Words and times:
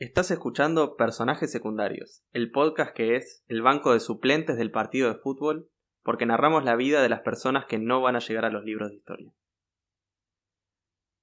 Estás 0.00 0.30
escuchando 0.30 0.96
Personajes 0.96 1.52
Secundarios, 1.52 2.24
el 2.32 2.50
podcast 2.50 2.96
que 2.96 3.16
es 3.16 3.44
el 3.48 3.60
banco 3.60 3.92
de 3.92 4.00
suplentes 4.00 4.56
del 4.56 4.70
partido 4.70 5.12
de 5.12 5.20
fútbol, 5.20 5.70
porque 6.02 6.24
narramos 6.24 6.64
la 6.64 6.74
vida 6.74 7.02
de 7.02 7.10
las 7.10 7.20
personas 7.20 7.66
que 7.66 7.76
no 7.76 8.00
van 8.00 8.16
a 8.16 8.20
llegar 8.20 8.46
a 8.46 8.50
los 8.50 8.64
libros 8.64 8.88
de 8.88 8.96
historia. 8.96 9.30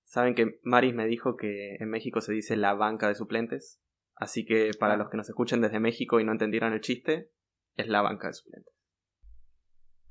Saben 0.04 0.36
que 0.36 0.60
Maris 0.62 0.94
me 0.94 1.08
dijo 1.08 1.38
que 1.38 1.78
en 1.80 1.90
México 1.90 2.22
se 2.22 2.34
dice 2.34 2.56
la 2.56 2.76
banca 2.76 3.08
de 3.08 3.16
suplentes, 3.16 3.82
así 4.14 4.46
que 4.46 4.70
para 4.80 4.96
los 4.96 5.10
que 5.10 5.18
nos 5.18 5.28
escuchen 5.28 5.60
desde 5.60 5.80
México 5.80 6.20
y 6.20 6.24
no 6.24 6.34
entendieran 6.34 6.74
el 6.74 6.82
chiste, 6.82 7.32
es 7.78 7.88
la 7.88 8.04
banca 8.04 8.28
de 8.28 8.36
suplentes. 8.36 8.76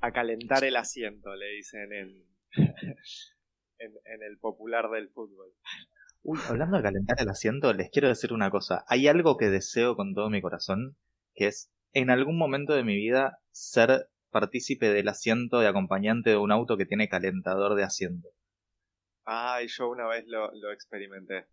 A 0.01 0.11
calentar 0.11 0.65
el 0.65 0.75
asiento, 0.75 1.33
le 1.35 1.47
dicen 1.51 1.93
en, 1.93 2.25
en 3.79 4.23
el 4.23 4.37
popular 4.39 4.89
del 4.89 5.07
fútbol. 5.07 5.53
Uy, 6.29 6.39
hablando 6.49 6.75
de 6.75 6.83
calentar 6.83 7.15
el 7.21 7.29
asiento, 7.29 7.71
les 7.71 7.89
quiero 7.89 8.09
decir 8.09 8.33
una 8.33 8.51
cosa. 8.51 8.83
Hay 8.89 9.07
algo 9.07 9.37
que 9.37 9.49
deseo 9.49 9.95
con 9.95 10.13
todo 10.13 10.29
mi 10.29 10.41
corazón, 10.41 10.97
que 11.33 11.47
es 11.47 11.71
en 11.93 12.09
algún 12.09 12.37
momento 12.37 12.73
de 12.73 12.83
mi 12.83 12.97
vida 12.97 13.39
ser 13.51 14.09
partícipe 14.29 14.89
del 14.89 15.07
asiento 15.07 15.59
de 15.59 15.67
acompañante 15.67 16.31
de 16.31 16.35
un 16.35 16.51
auto 16.51 16.75
que 16.75 16.85
tiene 16.85 17.07
calentador 17.07 17.75
de 17.75 17.85
asiento. 17.85 18.27
Ay, 19.23 19.67
yo 19.69 19.87
una 19.87 20.05
vez 20.09 20.25
lo, 20.27 20.51
experimenté. 20.73 21.47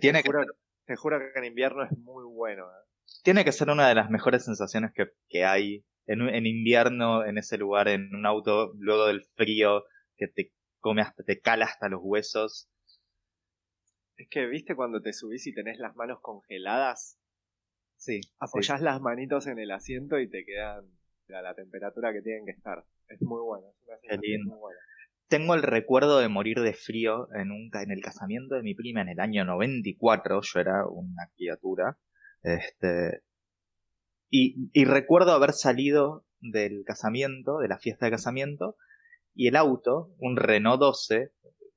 Tiene 0.00 0.24
te, 0.24 0.28
juro, 0.28 0.40
que... 0.40 0.52
te 0.86 0.96
juro 0.96 1.20
que 1.20 1.38
en 1.38 1.44
invierno 1.44 1.84
es 1.84 1.96
muy 1.96 2.24
bueno. 2.24 2.64
¿eh? 2.64 2.84
Tiene 3.22 3.44
que 3.44 3.52
ser 3.52 3.70
una 3.70 3.86
de 3.86 3.94
las 3.94 4.10
mejores 4.10 4.44
sensaciones 4.44 4.90
que, 5.28 5.44
hay 5.44 5.84
en, 6.06 6.22
en 6.22 6.46
invierno, 6.46 7.24
en 7.24 7.38
ese 7.38 7.58
lugar, 7.58 7.86
en 7.86 8.12
un 8.12 8.26
auto, 8.26 8.72
luego 8.76 9.06
del 9.06 9.22
frío, 9.36 9.84
que 10.16 10.26
te 10.26 10.52
come 10.80 11.02
hasta, 11.02 11.22
te 11.22 11.40
cala 11.40 11.66
hasta 11.66 11.88
los 11.88 12.00
huesos. 12.02 12.68
Es 14.16 14.28
que, 14.28 14.46
¿viste 14.46 14.76
cuando 14.76 15.00
te 15.00 15.12
subís 15.12 15.46
y 15.46 15.54
tenés 15.54 15.78
las 15.78 15.96
manos 15.96 16.20
congeladas? 16.20 17.18
Sí. 17.96 18.20
Apoyás 18.38 18.80
las 18.80 19.00
manitos 19.00 19.46
en 19.46 19.58
el 19.58 19.70
asiento 19.70 20.18
y 20.18 20.28
te 20.28 20.44
quedan 20.44 20.86
a 21.34 21.42
la 21.42 21.54
temperatura 21.54 22.12
que 22.12 22.22
tienen 22.22 22.44
que 22.44 22.52
estar. 22.52 22.84
Es 23.08 23.20
muy 23.22 23.40
bueno. 23.40 23.68
Es 24.02 24.18
Muy 24.18 24.58
buena. 24.58 24.78
Tengo 25.28 25.54
el 25.54 25.62
recuerdo 25.62 26.18
de 26.18 26.28
morir 26.28 26.60
de 26.60 26.74
frío 26.74 27.28
en, 27.34 27.50
un, 27.50 27.70
en 27.72 27.90
el 27.90 28.02
casamiento 28.02 28.54
de 28.54 28.62
mi 28.62 28.74
prima 28.74 29.00
en 29.00 29.08
el 29.08 29.20
año 29.20 29.44
94. 29.44 30.40
Yo 30.42 30.60
era 30.60 30.86
una 30.86 31.30
criatura. 31.34 31.98
Este, 32.42 33.22
y, 34.28 34.70
y 34.72 34.84
recuerdo 34.84 35.32
haber 35.32 35.52
salido 35.52 36.26
del 36.40 36.84
casamiento, 36.84 37.58
de 37.58 37.68
la 37.68 37.78
fiesta 37.78 38.06
de 38.06 38.12
casamiento, 38.12 38.76
y 39.34 39.48
el 39.48 39.56
auto, 39.56 40.12
un 40.18 40.36
Renault 40.36 40.80
12, 40.80 41.32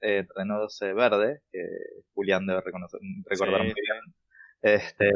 eh, 0.05 0.27
Renault 0.35 0.61
12 0.61 0.93
verde, 0.93 1.41
que 1.51 1.61
Julián 2.13 2.45
debe 2.45 2.61
reconocer, 2.61 2.99
recordar 3.25 3.63
muy 3.63 3.73
bien, 3.73 4.15
este, 4.61 5.11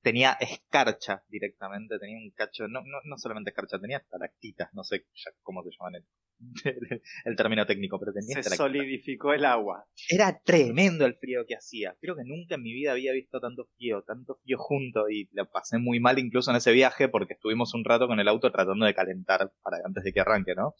tenía 0.00 0.36
escarcha 0.40 1.24
directamente, 1.28 1.98
tenía 1.98 2.18
un 2.18 2.30
cacho, 2.30 2.68
no, 2.68 2.82
no, 2.82 2.98
no 3.04 3.18
solamente 3.18 3.50
escarcha, 3.50 3.80
tenía 3.80 3.98
estalactitas, 3.98 4.72
no 4.74 4.84
sé 4.84 5.06
cómo 5.42 5.62
se 5.62 5.70
llaman 5.70 5.96
el, 5.96 6.04
el, 7.24 7.36
término 7.36 7.66
técnico, 7.66 7.98
pero 7.98 8.12
tenía 8.12 8.42
Se 8.42 8.56
solidificó 8.56 9.32
el 9.32 9.44
agua. 9.44 9.86
Era 10.08 10.40
tremendo 10.44 11.06
el 11.06 11.14
frío 11.14 11.44
que 11.46 11.56
hacía. 11.56 11.96
Creo 12.00 12.16
que 12.16 12.24
nunca 12.24 12.56
en 12.56 12.62
mi 12.62 12.72
vida 12.72 12.92
había 12.92 13.12
visto 13.12 13.40
tanto 13.40 13.68
frío, 13.76 14.02
tanto 14.02 14.38
frío 14.42 14.58
junto 14.58 15.08
y 15.08 15.28
lo 15.32 15.48
pasé 15.50 15.78
muy 15.78 16.00
mal 16.00 16.18
incluso 16.18 16.50
en 16.50 16.58
ese 16.58 16.72
viaje 16.72 17.08
porque 17.08 17.34
estuvimos 17.34 17.74
un 17.74 17.84
rato 17.84 18.06
con 18.06 18.20
el 18.20 18.28
auto 18.28 18.52
tratando 18.52 18.86
de 18.86 18.94
calentar 18.94 19.52
para 19.62 19.78
antes 19.84 20.04
de 20.04 20.12
que 20.12 20.20
arranque, 20.20 20.54
¿no? 20.54 20.74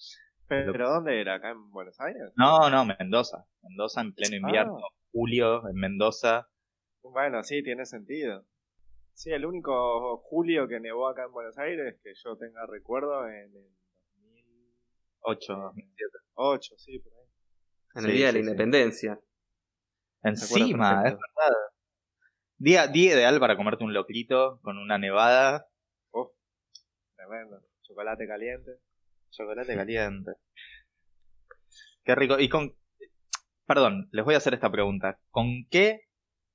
¿Pero 0.52 0.90
dónde 0.90 1.20
era? 1.20 1.36
¿Acá 1.36 1.50
en 1.50 1.70
Buenos 1.70 1.98
Aires? 2.00 2.32
No, 2.36 2.68
no, 2.68 2.84
Mendoza. 2.84 3.46
Mendoza 3.62 4.00
en 4.02 4.12
pleno 4.12 4.36
invierno. 4.36 4.78
Ah. 4.78 4.88
Julio 5.12 5.68
en 5.68 5.76
Mendoza. 5.76 6.48
Bueno, 7.02 7.42
sí, 7.42 7.62
tiene 7.62 7.86
sentido. 7.86 8.44
Sí, 9.14 9.30
el 9.30 9.44
único 9.44 10.18
julio 10.18 10.68
que 10.68 10.80
nevó 10.80 11.08
acá 11.08 11.24
en 11.24 11.32
Buenos 11.32 11.58
Aires 11.58 11.98
que 12.02 12.12
yo 12.14 12.36
tenga 12.36 12.66
recuerdo 12.66 13.26
en 13.28 13.34
el 13.34 13.52
2008, 15.22 15.52
2007. 15.52 16.18
8, 16.34 16.74
sí, 16.76 16.98
por 16.98 17.12
ahí. 17.12 17.26
En 17.94 18.04
el 18.10 18.16
Día 18.16 18.26
de 18.26 18.32
la 18.32 18.38
Independencia. 18.38 19.20
Encima, 20.22 21.02
es 21.04 21.12
verdad. 21.12 21.56
Día, 22.56 22.86
día 22.86 23.14
ideal 23.14 23.40
para 23.40 23.56
comerte 23.56 23.84
un 23.84 23.92
locrito 23.92 24.60
con 24.62 24.78
una 24.78 24.96
nevada. 24.96 25.66
Uf, 26.12 26.30
tremendo. 27.16 27.60
Chocolate 27.82 28.26
caliente. 28.26 28.70
Chocolate 29.32 29.74
caliente. 29.74 30.32
Qué 32.04 32.14
rico. 32.14 32.38
Y 32.38 32.48
con. 32.48 32.76
Perdón, 33.66 34.08
les 34.12 34.24
voy 34.24 34.34
a 34.34 34.38
hacer 34.38 34.54
esta 34.54 34.70
pregunta. 34.70 35.18
¿Con 35.30 35.66
qué 35.70 36.02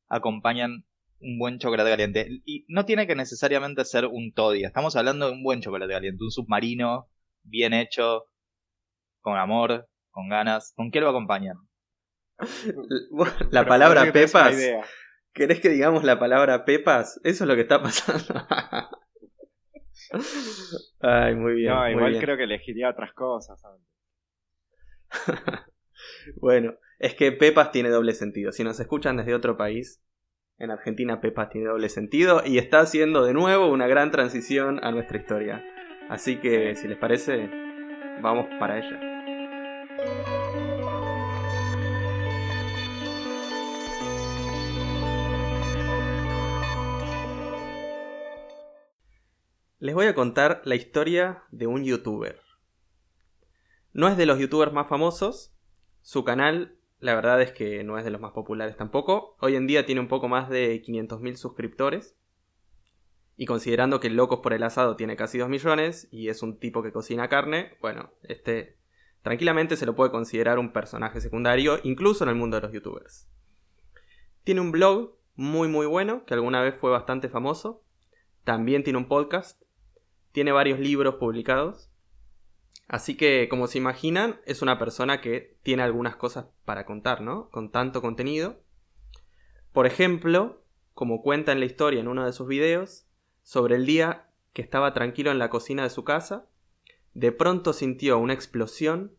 acompañan 0.08 0.86
un 1.20 1.40
buen 1.40 1.58
chocolate 1.60 1.90
caliente? 1.90 2.28
Y 2.46 2.66
no 2.68 2.86
tiene 2.86 3.08
que 3.08 3.16
necesariamente 3.16 3.84
ser 3.86 4.06
un 4.06 4.32
toddy. 4.34 4.64
Estamos 4.64 4.96
hablando 4.96 5.26
de 5.26 5.34
un 5.34 5.44
buen 5.44 5.62
chocolate 5.62 5.94
caliente. 5.94 6.24
Un 6.24 6.32
submarino, 6.32 7.10
bien 7.44 7.74
hecho, 7.74 8.26
con 9.22 9.38
amor, 9.38 9.90
con 10.12 10.30
ganas. 10.30 10.74
¿Con 10.76 10.92
qué 10.92 11.02
lo 11.02 11.10
acompañan? 11.10 11.58
La 13.52 13.66
palabra 13.66 14.12
pepas. 14.12 14.56
¿Querés 15.34 15.60
que 15.60 15.70
digamos 15.70 16.04
la 16.04 16.18
palabra 16.18 16.66
pepas? 16.66 17.20
Eso 17.24 17.44
es 17.44 17.48
lo 17.48 17.54
que 17.54 17.62
está 17.62 17.82
pasando. 17.82 18.48
Ay, 21.00 21.36
muy 21.36 21.54
bien. 21.54 21.74
No, 21.74 21.90
igual 21.90 22.20
creo 22.20 22.38
que 22.38 22.44
elegiría 22.44 22.90
otras 22.90 23.14
cosas 23.14 23.62
bueno, 26.42 26.76
es 27.00 27.16
que 27.16 27.32
Pepas 27.32 27.72
tiene 27.72 27.90
doble 27.90 28.14
sentido. 28.14 28.52
Si 28.52 28.64
nos 28.64 28.80
escuchan 28.80 29.18
desde 29.18 29.34
otro 29.34 29.56
país, 29.56 30.04
en 30.58 30.72
Argentina 30.72 31.22
Pepas 31.22 31.50
tiene 31.50 31.68
doble 31.68 31.90
sentido 31.90 32.42
y 32.46 32.58
está 32.58 32.80
haciendo 32.80 33.24
de 33.24 33.34
nuevo 33.34 33.68
una 33.68 33.88
gran 33.88 34.12
transición 34.12 34.84
a 34.84 34.92
nuestra 34.92 35.18
historia. 35.18 35.64
Así 36.10 36.38
que, 36.38 36.76
si 36.76 36.88
les 36.88 36.98
parece, 36.98 37.50
vamos 38.22 38.48
para 38.60 38.80
ella. 38.80 39.17
Les 49.80 49.94
voy 49.94 50.08
a 50.08 50.16
contar 50.16 50.64
la 50.66 50.74
historia 50.74 51.44
de 51.52 51.68
un 51.68 51.84
youtuber. 51.84 52.42
No 53.94 54.08
es 54.08 54.18
de 54.18 54.26
los 54.26 54.40
youtubers 54.40 54.74
más 54.74 54.88
famosos, 54.88 55.54
su 56.02 56.24
canal 56.24 56.80
la 57.00 57.14
verdad 57.14 57.40
es 57.44 57.52
que 57.52 57.84
no 57.84 58.00
es 58.00 58.04
de 58.04 58.10
los 58.10 58.20
más 58.20 58.32
populares 58.32 58.76
tampoco, 58.76 59.38
hoy 59.40 59.56
en 59.56 59.68
día 59.68 59.86
tiene 59.86 60.02
un 60.02 60.08
poco 60.08 60.28
más 60.28 60.50
de 60.50 60.82
500.000 60.82 61.36
suscriptores, 61.36 62.16
y 63.36 63.46
considerando 63.46 64.00
que 64.00 64.10
Locos 64.10 64.40
por 64.40 64.54
el 64.54 64.64
Asado 64.64 64.96
tiene 64.96 65.16
casi 65.16 65.38
2 65.38 65.48
millones 65.48 66.08
y 66.10 66.30
es 66.30 66.42
un 66.42 66.58
tipo 66.58 66.82
que 66.82 66.92
cocina 66.92 67.30
carne, 67.30 67.78
bueno, 67.80 68.10
este 68.24 68.78
tranquilamente 69.22 69.78
se 69.78 69.86
lo 69.86 69.96
puede 69.96 70.10
considerar 70.10 70.58
un 70.58 70.74
personaje 70.74 71.22
secundario, 71.22 71.80
incluso 71.84 72.24
en 72.24 72.32
el 72.32 72.36
mundo 72.36 72.58
de 72.58 72.62
los 72.62 72.74
youtubers. 72.74 73.30
Tiene 74.44 74.62
un 74.62 74.72
blog 74.72 75.20
muy 75.36 75.68
muy 75.68 75.86
bueno, 75.86 76.26
que 76.26 76.34
alguna 76.34 76.64
vez 76.64 76.74
fue 76.74 76.90
bastante 76.90 77.30
famoso, 77.30 77.84
también 78.44 78.84
tiene 78.84 78.98
un 78.98 79.08
podcast 79.08 79.62
tiene 80.32 80.52
varios 80.52 80.80
libros 80.80 81.16
publicados. 81.16 81.90
Así 82.88 83.18
que, 83.18 83.48
como 83.50 83.68
se 83.68 83.78
imaginan, 83.78 84.40
es 84.46 84.62
una 84.62 84.80
persona 84.80 85.20
que 85.20 85.58
tiene 85.64 85.84
algunas 85.84 86.16
cosas 86.16 86.46
para 86.64 86.86
contar, 86.86 87.22
¿no? 87.22 87.50
Con 87.50 87.72
tanto 87.72 88.02
contenido. 88.02 88.62
Por 89.74 89.86
ejemplo, 89.86 90.64
como 90.94 91.22
cuenta 91.22 91.52
en 91.52 91.60
la 91.60 91.66
historia 91.66 92.00
en 92.00 92.08
uno 92.08 92.26
de 92.26 92.34
sus 92.34 92.48
videos, 92.48 93.06
sobre 93.44 93.76
el 93.76 93.86
día 93.86 94.30
que 94.54 94.62
estaba 94.62 94.94
tranquilo 94.94 95.32
en 95.32 95.40
la 95.40 95.50
cocina 95.50 95.84
de 95.84 95.90
su 95.90 96.04
casa, 96.04 96.48
de 97.14 97.32
pronto 97.32 97.74
sintió 97.74 98.18
una 98.20 98.34
explosión, 98.34 99.16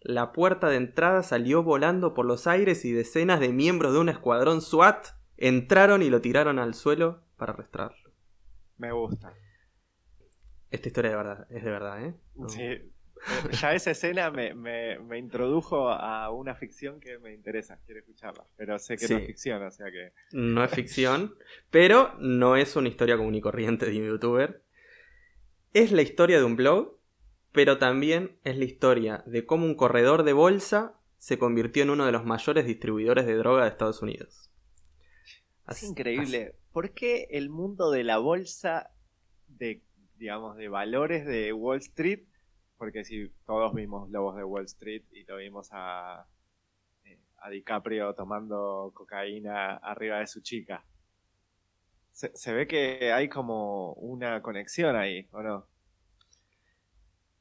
la 0.00 0.32
puerta 0.32 0.68
de 0.68 0.76
entrada 0.76 1.22
salió 1.22 1.62
volando 1.62 2.12
por 2.12 2.26
los 2.26 2.46
aires 2.46 2.84
y 2.84 2.92
decenas 2.92 3.40
de 3.40 3.52
miembros 3.52 3.92
de 3.92 4.00
un 4.00 4.08
escuadrón 4.08 4.60
SWAT 4.60 5.06
entraron 5.36 6.02
y 6.02 6.10
lo 6.10 6.20
tiraron 6.20 6.58
al 6.58 6.74
suelo 6.74 7.22
para 7.36 7.52
arrestarlo. 7.52 8.10
Me 8.78 8.92
gusta. 8.92 9.32
Esta 10.72 10.88
historia 10.88 11.10
de 11.10 11.16
verdad, 11.16 11.46
es 11.50 11.62
de 11.62 11.70
verdad, 11.70 12.04
¿eh? 12.04 12.14
Sí. 12.48 12.62
Eh, 12.62 12.88
ya 13.60 13.74
esa 13.74 13.92
escena 13.92 14.30
me, 14.30 14.54
me, 14.54 15.18
introdujo 15.18 15.90
a 15.90 16.30
una 16.30 16.54
ficción 16.54 16.98
que 16.98 17.18
me 17.18 17.32
interesa, 17.32 17.78
quiero 17.84 18.00
escucharla, 18.00 18.44
pero 18.56 18.78
sé 18.78 18.96
que 18.96 19.06
no 19.06 19.18
es 19.18 19.26
ficción, 19.26 19.62
o 19.62 19.70
sea 19.70 19.90
que... 19.90 20.12
No 20.32 20.64
es 20.64 20.70
ficción, 20.72 21.34
pero 21.70 22.14
no 22.18 22.56
es 22.56 22.74
una 22.74 22.88
historia 22.88 23.16
común 23.16 23.34
y 23.34 23.40
corriente 23.40 23.86
de 23.86 23.98
un 24.00 24.08
youtuber. 24.08 24.62
Es 25.72 25.92
la 25.92 26.02
historia 26.02 26.38
de 26.38 26.44
un 26.44 26.56
blog, 26.56 26.98
pero 27.52 27.78
también 27.78 28.38
es 28.44 28.56
la 28.56 28.64
historia 28.64 29.22
de 29.26 29.46
cómo 29.46 29.66
un 29.66 29.76
corredor 29.76 30.24
de 30.24 30.32
bolsa 30.32 30.94
se 31.18 31.38
convirtió 31.38 31.82
en 31.82 31.90
uno 31.90 32.06
de 32.06 32.12
los 32.12 32.24
mayores 32.24 32.66
distribuidores 32.66 33.26
de 33.26 33.36
droga 33.36 33.62
de 33.62 33.68
Estados 33.68 34.02
Unidos. 34.02 34.50
es 35.68 35.82
increíble. 35.82 36.56
¿Por 36.72 36.90
qué 36.90 37.28
el 37.30 37.50
mundo 37.50 37.90
de 37.90 38.02
la 38.02 38.18
bolsa 38.18 38.90
de 39.48 39.82
digamos, 40.22 40.56
de 40.56 40.68
valores 40.68 41.26
de 41.26 41.52
Wall 41.52 41.78
Street, 41.78 42.20
porque 42.78 43.04
si 43.04 43.28
todos 43.44 43.74
vimos 43.74 44.08
Lobos 44.08 44.36
de 44.36 44.44
Wall 44.44 44.66
Street 44.66 45.02
y 45.10 45.24
lo 45.24 45.38
vimos 45.38 45.68
a, 45.72 46.24
eh, 47.02 47.18
a 47.38 47.50
DiCaprio 47.50 48.14
tomando 48.14 48.92
cocaína 48.94 49.78
arriba 49.78 50.20
de 50.20 50.28
su 50.28 50.40
chica. 50.40 50.86
Se, 52.12 52.52
ve 52.52 52.68
que 52.68 53.12
hay 53.12 53.28
como 53.28 53.94
una 53.94 54.40
conexión 54.42 54.94
ahí, 54.94 55.26
¿o 55.32 55.42
no? 55.42 55.66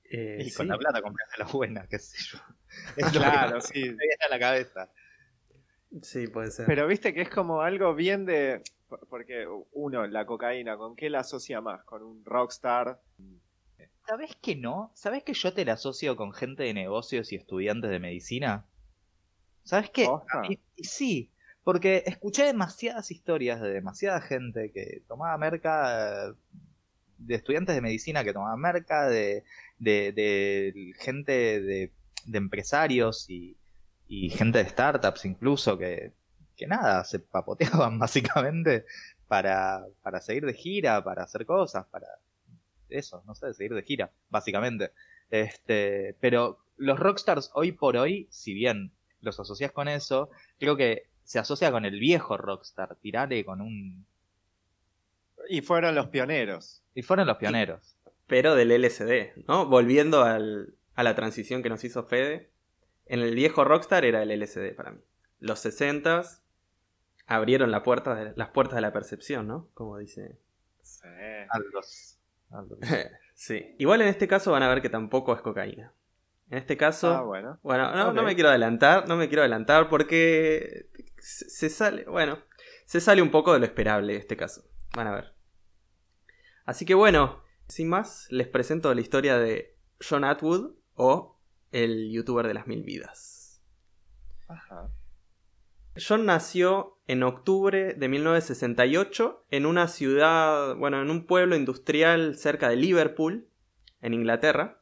Eh, 0.05 0.43
y 0.47 0.51
con 0.51 0.67
la 0.67 0.77
plata 0.77 1.03
compraste 1.03 1.37
la 1.37 1.45
buena, 1.45 1.85
qué 1.87 1.99
sé 1.99 2.17
yo. 2.17 2.39
Es 2.97 3.05
claro, 3.11 3.61
sí. 3.61 3.79
Me 3.79 3.89
viene 3.89 4.25
a 4.27 4.29
la 4.29 4.39
cabeza. 4.39 4.91
Sí, 6.01 6.25
puede 6.25 6.49
ser. 6.49 6.65
Pero 6.65 6.87
viste 6.87 7.13
que 7.13 7.21
es 7.21 7.29
como 7.29 7.61
algo 7.61 7.93
bien 7.93 8.25
de. 8.25 8.63
Porque 9.09 9.47
uno, 9.71 10.05
la 10.07 10.25
cocaína, 10.25 10.77
¿con 10.77 10.95
qué 10.95 11.09
la 11.09 11.19
asocia 11.19 11.61
más? 11.61 11.83
¿Con 11.83 12.03
un 12.03 12.25
rockstar? 12.25 13.01
¿Sabes 14.05 14.35
que 14.41 14.55
no? 14.55 14.91
¿Sabes 14.95 15.23
que 15.23 15.33
yo 15.33 15.53
te 15.53 15.65
la 15.65 15.73
asocio 15.73 16.15
con 16.15 16.33
gente 16.33 16.63
de 16.63 16.73
negocios 16.73 17.31
y 17.31 17.35
estudiantes 17.35 17.89
de 17.89 17.99
medicina? 17.99 18.65
¿Sabes 19.63 19.89
qué? 19.89 20.07
sí, 20.77 21.31
porque 21.63 22.03
escuché 22.05 22.43
demasiadas 22.45 23.11
historias 23.11 23.61
de 23.61 23.71
demasiada 23.71 24.19
gente 24.21 24.71
que 24.71 25.03
tomaba 25.07 25.37
merca, 25.37 26.35
de 27.17 27.35
estudiantes 27.35 27.75
de 27.75 27.81
medicina 27.81 28.23
que 28.23 28.33
tomaban 28.33 28.59
merca, 28.59 29.07
de, 29.07 29.43
de, 29.77 30.93
gente 30.99 31.61
de, 31.61 31.91
empresarios 32.33 33.29
y, 33.29 33.57
gente 34.31 34.57
de 34.57 34.69
startups 34.69 35.25
incluso 35.25 35.77
que, 35.77 36.11
que 36.61 36.67
nada, 36.67 37.03
se 37.05 37.17
papoteaban 37.17 37.97
básicamente 37.99 38.85
para, 39.27 39.83
para 40.03 40.21
seguir 40.21 40.45
de 40.45 40.53
gira, 40.53 41.03
para 41.03 41.23
hacer 41.23 41.43
cosas, 41.47 41.87
para 41.87 42.05
eso, 42.87 43.23
no 43.25 43.33
sé, 43.33 43.51
seguir 43.55 43.73
de 43.73 43.81
gira, 43.81 44.11
básicamente. 44.29 44.91
Este, 45.31 46.15
pero 46.19 46.59
los 46.77 46.99
rockstars 46.99 47.49
hoy 47.55 47.71
por 47.71 47.97
hoy, 47.97 48.27
si 48.29 48.53
bien 48.53 48.91
los 49.21 49.39
asocias 49.39 49.71
con 49.71 49.87
eso, 49.87 50.29
creo 50.59 50.77
que 50.77 51.07
se 51.23 51.39
asocia 51.39 51.71
con 51.71 51.83
el 51.83 51.99
viejo 51.99 52.37
rockstar, 52.37 52.95
tirale 52.97 53.43
con 53.43 53.61
un... 53.61 54.05
Y 55.49 55.61
fueron 55.61 55.95
los 55.95 56.09
pioneros. 56.09 56.83
Y 56.93 57.01
fueron 57.01 57.25
los 57.25 57.37
pioneros. 57.37 57.95
Pero 58.27 58.53
del 58.53 58.69
LSD, 58.69 59.47
¿no? 59.47 59.65
Volviendo 59.65 60.23
al, 60.23 60.75
a 60.93 61.01
la 61.01 61.15
transición 61.15 61.63
que 61.63 61.69
nos 61.69 61.83
hizo 61.83 62.03
Fede, 62.03 62.51
en 63.07 63.21
el 63.21 63.33
viejo 63.33 63.63
rockstar 63.63 64.05
era 64.05 64.21
el 64.21 64.39
LSD 64.39 64.75
para 64.75 64.91
mí. 64.91 64.99
Los 65.39 65.59
60 65.61 66.40
abrieron 67.31 67.71
la 67.71 67.81
puerta 67.81 68.13
de, 68.13 68.33
las 68.35 68.49
puertas 68.49 68.75
de 68.75 68.81
la 68.81 68.91
percepción, 68.91 69.47
¿no? 69.47 69.69
Como 69.73 69.97
dice... 69.97 70.37
Sí. 70.81 71.07
sí. 73.33 73.75
Igual 73.79 74.01
en 74.01 74.09
este 74.09 74.27
caso 74.27 74.51
van 74.51 74.63
a 74.63 74.69
ver 74.69 74.81
que 74.81 74.89
tampoco 74.89 75.33
es 75.33 75.41
cocaína. 75.41 75.93
En 76.49 76.57
este 76.57 76.75
caso. 76.75 77.13
Ah, 77.13 77.21
bueno. 77.21 77.59
Bueno, 77.63 78.11
no, 78.11 78.23
me 78.23 78.35
quiero 78.35 78.49
adelantar, 78.49 79.07
no 79.07 79.15
me 79.15 79.29
quiero 79.29 79.43
adelantar 79.43 79.87
porque 79.87 80.89
se 81.17 81.69
sale. 81.69 82.03
Bueno, 82.03 82.39
se 82.85 82.99
sale 82.99 83.21
un 83.21 83.31
poco 83.31 83.53
de 83.53 83.59
lo 83.59 83.65
esperable 83.65 84.13
en 84.13 84.19
este 84.19 84.35
caso. 84.35 84.65
Van 84.93 85.07
a 85.07 85.11
ver. 85.11 85.33
Así 86.65 86.85
que 86.85 86.93
bueno, 86.93 87.41
sin 87.69 87.87
más, 87.87 88.27
les 88.29 88.47
presento 88.47 88.93
la 88.93 88.99
historia 88.99 89.37
de 89.37 89.77
John 90.01 90.25
Atwood 90.25 90.75
o 90.95 91.39
el 91.71 92.11
youtuber 92.11 92.45
de 92.47 92.53
las 92.53 92.67
mil 92.67 92.83
vidas. 92.83 93.61
Ajá. 94.49 94.89
John 96.05 96.25
nació 96.25 96.97
en 97.07 97.23
octubre 97.23 97.93
de 97.93 98.07
1968 98.07 99.45
en 99.51 99.65
una 99.65 99.87
ciudad, 99.87 100.75
bueno, 100.75 101.01
en 101.01 101.09
un 101.09 101.25
pueblo 101.25 101.55
industrial 101.55 102.35
cerca 102.37 102.69
de 102.69 102.75
Liverpool, 102.75 103.47
en 104.01 104.13
Inglaterra. 104.13 104.81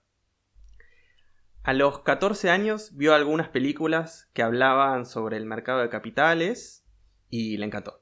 A 1.64 1.74
los 1.74 2.00
14 2.00 2.50
años 2.50 2.96
vio 2.96 3.14
algunas 3.14 3.50
películas 3.50 4.30
que 4.34 4.44
hablaban 4.44 5.06
sobre 5.06 5.38
el 5.38 5.46
mercado 5.46 5.82
de 5.82 5.90
capitales 5.90 6.86
y 7.30 7.58
le 7.58 7.66
encantó. 7.66 8.02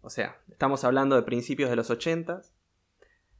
O 0.00 0.10
sea, 0.10 0.40
estamos 0.50 0.84
hablando 0.84 1.16
de 1.16 1.22
principios 1.22 1.68
de 1.68 1.76
los 1.76 1.90
80. 1.90 2.42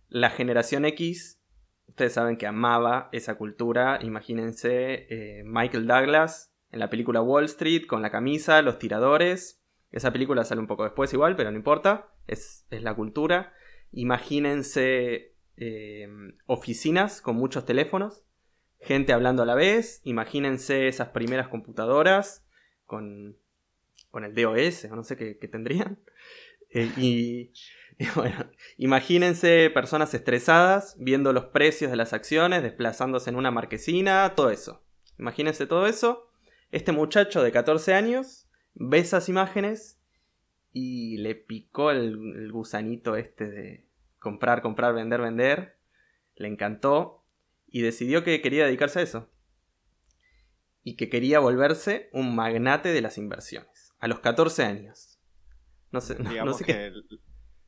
La 0.09 0.31
generación 0.31 0.85
X, 0.85 1.41
ustedes 1.87 2.15
saben 2.15 2.37
que 2.37 2.47
amaba 2.47 3.09
esa 3.13 3.37
cultura. 3.37 4.01
Imagínense 4.03 5.07
eh, 5.11 5.43
Michael 5.45 5.87
Douglas 5.87 6.56
en 6.77 6.81
la 6.81 6.91
película 6.91 7.23
Wall 7.23 7.47
Street 7.47 7.87
con 7.87 8.03
la 8.03 8.11
camisa, 8.11 8.63
los 8.63 8.79
tiradores. 8.79 9.63
Esa 9.91 10.13
película 10.13 10.45
sale 10.45 10.61
un 10.61 10.67
poco 10.67 10.85
después 10.85 11.13
igual, 11.13 11.35
pero 11.35 11.51
no 11.51 11.57
importa. 11.57 12.13
Es, 12.27 12.67
la 12.71 12.95
cultura. 12.95 13.55
Imagínense 13.93 15.35
eh, 15.57 16.09
oficinas 16.45 17.23
con 17.23 17.37
muchos 17.37 17.65
teléfonos, 17.65 18.25
gente 18.79 19.15
hablando 19.15 19.43
a 19.43 19.47
la 19.47 19.55
vez. 19.55 20.03
Imagínense 20.05 20.87
esas 20.87 21.09
primeras 21.09 21.49
computadoras 21.49 22.47
con, 22.85 23.39
con 24.11 24.25
el 24.25 24.35
DOS, 24.35 24.85
no 24.91 25.03
sé 25.03 25.17
qué, 25.17 25.35
tendrían. 25.49 25.99
Eh, 26.71 26.91
y, 26.97 27.53
y, 27.99 28.07
bueno, 28.17 28.51
imagínense 28.77 29.71
personas 29.71 30.13
estresadas 30.13 30.97
viendo 30.99 31.33
los 31.33 31.45
precios 31.45 31.93
de 31.93 31.97
las 31.97 32.13
acciones, 32.13 32.65
desplazándose 32.65 33.31
en 33.31 33.37
una 33.37 33.53
marquesina, 33.53 34.35
todo 34.35 34.51
eso. 34.51 34.83
Imagínense 35.17 35.67
todo 35.69 35.87
eso 35.87 36.27
este 36.71 36.93
muchacho 36.93 37.43
de 37.43 37.53
14 37.53 37.95
años 37.95 38.49
ve 38.75 38.99
esas 38.99 39.29
imágenes 39.29 40.01
y 40.73 41.17
le 41.19 41.35
picó 41.35 41.91
el, 41.91 42.53
gusanito 42.53 43.17
este 43.17 43.49
de 43.49 43.89
comprar, 44.19 44.63
comprar, 44.63 44.95
vender, 44.95 45.23
vender. 45.23 45.79
Le 46.35 46.49
encantó 46.49 47.25
y 47.67 47.81
decidió 47.81 48.23
que 48.23 48.43
quería 48.43 48.67
dedicarse 48.67 49.01
a 49.01 49.03
eso. 49.03 49.31
Y 50.83 50.97
que 50.97 51.09
quería 51.09 51.41
volverse 51.41 52.11
un 52.13 52.37
magnate 52.37 52.91
de 52.91 53.01
las 53.01 53.17
inversiones. 53.17 53.95
A 53.99 54.09
los 54.09 54.21
14 54.21 54.65
años. 54.65 55.19
No 55.91 56.01
sé, 56.01 56.17
no, 56.45 56.53
sé 56.53 56.65
que 56.65 56.93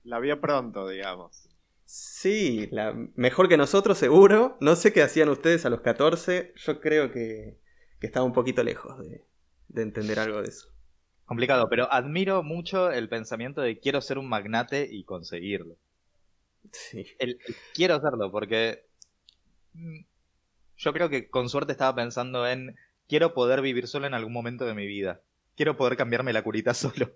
La 0.02 0.20
vio 0.20 0.40
pronto, 0.40 0.86
digamos. 0.86 1.48
Sí, 1.86 2.68
la, 2.70 2.92
mejor 3.14 3.48
que 3.48 3.56
nosotros 3.56 3.96
seguro. 3.96 4.58
No 4.60 4.76
sé 4.76 4.92
qué 4.92 5.02
hacían 5.02 5.30
ustedes 5.30 5.64
a 5.64 5.70
los 5.70 5.80
14. 5.80 6.52
Yo 6.56 6.80
creo 6.80 7.10
que 7.10 7.58
que 8.00 8.06
estaba 8.06 8.26
un 8.26 8.32
poquito 8.32 8.62
lejos 8.62 8.98
de, 8.98 9.24
entender 9.74 10.18
algo 10.18 10.42
de 10.42 10.48
eso. 10.48 10.68
Complicado, 11.24 11.68
pero 11.68 11.92
admiro 11.92 12.42
mucho 12.42 12.90
el 12.90 13.08
pensamiento 13.08 13.60
de 13.60 13.78
quiero 13.78 14.00
ser 14.00 14.18
un 14.18 14.28
magnate 14.28 14.88
y 14.90 15.04
conseguirlo. 15.04 15.76
Sí. 16.72 17.06
quiero 17.74 17.94
hacerlo 17.94 18.30
porque 18.30 18.86
mm, 19.74 20.00
yo 20.76 20.92
creo 20.92 21.08
que 21.08 21.30
con 21.30 21.48
suerte 21.48 21.72
estaba 21.72 21.94
pensando 21.94 22.46
en 22.46 22.76
quiero 23.08 23.34
poder 23.34 23.62
vivir 23.62 23.86
solo 23.86 24.06
en 24.06 24.14
algún 24.14 24.32
momento 24.32 24.64
de 24.64 24.74
mi 24.74 24.86
vida. 24.86 25.20
Quiero 25.56 25.76
poder 25.76 25.96
cambiarme 25.96 26.32
la 26.32 26.42
curita 26.42 26.74
solo. 26.74 27.12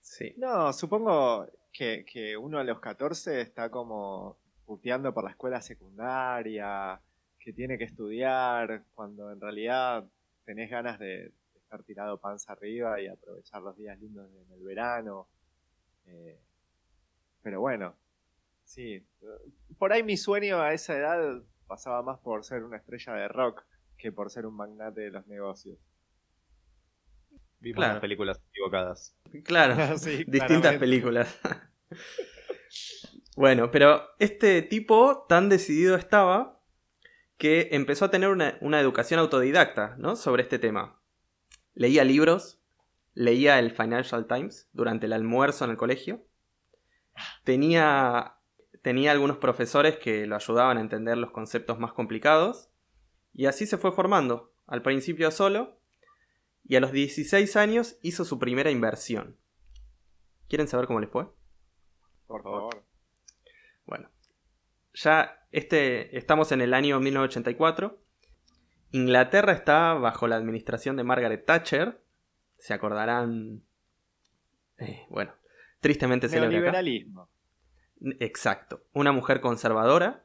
sí. 0.00 0.34
No, 0.36 0.72
supongo 0.72 1.48
que, 1.72 2.04
que 2.04 2.36
uno 2.36 2.58
a 2.58 2.64
los 2.64 2.80
14 2.80 3.40
está 3.40 3.70
como 3.70 4.38
puteando 4.66 5.12
por 5.12 5.24
la 5.24 5.30
escuela 5.30 5.60
secundaria, 5.60 7.00
que 7.44 7.52
tiene 7.52 7.76
que 7.76 7.84
estudiar 7.84 8.84
cuando 8.94 9.30
en 9.30 9.38
realidad 9.38 10.04
tenés 10.46 10.70
ganas 10.70 10.98
de, 10.98 11.30
estar 11.54 11.82
tirado 11.82 12.18
panza 12.18 12.52
arriba 12.52 13.00
y 13.00 13.06
aprovechar 13.06 13.60
los 13.60 13.76
días 13.76 14.00
lindos 14.00 14.30
en 14.30 14.52
el 14.52 14.64
verano. 14.64 15.28
Eh, 16.06 16.40
pero 17.42 17.60
bueno, 17.60 17.94
sí. 18.62 19.06
Por 19.78 19.92
ahí 19.92 20.02
mi 20.02 20.16
sueño 20.16 20.60
a 20.60 20.72
esa 20.72 20.96
edad 20.96 21.42
pasaba 21.66 22.02
más 22.02 22.18
por 22.20 22.44
ser 22.44 22.64
una 22.64 22.78
estrella 22.78 23.12
de 23.14 23.28
rock 23.28 23.62
que 23.98 24.10
por 24.10 24.30
ser 24.30 24.46
un 24.46 24.54
magnate 24.54 25.02
de 25.02 25.10
los 25.10 25.26
negocios. 25.26 25.78
Vimos 27.60 27.80
las 27.80 28.00
películas 28.00 28.40
equivocadas. 28.50 29.16
Claro, 29.44 29.74
distintas 30.26 30.76
películas. 30.76 31.38
bueno, 33.36 33.70
pero 33.70 34.02
este 34.18 34.62
tipo 34.62 35.26
tan 35.28 35.48
decidido 35.50 35.96
estaba 35.96 36.53
que 37.38 37.68
empezó 37.72 38.06
a 38.06 38.10
tener 38.10 38.28
una, 38.28 38.80
educación 38.80 39.20
autodidacta 39.20 39.96
¿no? 39.98 40.16
sobre 40.16 40.42
este 40.42 40.58
tema. 40.58 41.00
Leía 41.74 42.04
libros, 42.04 42.60
leía 43.14 43.58
el 43.58 43.70
Financial 43.72 44.26
Times 44.26 44.68
durante 44.72 45.06
el 45.06 45.12
almuerzo 45.12 45.64
en 45.64 45.72
el 45.72 45.76
colegio. 45.76 46.24
Tenía, 47.44 48.36
tenía 48.82 49.12
algunos 49.12 49.38
profesores 49.38 49.96
que 49.96 50.26
lo 50.26 50.36
ayudaban 50.36 50.78
a 50.78 50.80
entender 50.80 51.16
los 51.18 51.32
conceptos 51.32 51.78
más 51.78 51.92
complicados. 51.92 52.70
Y 53.32 53.46
así 53.46 53.66
se 53.66 53.78
fue 53.78 53.90
formando, 53.90 54.52
al 54.66 54.82
principio 54.82 55.30
solo, 55.32 55.80
y 56.64 56.76
a 56.76 56.80
los 56.80 56.92
16 56.92 57.56
años 57.56 57.98
hizo 58.00 58.24
su 58.24 58.38
primera 58.38 58.70
inversión. 58.70 59.36
¿Quieren 60.48 60.68
saber 60.68 60.86
cómo 60.86 61.00
le 61.00 61.08
fue? 61.08 61.26
Por 62.26 62.42
favor. 62.42 62.84
Bueno, 63.86 64.08
ya 64.94 65.43
este, 65.54 66.18
estamos 66.18 66.50
en 66.50 66.60
el 66.60 66.74
año 66.74 66.98
1984. 66.98 67.96
Inglaterra 68.90 69.52
está 69.52 69.94
bajo 69.94 70.26
la 70.26 70.34
administración 70.34 70.96
de 70.96 71.04
Margaret 71.04 71.46
Thatcher. 71.46 72.00
Se 72.58 72.74
acordarán. 72.74 73.62
Eh, 74.78 75.06
bueno, 75.10 75.32
tristemente 75.78 76.28
se 76.28 76.40
Neoliberalismo. 76.40 77.30
Exacto. 78.18 78.82
Una 78.92 79.12
mujer 79.12 79.40
conservadora. 79.40 80.24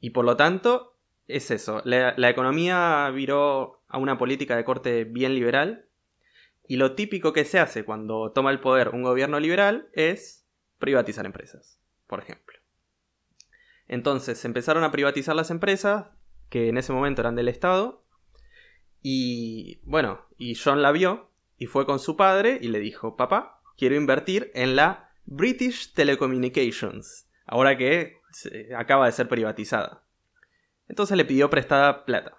Y 0.00 0.10
por 0.10 0.26
lo 0.26 0.36
tanto, 0.36 0.98
es 1.28 1.50
eso. 1.50 1.80
La, 1.86 2.12
la 2.18 2.28
economía 2.28 3.08
viró 3.08 3.82
a 3.88 3.96
una 3.96 4.18
política 4.18 4.54
de 4.54 4.64
corte 4.64 5.04
bien 5.04 5.34
liberal. 5.34 5.86
Y 6.68 6.76
lo 6.76 6.94
típico 6.94 7.32
que 7.32 7.46
se 7.46 7.58
hace 7.58 7.86
cuando 7.86 8.32
toma 8.32 8.50
el 8.50 8.60
poder 8.60 8.90
un 8.90 9.02
gobierno 9.02 9.40
liberal 9.40 9.88
es 9.94 10.46
privatizar 10.78 11.24
empresas, 11.24 11.80
por 12.06 12.20
ejemplo. 12.20 12.51
Entonces 13.88 14.44
empezaron 14.44 14.84
a 14.84 14.92
privatizar 14.92 15.36
las 15.36 15.50
empresas, 15.50 16.06
que 16.48 16.68
en 16.68 16.78
ese 16.78 16.92
momento 16.92 17.22
eran 17.22 17.34
del 17.34 17.48
Estado. 17.48 18.04
Y 19.00 19.80
bueno, 19.84 20.26
y 20.38 20.54
John 20.54 20.82
la 20.82 20.92
vio 20.92 21.30
y 21.56 21.66
fue 21.66 21.86
con 21.86 21.98
su 21.98 22.16
padre 22.16 22.58
y 22.60 22.68
le 22.68 22.78
dijo, 22.78 23.16
papá, 23.16 23.62
quiero 23.76 23.96
invertir 23.96 24.50
en 24.54 24.76
la 24.76 25.10
British 25.24 25.92
Telecommunications, 25.94 27.28
ahora 27.46 27.76
que 27.76 28.20
acaba 28.76 29.06
de 29.06 29.12
ser 29.12 29.28
privatizada. 29.28 30.04
Entonces 30.88 31.16
le 31.16 31.24
pidió 31.24 31.50
prestada 31.50 32.04
plata. 32.04 32.36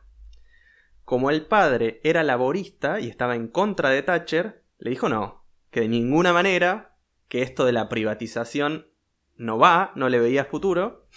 Como 1.05 1.29
el 1.29 1.45
padre 1.45 1.99
era 2.03 2.23
laborista 2.23 2.99
y 2.99 3.09
estaba 3.09 3.35
en 3.35 3.47
contra 3.47 3.89
de 3.89 4.03
Thatcher, 4.03 4.63
le 4.77 4.89
dijo 4.89 5.09
no, 5.09 5.45
que 5.69 5.81
de 5.81 5.87
ninguna 5.87 6.33
manera, 6.33 6.95
que 7.27 7.41
esto 7.41 7.65
de 7.65 7.73
la 7.73 7.89
privatización 7.89 8.87
no 9.35 9.57
va, 9.57 9.91
no 9.95 10.09
le 10.09 10.19
veía 10.19 10.45
futuro, 10.45 11.07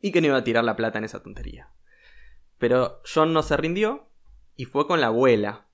y 0.00 0.12
que 0.12 0.20
no 0.20 0.28
iba 0.28 0.36
a 0.36 0.44
tirar 0.44 0.64
la 0.64 0.76
plata 0.76 0.98
en 0.98 1.04
esa 1.04 1.22
tontería. 1.22 1.70
Pero 2.58 3.00
John 3.12 3.32
no 3.32 3.42
se 3.42 3.56
rindió 3.56 4.08
y 4.56 4.64
fue 4.64 4.86
con 4.86 5.00
la 5.00 5.08
abuela, 5.08 5.66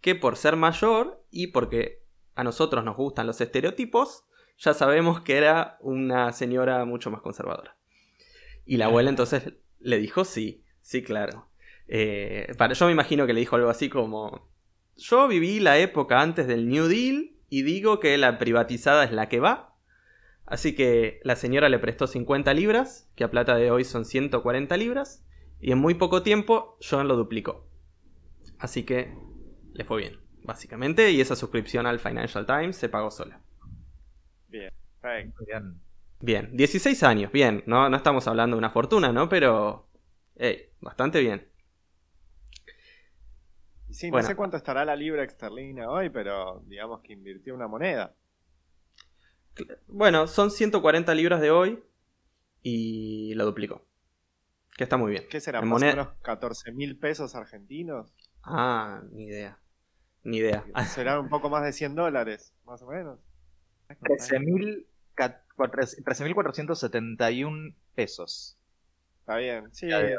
que 0.00 0.14
por 0.14 0.36
ser 0.36 0.56
mayor 0.56 1.24
y 1.30 1.48
porque 1.48 2.02
a 2.34 2.44
nosotros 2.44 2.84
nos 2.84 2.96
gustan 2.96 3.26
los 3.26 3.40
estereotipos, 3.40 4.24
ya 4.58 4.74
sabemos 4.74 5.20
que 5.20 5.36
era 5.36 5.78
una 5.80 6.32
señora 6.32 6.84
mucho 6.84 7.10
más 7.10 7.22
conservadora. 7.22 7.76
Y 8.64 8.76
la 8.76 8.86
abuela 8.86 9.10
entonces 9.10 9.54
le 9.78 9.98
dijo 9.98 10.24
sí, 10.24 10.64
sí, 10.80 11.02
claro. 11.02 11.48
Eh, 11.88 12.54
para, 12.58 12.74
yo 12.74 12.86
me 12.86 12.92
imagino 12.92 13.26
que 13.26 13.32
le 13.32 13.40
dijo 13.40 13.56
algo 13.56 13.68
así 13.68 13.88
como, 13.88 14.48
yo 14.96 15.28
viví 15.28 15.60
la 15.60 15.78
época 15.78 16.20
antes 16.20 16.46
del 16.46 16.68
New 16.68 16.86
Deal 16.86 17.32
y 17.48 17.62
digo 17.62 18.00
que 18.00 18.16
la 18.18 18.38
privatizada 18.38 19.04
es 19.04 19.12
la 19.12 19.28
que 19.28 19.40
va. 19.40 19.71
Así 20.46 20.74
que 20.74 21.20
la 21.24 21.36
señora 21.36 21.68
le 21.68 21.78
prestó 21.78 22.06
50 22.06 22.52
libras, 22.54 23.10
que 23.16 23.24
a 23.24 23.30
plata 23.30 23.56
de 23.56 23.70
hoy 23.70 23.84
son 23.84 24.04
140 24.04 24.76
libras, 24.76 25.24
y 25.60 25.72
en 25.72 25.78
muy 25.78 25.94
poco 25.94 26.22
tiempo 26.22 26.76
John 26.88 27.08
lo 27.08 27.16
duplicó. 27.16 27.66
Así 28.58 28.84
que 28.84 29.14
le 29.72 29.84
fue 29.84 29.98
bien, 30.02 30.20
básicamente, 30.42 31.10
y 31.12 31.20
esa 31.20 31.36
suscripción 31.36 31.86
al 31.86 32.00
Financial 32.00 32.46
Times 32.46 32.76
se 32.76 32.88
pagó 32.88 33.10
sola. 33.10 33.40
Bien, 34.48 34.72
Bien. 35.46 35.80
Bien, 36.20 36.56
16 36.56 37.02
años, 37.02 37.32
bien, 37.32 37.64
no, 37.66 37.88
no 37.88 37.96
estamos 37.96 38.26
hablando 38.28 38.56
de 38.56 38.58
una 38.58 38.70
fortuna, 38.70 39.12
¿no? 39.12 39.28
Pero, 39.28 39.88
hey, 40.36 40.70
bastante 40.80 41.20
bien. 41.20 41.48
Sí, 43.90 44.10
no 44.10 44.10
Bueno. 44.10 44.22
sé 44.22 44.34
cuánto 44.36 44.56
estará 44.56 44.84
la 44.84 44.96
libra 44.96 45.22
esterlina 45.24 45.88
hoy, 45.90 46.10
pero 46.10 46.60
digamos 46.66 47.00
que 47.02 47.12
invirtió 47.12 47.54
una 47.54 47.68
moneda. 47.68 48.16
Bueno, 49.88 50.26
son 50.26 50.50
140 50.50 51.14
libras 51.14 51.40
de 51.40 51.50
hoy 51.50 51.82
y 52.62 53.34
lo 53.34 53.44
duplicó. 53.44 53.84
Que 54.76 54.84
está 54.84 54.96
muy 54.96 55.10
bien. 55.10 55.26
¿Qué 55.30 55.40
será? 55.40 55.58
En 55.58 55.66
¿Más 55.68 55.76
o 55.76 55.84
moneda- 55.84 55.92
menos 56.04 56.08
14 56.22 56.72
mil 56.72 56.98
pesos 56.98 57.34
argentinos? 57.34 58.12
Ah, 58.42 59.02
ni 59.12 59.24
idea. 59.26 59.58
Ni 60.24 60.38
idea. 60.38 60.64
Será 61.04 61.20
un 61.20 61.28
poco 61.28 61.50
más 61.50 61.62
de 61.64 61.72
100 61.72 61.94
dólares, 61.94 62.54
más 62.64 62.80
o 62.82 62.86
menos. 62.86 63.18
13.000 63.88 64.86
ca- 65.14 65.44
cuatres- 65.56 66.02
13.471 66.02 67.74
pesos. 67.94 68.56
Está 69.20 69.36
bien, 69.36 69.72
sí. 69.74 69.86
Está 69.86 70.00
bien. 70.00 70.18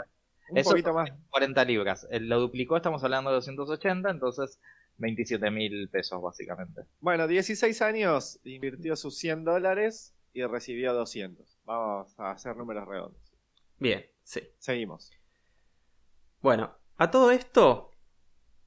Un 0.50 0.58
Eso 0.58 0.70
poquito 0.72 0.94
más. 0.94 1.10
40 1.30 1.66
libras. 1.66 2.08
Él 2.12 2.30
lo 2.30 2.40
duplicó, 2.40 2.78
estamos 2.78 3.04
hablando 3.04 3.30
de 3.32 3.36
280, 3.38 4.10
entonces 4.12 4.60
27.000 5.00 5.90
pesos 5.90 6.22
básicamente. 6.22 6.84
Bueno, 7.00 7.28
16 7.28 7.82
años, 7.82 8.40
invirtió 8.44 8.96
sus 8.96 9.18
100 9.18 9.44
dólares 9.44 10.16
y 10.34 10.44
recibió 10.44 10.94
200. 10.94 11.60
Vamos 11.66 12.20
a 12.20 12.32
hacer 12.32 12.56
números 12.56 12.88
redondos. 12.88 13.22
Bien, 13.80 14.06
sí. 14.24 14.42
Seguimos. 14.58 15.12
Bueno, 16.42 16.76
a 16.98 17.12
todo 17.12 17.32
esto, 17.32 17.92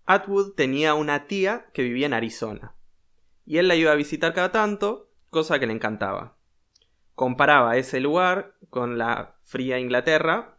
Atwood 0.06 0.54
tenía 0.54 0.94
una 0.94 1.26
tía 1.26 1.66
que 1.72 1.82
vivía 1.82 2.06
en 2.06 2.14
Arizona. 2.14 2.74
Y 3.44 3.58
él 3.58 3.68
la 3.68 3.76
iba 3.76 3.92
a 3.92 3.96
visitar 3.96 4.34
cada 4.34 4.52
tanto, 4.52 5.10
cosa 5.30 5.58
que 5.58 5.66
le 5.66 5.72
encantaba. 5.72 6.36
Comparaba 7.14 7.76
ese 7.76 8.00
lugar 8.00 8.56
con 8.70 8.98
la 8.98 9.36
fría 9.42 9.78
Inglaterra. 9.78 10.58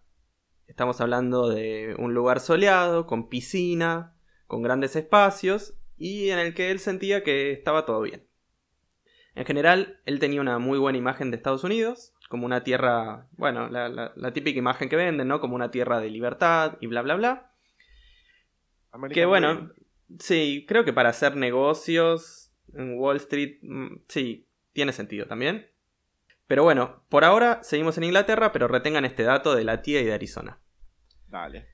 Estamos 0.68 1.00
hablando 1.02 1.50
de 1.50 1.96
un 2.00 2.14
lugar 2.14 2.40
soleado, 2.40 3.06
con 3.06 3.30
piscina, 3.30 4.17
con 4.48 4.62
grandes 4.64 4.96
espacios, 4.96 5.76
y 5.98 6.30
en 6.30 6.40
el 6.40 6.54
que 6.54 6.72
él 6.72 6.80
sentía 6.80 7.24
que 7.24 7.52
estaba 7.52 7.86
todo 7.86 8.02
bien. 8.02 8.24
En 9.36 9.46
general, 9.46 10.00
él 10.06 10.20
tenía 10.20 10.42
una 10.42 10.58
muy 10.58 10.80
buena 10.80 10.98
imagen 10.98 11.30
de 11.32 11.38
Estados 11.38 11.64
Unidos, 11.64 12.14
como 12.30 12.46
una 12.46 12.64
tierra, 12.64 13.28
bueno, 13.38 13.70
la, 13.70 13.88
la- 13.90 14.12
la 14.16 14.34
típica 14.34 14.58
imagen 14.60 14.90
que 14.90 14.96
venden, 14.96 15.28
¿no? 15.28 15.40
Como 15.40 15.56
una 15.56 15.72
tierra 15.72 16.00
de 16.00 16.10
libertad 16.10 16.78
y 16.82 16.88
bla, 16.88 17.02
bla, 17.02 17.16
bla. 17.16 17.52
American 18.92 19.14
Que 19.22 19.26
bueno, 19.26 19.72
sí, 20.20 20.66
creo 20.68 20.84
que 20.86 20.94
para 20.94 21.10
hacer 21.10 21.36
negocios 21.36 22.52
en 22.74 22.98
Wall 22.98 23.18
Street, 23.18 23.60
mm, 23.62 23.98
sí, 24.08 24.48
tiene 24.74 24.92
sentido 24.94 25.28
también. 25.28 25.68
Pero 26.48 26.64
bueno, 26.64 27.04
por 27.10 27.24
ahora 27.26 27.60
seguimos 27.64 27.98
en 27.98 28.06
Inglaterra, 28.06 28.52
pero 28.52 28.68
retengan 28.68 29.06
este 29.06 29.24
dato 29.24 29.56
de 29.56 29.64
la 29.66 29.82
tía 29.82 30.02
y 30.02 30.06
de 30.06 30.14
Arizona. 30.14 30.60
Dale. 31.28 31.68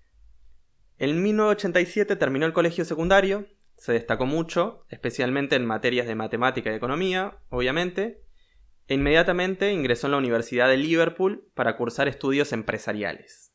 En 1.04 1.22
1987 1.22 2.16
terminó 2.16 2.46
el 2.46 2.54
colegio 2.54 2.86
secundario, 2.86 3.46
se 3.76 3.92
destacó 3.92 4.26
mucho, 4.26 4.86
especialmente 4.88 5.58
en 5.58 5.66
materias 5.66 6.08
de 6.08 6.16
matemática 6.16 6.72
y 6.72 6.76
economía, 6.76 7.40
obviamente, 7.50 8.24
e 8.88 8.94
inmediatamente 8.94 9.74
ingresó 9.74 10.08
en 10.08 10.12
la 10.12 10.20
Universidad 10.20 10.70
de 10.70 10.78
Liverpool 10.78 11.46
para 11.56 11.76
cursar 11.76 12.08
estudios 12.08 12.54
empresariales. 12.54 13.54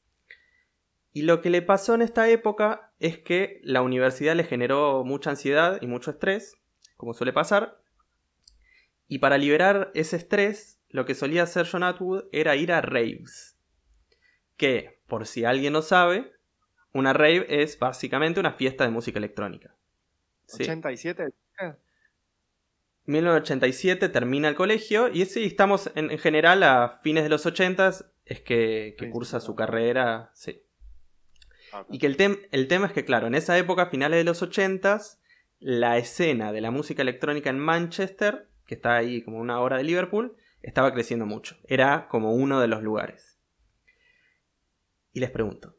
Y 1.14 1.22
lo 1.22 1.40
que 1.40 1.48
le 1.48 1.62
pasó 1.62 1.94
en 1.94 2.02
esta 2.02 2.28
época 2.28 2.92
es 2.98 3.16
que 3.16 3.62
la 3.62 3.80
universidad 3.80 4.36
le 4.36 4.44
generó 4.44 5.02
mucha 5.02 5.30
ansiedad 5.30 5.78
y 5.80 5.86
mucho 5.86 6.10
estrés, 6.10 6.54
como 6.98 7.14
suele 7.14 7.32
pasar, 7.32 7.80
y 9.06 9.20
para 9.20 9.38
liberar 9.38 9.90
ese 9.94 10.16
estrés, 10.16 10.82
lo 10.90 11.06
que 11.06 11.14
solía 11.14 11.44
hacer 11.44 11.66
John 11.66 11.82
Atwood 11.82 12.24
era 12.30 12.56
ir 12.56 12.72
a 12.72 12.82
raves, 12.82 13.58
que, 14.58 15.00
por 15.06 15.26
si 15.26 15.46
alguien 15.46 15.72
no 15.72 15.80
sabe, 15.80 16.36
una 16.92 17.12
rave 17.12 17.46
es 17.62 17.78
básicamente 17.78 18.40
una 18.40 18.52
fiesta 18.52 18.84
de 18.84 18.90
música 18.90 19.18
electrónica. 19.18 19.74
Sí. 20.46 20.62
87. 20.62 21.28
1987 23.06 24.08
termina 24.10 24.48
el 24.48 24.54
colegio 24.54 25.08
y 25.08 25.24
sí, 25.24 25.44
estamos 25.44 25.90
en, 25.94 26.10
en 26.10 26.18
general 26.18 26.62
a 26.62 27.00
fines 27.02 27.22
de 27.24 27.30
los 27.30 27.46
80 27.46 27.88
es 28.26 28.40
que, 28.42 28.94
que 28.98 29.06
Sí, 29.06 29.10
cursa 29.10 29.40
sí, 29.40 29.46
su 29.46 29.54
carrera. 29.54 30.30
Sí. 30.34 30.62
Ah, 31.72 31.86
Y 31.90 31.98
que 31.98 32.06
el, 32.06 32.16
tem- 32.18 32.46
el 32.50 32.68
tema 32.68 32.86
es 32.86 32.92
que, 32.92 33.04
claro, 33.04 33.26
en 33.26 33.34
esa 33.34 33.56
época, 33.56 33.86
finales 33.86 34.18
de 34.18 34.24
los 34.24 34.42
80 34.42 35.00
la 35.60 35.96
escena 35.98 36.52
de 36.52 36.60
la 36.60 36.70
música 36.70 37.02
electrónica 37.02 37.50
en 37.50 37.58
Manchester, 37.58 38.48
que 38.66 38.74
está 38.74 38.96
ahí 38.96 39.22
como 39.22 39.38
una 39.38 39.60
hora 39.60 39.78
de 39.78 39.84
Liverpool, 39.84 40.36
estaba 40.62 40.92
creciendo 40.92 41.24
mucho. 41.26 41.56
Era 41.64 42.08
como 42.08 42.32
uno 42.34 42.60
de 42.60 42.68
los 42.68 42.82
lugares. 42.82 43.38
Y 45.12 45.20
les 45.20 45.30
pregunto, 45.30 45.77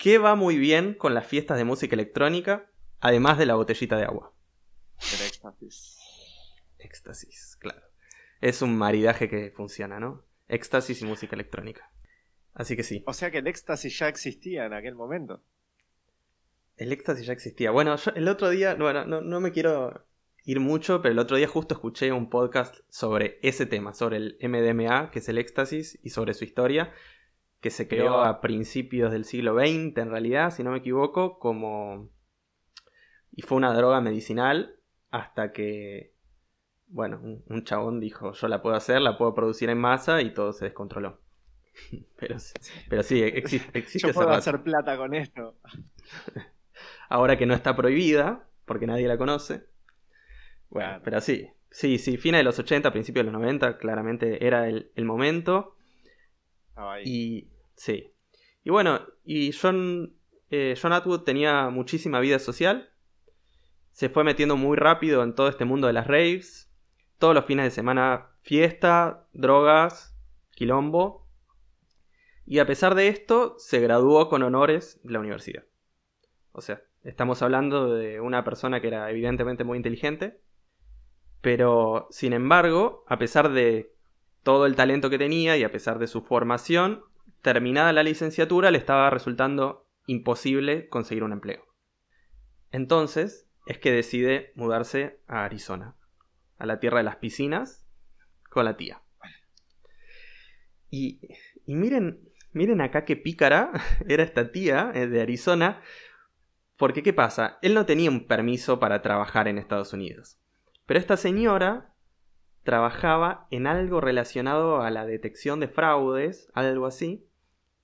¿qué 0.00 0.16
va 0.18 0.34
muy 0.34 0.56
bien 0.56 0.94
con 0.94 1.12
las 1.14 1.26
fiestas 1.26 1.58
de 1.58 1.64
música 1.64 1.94
electrónica, 1.94 2.70
además 3.00 3.38
de 3.38 3.44
la 3.46 3.54
botellita 3.54 3.96
de 3.96 4.04
agua? 4.04 4.32
el 4.98 5.26
éxtasis. 5.26 5.98
Éxtasis, 6.78 7.56
claro. 7.60 7.82
Es 8.40 8.62
un 8.62 8.76
maridaje 8.76 9.28
que 9.28 9.52
funciona, 9.54 10.00
¿no? 10.00 10.24
Éxtasis 10.48 11.02
y 11.02 11.04
música 11.04 11.36
electrónica. 11.36 11.92
Así 12.54 12.76
que 12.76 12.82
sí, 12.82 13.04
O 13.06 13.12
sea 13.12 13.30
que 13.30 13.38
el 13.38 13.46
éxtasis 13.46 13.98
ya 13.98 14.08
existía 14.08 14.64
en 14.64 14.72
aquel 14.72 14.94
momento. 14.94 15.42
el 16.76 16.92
éxtasis 16.92 17.26
ya 17.26 17.34
existía. 17.34 17.70
Bueno, 17.70 17.94
yo 17.96 18.10
el 18.14 18.26
otro 18.28 18.48
día, 18.48 18.74
bueno, 18.74 19.04
no, 19.04 19.20
no 19.20 19.40
me 19.40 19.52
quiero 19.52 20.06
ir 20.44 20.60
mucho, 20.60 21.02
pero 21.02 21.12
el 21.12 21.18
otro 21.18 21.36
día 21.36 21.46
justo 21.46 21.74
escuché 21.74 22.10
un 22.10 22.30
podcast 22.30 22.76
sobre 22.88 23.38
ese 23.42 23.66
tema, 23.66 23.92
sobre 23.92 24.16
el 24.16 24.38
MDMA, 24.40 25.10
que 25.10 25.18
es 25.18 25.28
el 25.28 25.36
éxtasis, 25.36 25.98
y 26.02 26.10
sobre 26.10 26.32
su 26.32 26.44
historia, 26.44 26.92
que 27.60 27.70
se 27.70 27.88
creó 27.88 28.04
Pero- 28.12 28.24
a 28.24 28.40
principios 28.40 29.12
del 29.12 29.24
siglo 29.24 29.54
XX, 29.58 29.96
en 29.98 30.10
realidad, 30.10 30.50
si 30.50 30.62
no 30.62 30.70
me 30.72 30.78
equivoco, 30.78 31.38
como... 31.38 32.08
Y 33.32 33.42
fue 33.42 33.56
una 33.58 33.72
droga 33.72 34.00
medicinal 34.00 34.76
hasta 35.10 35.52
que, 35.52 36.14
bueno, 36.88 37.20
un, 37.22 37.44
un 37.48 37.64
chabón 37.64 38.00
dijo, 38.00 38.32
yo 38.32 38.48
la 38.48 38.60
puedo 38.62 38.76
hacer, 38.76 39.00
la 39.00 39.16
puedo 39.18 39.34
producir 39.34 39.70
en 39.70 39.78
masa, 39.78 40.20
y 40.22 40.32
todo 40.34 40.52
se 40.52 40.64
descontroló. 40.66 41.20
pero, 42.16 42.38
sí- 42.38 42.54
pero 42.88 43.02
sí, 43.02 43.20
exi- 43.22 43.62
existe 43.74 44.08
Yo 44.08 44.14
puedo 44.14 44.28
rato. 44.28 44.38
hacer 44.38 44.62
plata 44.62 44.96
con 44.96 45.14
esto. 45.14 45.56
ahora 47.08 47.36
que 47.36 47.46
no 47.46 47.54
está 47.54 47.76
prohibida, 47.76 48.48
porque 48.64 48.86
nadie 48.86 49.06
la 49.08 49.18
conoce. 49.18 49.64
Bueno, 50.70 51.00
pero 51.04 51.20
sí, 51.20 51.48
sí, 51.70 51.98
sí, 51.98 52.16
fines 52.16 52.40
de 52.40 52.44
los 52.44 52.58
80, 52.58 52.90
principios 52.92 53.26
de 53.26 53.32
los 53.32 53.40
90, 53.40 53.78
claramente 53.78 54.46
era 54.46 54.68
el, 54.68 54.90
el 54.94 55.04
momento. 55.04 55.76
Y 57.04 57.48
sí. 57.74 58.12
Y 58.64 58.70
bueno, 58.70 59.00
y 59.24 59.52
John, 59.52 60.16
eh, 60.50 60.74
John 60.80 60.92
Atwood 60.92 61.22
tenía 61.22 61.70
muchísima 61.70 62.20
vida 62.20 62.38
social. 62.38 62.90
Se 63.92 64.08
fue 64.08 64.24
metiendo 64.24 64.56
muy 64.56 64.76
rápido 64.76 65.22
en 65.22 65.34
todo 65.34 65.48
este 65.48 65.64
mundo 65.64 65.86
de 65.86 65.92
las 65.92 66.06
raves. 66.06 66.72
Todos 67.18 67.34
los 67.34 67.44
fines 67.44 67.64
de 67.66 67.70
semana 67.70 68.30
fiesta, 68.42 69.26
drogas, 69.32 70.16
quilombo. 70.54 71.26
Y 72.46 72.58
a 72.58 72.66
pesar 72.66 72.94
de 72.94 73.08
esto, 73.08 73.54
se 73.58 73.80
graduó 73.80 74.28
con 74.28 74.42
honores 74.42 75.00
de 75.04 75.12
la 75.12 75.20
universidad. 75.20 75.64
O 76.52 76.60
sea, 76.60 76.82
estamos 77.02 77.42
hablando 77.42 77.94
de 77.94 78.20
una 78.20 78.44
persona 78.44 78.80
que 78.80 78.88
era 78.88 79.10
evidentemente 79.10 79.64
muy 79.64 79.76
inteligente. 79.76 80.40
Pero, 81.40 82.08
sin 82.10 82.32
embargo, 82.32 83.04
a 83.06 83.18
pesar 83.18 83.50
de 83.50 83.94
todo 84.42 84.66
el 84.66 84.76
talento 84.76 85.10
que 85.10 85.18
tenía 85.18 85.56
y 85.56 85.64
a 85.64 85.72
pesar 85.72 85.98
de 85.98 86.06
su 86.06 86.22
formación, 86.22 87.02
terminada 87.42 87.92
la 87.92 88.02
licenciatura 88.02 88.70
le 88.70 88.78
estaba 88.78 89.10
resultando 89.10 89.86
imposible 90.06 90.88
conseguir 90.88 91.24
un 91.24 91.32
empleo. 91.32 91.64
Entonces 92.70 93.48
es 93.66 93.78
que 93.78 93.92
decide 93.92 94.52
mudarse 94.54 95.20
a 95.26 95.44
Arizona, 95.44 95.96
a 96.58 96.66
la 96.66 96.80
tierra 96.80 96.98
de 96.98 97.04
las 97.04 97.16
piscinas, 97.16 97.86
con 98.50 98.64
la 98.64 98.76
tía. 98.76 99.02
Y, 100.88 101.20
y 101.66 101.74
miren, 101.74 102.28
miren 102.52 102.80
acá 102.80 103.04
qué 103.04 103.16
pícara 103.16 103.72
era 104.08 104.22
esta 104.22 104.50
tía 104.50 104.90
eh, 104.94 105.06
de 105.06 105.22
Arizona, 105.22 105.82
porque 106.76 107.02
¿qué 107.02 107.12
pasa? 107.12 107.58
Él 107.62 107.74
no 107.74 107.84
tenía 107.86 108.10
un 108.10 108.26
permiso 108.26 108.80
para 108.80 109.02
trabajar 109.02 109.48
en 109.48 109.58
Estados 109.58 109.92
Unidos. 109.92 110.38
Pero 110.86 110.98
esta 110.98 111.16
señora 111.16 111.89
trabajaba 112.62 113.46
en 113.50 113.66
algo 113.66 114.00
relacionado 114.00 114.82
a 114.82 114.90
la 114.90 115.06
detección 115.06 115.60
de 115.60 115.68
fraudes, 115.68 116.50
algo 116.54 116.86
así, 116.86 117.26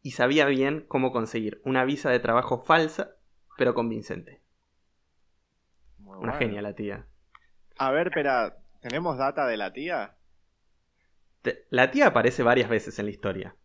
y 0.03 0.13
sabía 0.13 0.47
bien 0.47 0.85
cómo 0.89 1.13
conseguir 1.13 1.61
una 1.65 1.85
visa 1.85 2.11
de 2.11 2.21
trabajo 2.21 2.63
falsa, 2.65 3.17
pero 3.57 3.75
convincente. 3.75 4.41
una 5.99 6.35
genia 6.35 6.63
la 6.63 6.75
tía. 6.75 7.07
A 7.79 7.91
ver, 7.91 8.09
espera, 8.09 8.59
¿tenemos 8.81 9.19
data 9.19 9.47
de 9.47 9.57
la 9.57 9.73
tía? 9.73 10.17
la 11.71 11.91
tía 11.91 12.09
aparece 12.09 12.43
varias 12.43 12.69
veces 12.69 12.99
en 12.99 13.07
la 13.07 13.11
historia. 13.11 13.57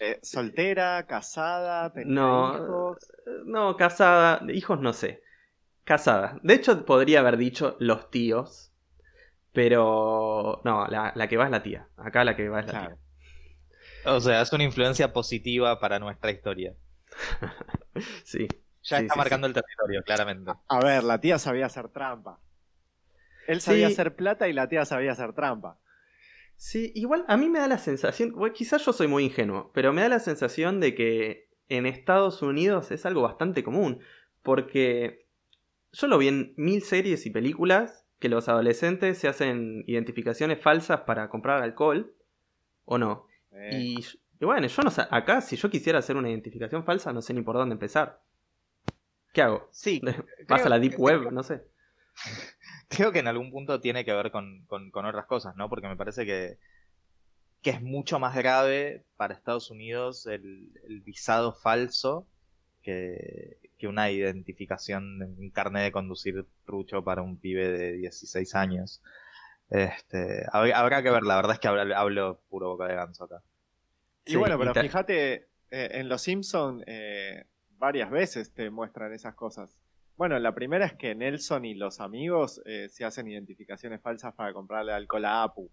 Eh, 0.00 0.18
¿Soltera? 0.22 1.06
¿Casada? 1.06 1.92
¿Tenía 1.92 2.14
no, 2.14 2.54
hijos? 2.54 3.12
No, 3.44 3.76
casada. 3.76 4.40
Hijos 4.52 4.80
no 4.80 4.92
sé. 4.92 5.22
Casada. 5.84 6.38
De 6.42 6.54
hecho, 6.54 6.84
podría 6.84 7.20
haber 7.20 7.36
dicho 7.36 7.76
los 7.80 8.10
tíos. 8.10 8.72
Pero 9.58 10.60
no, 10.62 10.86
la, 10.86 11.28
que 11.28 11.36
va 11.36 11.46
es 11.46 11.50
la 11.50 11.64
tía. 11.64 11.88
Acá 11.96 12.22
la 12.22 12.36
que 12.36 12.48
va 12.48 12.60
es 12.60 12.66
la 12.66 12.86
tía. 12.86 12.98
O 14.04 14.20
sea, 14.20 14.40
es 14.40 14.52
una 14.52 14.62
influencia 14.62 15.12
positiva 15.12 15.80
para 15.80 15.98
nuestra 15.98 16.30
historia. 16.30 16.76
sí. 18.24 18.46
Ya 18.84 19.00
está 19.00 19.16
marcando 19.16 19.48
el 19.48 19.52
territorio, 19.52 20.04
claramente. 20.04 20.52
A 20.68 20.78
ver, 20.78 21.02
la 21.02 21.20
tía 21.20 21.40
sabía 21.40 21.66
hacer 21.66 21.88
trampa. 21.88 22.38
Él 23.48 23.60
sabía 23.60 23.88
hacer 23.88 24.14
plata 24.14 24.46
y 24.46 24.52
la 24.52 24.68
tía 24.68 24.84
sabía 24.84 25.10
hacer 25.10 25.32
trampa. 25.32 25.80
Sí, 26.54 26.92
igual 26.94 27.24
a 27.26 27.36
mí 27.36 27.48
me 27.48 27.58
da 27.58 27.66
la 27.66 27.78
sensación, 27.78 28.36
quizás 28.54 28.86
yo 28.86 28.92
soy 28.92 29.08
muy 29.08 29.24
ingenuo, 29.24 29.72
pero 29.74 29.92
me 29.92 30.02
da 30.02 30.08
la 30.08 30.20
sensación 30.20 30.78
de 30.78 30.94
que 30.94 31.50
en 31.68 31.84
Estados 31.84 32.42
Unidos 32.42 32.92
es 32.92 33.04
algo 33.06 33.22
bastante 33.22 33.64
común, 33.64 33.98
porque 34.44 35.26
yo 35.90 36.06
lo 36.06 36.16
vi 36.16 36.28
en 36.28 36.54
mil 36.56 36.80
series 36.82 37.26
y 37.26 37.30
películas 37.30 38.04
que 38.18 38.28
los 38.28 38.48
adolescentes 38.48 39.18
se 39.18 39.28
hacen 39.28 39.84
identificaciones 39.86 40.60
falsas 40.60 41.02
para 41.02 41.28
comprar 41.28 41.62
alcohol, 41.62 42.14
¿o 42.84 42.98
no? 42.98 43.26
Eh. 43.52 43.70
Y, 43.72 44.44
bueno, 44.44 44.66
yo 44.66 44.82
no 44.82 44.90
sé, 44.90 45.02
acá 45.10 45.40
si 45.40 45.56
yo 45.56 45.70
quisiera 45.70 45.98
hacer 45.98 46.16
una 46.16 46.30
identificación 46.30 46.84
falsa, 46.84 47.12
no 47.12 47.22
sé 47.22 47.34
ni 47.34 47.42
por 47.42 47.56
dónde 47.56 47.74
empezar. 47.74 48.22
¿Qué 49.32 49.42
hago? 49.42 49.68
Sí. 49.72 50.00
¿Vas 50.48 50.64
a 50.64 50.68
la 50.68 50.78
Deep 50.78 50.98
Web? 50.98 51.30
No 51.32 51.42
sé. 51.42 51.62
Creo 52.88 53.12
que 53.12 53.18
en 53.18 53.28
algún 53.28 53.50
punto 53.50 53.80
tiene 53.80 54.04
que 54.04 54.12
ver 54.12 54.30
con, 54.30 54.66
otras 54.70 55.26
cosas, 55.26 55.54
¿no? 55.56 55.68
Porque 55.68 55.88
me 55.88 55.96
parece 55.96 56.24
que, 56.24 56.58
que 57.62 57.70
es 57.70 57.82
mucho 57.82 58.18
más 58.18 58.34
grave 58.34 59.04
para 59.16 59.34
Estados 59.34 59.70
Unidos 59.70 60.26
el, 60.26 60.72
visado 61.04 61.52
falso 61.52 62.26
que, 62.82 63.58
una 63.86 64.10
identificación, 64.10 65.22
un 65.22 65.50
carnet 65.50 65.84
de 65.84 65.92
conducir 65.92 66.44
trucho 66.64 67.04
para 67.04 67.22
un 67.22 67.38
pibe 67.38 67.68
de 67.68 67.92
16 67.92 68.54
años. 68.54 69.02
Este, 69.70 70.44
habrá 70.52 71.02
que 71.02 71.10
ver, 71.10 71.22
la 71.22 71.36
verdad 71.36 71.52
es 71.52 71.58
que 71.58 71.68
hablo, 71.68 72.40
puro 72.48 72.70
boca 72.70 72.86
de 72.86 72.94
ganso 72.94 73.24
acá. 73.24 73.42
Y 74.24 74.36
bueno, 74.36 74.58
pero 74.58 74.74
fíjate, 74.74 75.48
eh, 75.70 75.88
en 75.92 76.08
Los 76.08 76.22
Simpsons 76.22 76.82
eh, 76.86 77.44
varias 77.78 78.10
veces 78.10 78.52
te 78.52 78.70
muestran 78.70 79.12
esas 79.12 79.34
cosas. 79.34 79.78
Bueno, 80.16 80.38
la 80.38 80.54
primera 80.54 80.84
es 80.84 80.94
que 80.94 81.14
Nelson 81.14 81.64
y 81.64 81.74
los 81.74 82.00
amigos 82.00 82.60
eh, 82.64 82.88
se 82.88 83.04
hacen 83.04 83.28
identificaciones 83.28 84.00
falsas 84.00 84.34
para 84.34 84.52
comprarle 84.52 84.92
alcohol 84.92 85.24
a 85.24 85.44
Apu. 85.44 85.70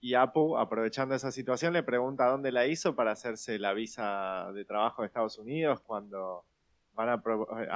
Y 0.00 0.14
Apu, 0.14 0.58
aprovechando 0.58 1.14
esa 1.14 1.32
situación, 1.32 1.72
le 1.72 1.82
pregunta 1.82 2.26
dónde 2.26 2.52
la 2.52 2.66
hizo 2.66 2.94
para 2.94 3.12
hacerse 3.12 3.58
la 3.58 3.72
visa 3.72 4.52
de 4.52 4.64
trabajo 4.64 5.02
de 5.02 5.06
Estados 5.06 5.38
Unidos 5.38 5.80
cuando 5.80 6.44
van 6.98 7.10
a, 7.10 7.12
a 7.12 7.18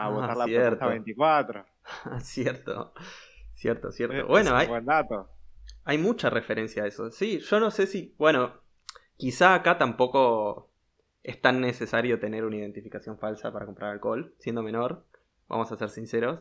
ah, 0.05 0.09
votar 0.09 0.37
la 0.37 0.45
propuesta 0.47 0.87
24. 0.89 1.65
cierto. 2.21 2.93
Cierto, 3.55 3.93
cierto. 3.93 4.17
Eh, 4.17 4.23
bueno, 4.25 4.57
hay, 4.57 4.67
buen 4.67 4.85
dato. 4.85 5.31
hay 5.85 5.97
mucha 5.97 6.29
referencia 6.29 6.83
a 6.83 6.87
eso. 6.89 7.11
Sí, 7.13 7.39
yo 7.39 7.61
no 7.61 7.71
sé 7.71 7.87
si, 7.87 8.17
bueno, 8.19 8.61
quizá 9.17 9.55
acá 9.55 9.79
tampoco 9.79 10.73
es 11.23 11.41
tan 11.41 11.61
necesario 11.61 12.19
tener 12.19 12.45
una 12.45 12.57
identificación 12.57 13.17
falsa 13.17 13.53
para 13.53 13.65
comprar 13.65 13.93
alcohol, 13.93 14.35
siendo 14.39 14.65
menor, 14.65 15.07
vamos 15.47 15.71
a 15.71 15.77
ser 15.77 15.89
sinceros. 15.91 16.41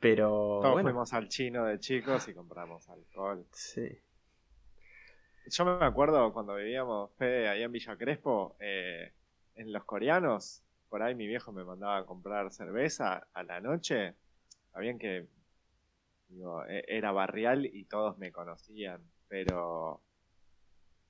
Pero. 0.00 0.58
Todos 0.62 0.82
fuimos 0.82 1.12
al 1.12 1.28
chino 1.28 1.66
de 1.66 1.78
chicos 1.78 2.26
y 2.26 2.34
compramos 2.34 2.88
alcohol. 2.88 3.46
Sí. 3.52 4.00
Yo 5.46 5.64
me 5.64 5.84
acuerdo 5.84 6.32
cuando 6.32 6.56
vivíamos 6.56 7.12
Fede 7.16 7.48
ahí 7.48 7.62
en 7.62 7.70
Villa 7.70 7.96
Crespo, 7.96 8.56
eh, 8.58 9.12
en 9.54 9.72
los 9.72 9.84
coreanos, 9.84 10.64
por 10.90 11.02
ahí 11.02 11.14
mi 11.14 11.26
viejo 11.26 11.52
me 11.52 11.64
mandaba 11.64 11.98
a 11.98 12.04
comprar 12.04 12.52
cerveza 12.52 13.26
a 13.32 13.42
la 13.44 13.60
noche. 13.60 14.14
Sabían 14.72 14.98
que 14.98 15.28
e, 16.68 16.84
era 16.88 17.12
barrial 17.12 17.64
y 17.64 17.84
todos 17.84 18.18
me 18.18 18.32
conocían, 18.32 19.00
pero 19.28 20.02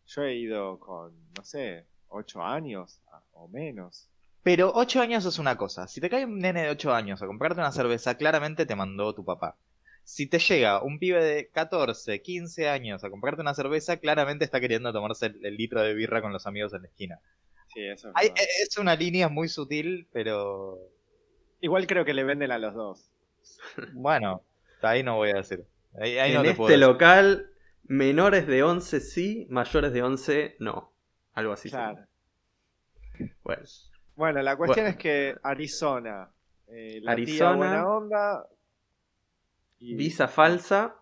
yo 0.06 0.22
he 0.22 0.36
ido 0.36 0.78
con, 0.78 1.12
no 1.36 1.44
sé, 1.44 1.86
ocho 2.08 2.42
años 2.42 3.00
o 3.32 3.48
menos. 3.48 4.08
Pero 4.42 4.72
ocho 4.74 5.00
años 5.00 5.24
es 5.24 5.38
una 5.38 5.56
cosa. 5.56 5.86
Si 5.88 6.00
te 6.00 6.08
cae 6.08 6.24
un 6.24 6.38
nene 6.38 6.62
de 6.62 6.70
ocho 6.70 6.94
años 6.94 7.22
a 7.22 7.26
comprarte 7.26 7.60
una 7.60 7.72
cerveza, 7.72 8.16
claramente 8.16 8.66
te 8.66 8.76
mandó 8.76 9.14
tu 9.14 9.24
papá. 9.24 9.56
Si 10.04 10.26
te 10.26 10.38
llega 10.38 10.82
un 10.82 10.98
pibe 10.98 11.22
de 11.22 11.48
14, 11.48 12.22
15 12.22 12.68
años 12.68 13.04
a 13.04 13.10
comprarte 13.10 13.42
una 13.42 13.54
cerveza, 13.54 13.98
claramente 13.98 14.44
está 14.44 14.60
queriendo 14.60 14.92
tomarse 14.92 15.26
el, 15.26 15.56
litro 15.56 15.82
de 15.82 15.94
birra 15.94 16.22
con 16.22 16.32
los 16.32 16.46
amigos 16.46 16.72
en 16.72 16.82
la 16.82 16.88
esquina. 16.88 17.20
Sí, 17.72 17.86
eso 17.86 18.12
es, 18.20 18.32
es 18.68 18.78
una 18.78 18.94
línea 18.96 19.28
muy 19.28 19.48
sutil, 19.48 20.08
pero... 20.12 20.78
Igual 21.60 21.86
creo 21.86 22.04
que 22.04 22.14
le 22.14 22.24
venden 22.24 22.50
a 22.52 22.58
los 22.58 22.74
dos. 22.74 23.10
bueno, 23.92 24.42
Ahí 24.82 25.02
no 25.02 25.16
voy 25.16 25.30
a 25.30 25.34
decir. 25.34 25.64
en 25.94 26.46
este 26.46 26.76
local, 26.76 27.50
menores 27.84 28.46
de 28.46 28.62
11 28.62 29.00
sí, 29.00 29.46
mayores 29.50 29.92
de 29.92 30.02
11 30.02 30.56
no. 30.58 30.92
Algo 31.32 31.52
así. 31.52 31.70
Claro. 31.70 32.06
Bueno. 33.42 33.62
bueno, 34.16 34.42
la 34.42 34.56
cuestión 34.56 34.86
es 34.86 34.96
que 34.96 35.36
Arizona. 35.42 36.30
Eh, 36.68 37.00
la 37.02 37.12
Arizona. 37.12 37.56
buena 37.56 37.88
onda. 37.88 38.46
Visa 39.78 40.28
falsa. 40.28 40.96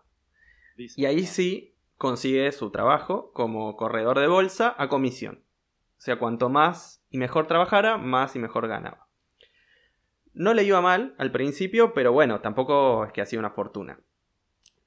y 0.75 1.05
ahí 1.05 1.25
sí 1.25 1.75
consigue 1.97 2.51
su 2.51 2.71
trabajo 2.71 3.31
como 3.33 3.75
corredor 3.75 4.19
de 4.19 4.27
bolsa 4.27 4.75
a 4.77 4.89
comisión. 4.89 5.43
O 5.99 6.01
sea, 6.01 6.17
cuanto 6.17 6.47
más 6.47 7.03
y 7.09 7.17
mejor 7.17 7.45
trabajara, 7.45 7.97
más 7.97 8.33
y 8.37 8.39
mejor 8.39 8.69
ganaba. 8.69 9.09
No 10.33 10.53
le 10.53 10.63
iba 10.63 10.79
mal 10.79 11.13
al 11.17 11.29
principio, 11.33 11.93
pero 11.93 12.13
bueno, 12.13 12.39
tampoco 12.39 13.03
es 13.03 13.11
que 13.11 13.21
hacía 13.21 13.37
una 13.37 13.49
fortuna. 13.49 13.99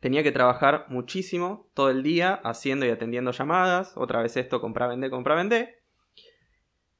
Tenía 0.00 0.22
que 0.22 0.32
trabajar 0.32 0.86
muchísimo 0.88 1.68
todo 1.74 1.90
el 1.90 2.02
día 2.02 2.40
haciendo 2.44 2.86
y 2.86 2.88
atendiendo 2.88 3.30
llamadas, 3.30 3.92
otra 3.96 4.22
vez 4.22 4.38
esto, 4.38 4.62
compra, 4.62 4.86
vende, 4.86 5.10
compra, 5.10 5.34
vende. 5.34 5.82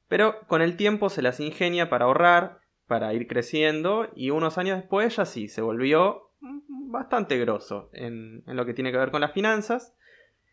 Pero 0.07 0.41
con 0.45 0.61
el 0.61 0.77
tiempo 0.77 1.09
se 1.09 1.23
las 1.23 1.39
ingenia 1.39 1.89
para 1.89 2.05
ahorrar, 2.05 2.59
para 2.85 3.15
ir 3.15 3.27
creciendo 3.27 4.11
y 4.15 4.29
unos 4.29 4.59
años 4.59 4.77
después 4.77 5.15
ya 5.15 5.25
sí, 5.25 5.47
se 5.47 5.61
volvió 5.61 6.29
bastante 6.91 7.39
grosso 7.39 7.89
en, 7.93 8.43
en 8.45 8.55
lo 8.57 8.67
que 8.67 8.75
tiene 8.75 8.91
que 8.91 8.99
ver 8.99 9.09
con 9.09 9.21
las 9.21 9.31
finanzas 9.31 9.95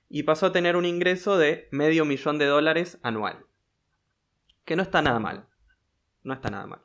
y 0.08 0.22
pasó 0.22 0.46
a 0.46 0.52
tener 0.52 0.76
un 0.76 0.86
ingreso 0.86 1.36
de 1.36 1.68
medio 1.70 2.06
millón 2.06 2.38
de 2.38 2.46
dólares 2.46 2.98
anual. 3.02 3.44
Que 4.70 4.76
no 4.76 4.84
está 4.84 5.02
nada 5.02 5.18
mal. 5.18 5.48
No 6.22 6.32
está 6.32 6.48
nada 6.48 6.64
mal. 6.64 6.80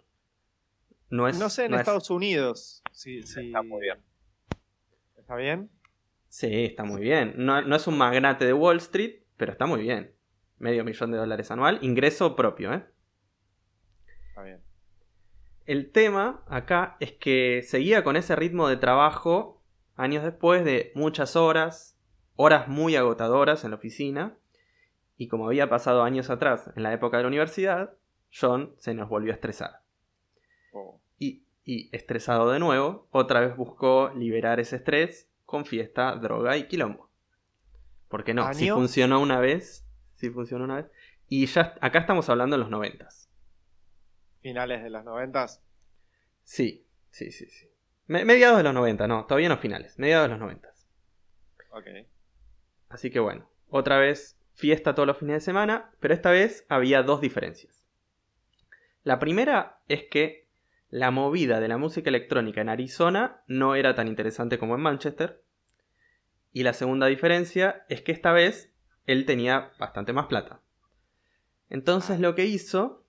No, 1.12 1.32
sé 1.52 1.66
en 1.66 1.76
Estados 1.76 2.10
Unidos. 2.10 2.82
Sí, 2.92 3.22
sí. 3.22 3.46
Está 3.46 3.62
muy 3.62 3.82
bien. 3.82 4.04
¿Está 5.16 5.36
bien? 5.36 5.70
Sí, 6.28 6.66
está 6.66 6.84
muy 6.84 7.00
bien. 7.00 7.36
No, 7.38 7.76
es 7.76 7.86
un 7.86 7.96
magnate 7.96 8.44
de 8.44 8.54
Wall 8.54 8.78
Street, 8.78 9.22
pero 9.38 9.52
está 9.52 9.68
muy 9.68 9.82
bien. 9.82 10.16
Medio 10.58 10.84
millón 10.84 11.12
de 11.12 11.20
dólares 11.20 11.52
anual. 11.52 11.78
Ingreso 11.84 12.36
propio, 12.36 12.74
¿eh? 12.74 12.88
Está 14.30 14.42
bien. 14.42 14.64
El 15.68 15.92
tema 15.92 16.44
acá 16.48 16.98
es 17.00 17.12
que 17.12 17.62
seguía 17.62 18.04
con 18.04 18.16
ese 18.16 18.36
ritmo 18.36 18.68
de 18.68 18.78
trabajo 18.78 19.64
años 19.96 20.24
después 20.24 20.66
de 20.66 20.92
muchas 20.96 21.36
horas, 21.36 22.00
horas 22.36 22.68
muy 22.68 22.96
agotadoras 22.96 23.64
en 23.64 23.70
la 23.70 23.78
oficina, 23.78 24.40
y 25.18 25.28
como 25.28 25.48
había 25.48 25.70
pasado 25.70 26.04
años 26.04 26.30
atrás 26.30 26.70
en 26.76 26.84
la 26.84 26.94
época 26.94 27.18
de 27.18 27.24
la 27.24 27.28
universidad, 27.30 27.94
John 28.38 28.74
se 28.78 28.94
nos 28.94 29.08
volvió 29.10 29.32
a 29.32 29.36
estresar. 29.36 29.82
Oh. 30.74 31.00
Y, 31.18 31.44
y 31.64 31.96
estresado 31.96 32.52
de 32.52 32.60
nuevo, 32.60 33.08
otra 33.12 33.40
vez 33.40 33.56
buscó 33.56 34.12
liberar 34.16 34.60
ese 34.60 34.76
estrés 34.78 35.30
con 35.46 35.66
fiesta, 35.66 36.16
droga 36.16 36.58
y 36.58 36.68
quilombo. 36.68 37.10
Porque 38.10 38.34
no, 38.34 38.54
si 38.54 38.70
funcionó 38.70 39.20
una 39.22 39.40
vez, 39.40 39.88
si 40.16 40.30
funcionó 40.30 40.66
una 40.66 40.78
vez. 40.78 40.86
Y 41.28 41.46
ya 41.48 41.76
acá 41.82 42.00
estamos 42.00 42.30
hablando 42.30 42.56
en 42.56 42.62
los 42.62 42.70
noventas. 42.70 43.30
Finales 44.42 44.84
de 44.84 44.90
los 44.90 45.04
noventas. 45.04 45.64
Sí, 46.44 46.86
sí, 47.10 47.32
sí, 47.32 47.48
sí. 47.48 47.68
Me- 48.08 48.26
mediados 48.26 48.58
de 48.58 48.64
los 48.64 48.74
90, 48.74 49.08
no, 49.08 49.26
todavía 49.26 49.50
no 49.50 49.58
finales, 49.58 49.98
mediados 49.98 50.26
de 50.26 50.30
los 50.30 50.40
90. 50.40 50.70
Ok. 51.72 51.88
Así 52.90 53.10
que 53.10 53.20
bueno, 53.20 53.50
otra 53.70 53.98
vez 53.98 54.38
fiesta 54.56 54.96
todos 54.96 55.08
los 55.08 55.18
fines 55.18 55.36
de 55.36 55.42
semana, 55.42 55.92
pero 56.00 56.14
esta 56.14 56.32
vez 56.32 56.66
había 56.70 57.04
dos 57.04 57.22
diferencias. 57.22 57.86
La 59.04 59.20
primera 59.20 59.82
es 59.88 60.06
que 60.10 60.50
la 60.90 61.12
movida 61.12 61.60
de 61.60 61.68
la 61.68 61.78
música 61.78 62.10
electrónica 62.10 62.62
en 62.62 62.70
Arizona 62.70 63.44
no 63.48 63.76
era 63.76 63.96
tan 63.96 64.08
interesante 64.08 64.58
como 64.58 64.76
en 64.76 64.82
Manchester. 64.82 65.44
Y 66.52 66.64
la 66.64 66.74
segunda 66.74 67.08
diferencia 67.08 67.86
es 67.90 68.02
que 68.02 68.14
esta 68.14 68.32
vez 68.32 68.74
él 69.06 69.26
tenía 69.26 69.72
bastante 69.78 70.14
más 70.14 70.28
plata. 70.28 70.62
Entonces 71.70 72.20
lo 72.20 72.34
que 72.34 72.46
hizo 72.46 73.06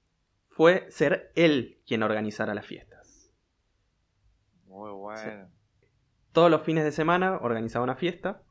fue 0.49 0.91
ser 0.91 1.31
él 1.35 1.81
quien 1.87 2.03
organizara 2.03 2.55
las 2.55 2.67
fiestas. 2.67 3.33
Muy 4.65 4.91
bueno. 4.91 5.51
Todos 6.33 6.51
los 6.51 6.63
fines 6.63 6.85
de 6.85 6.93
semana 6.93 7.39
organizaba 7.41 7.85
una 7.85 7.97
fiesta. 7.97 8.43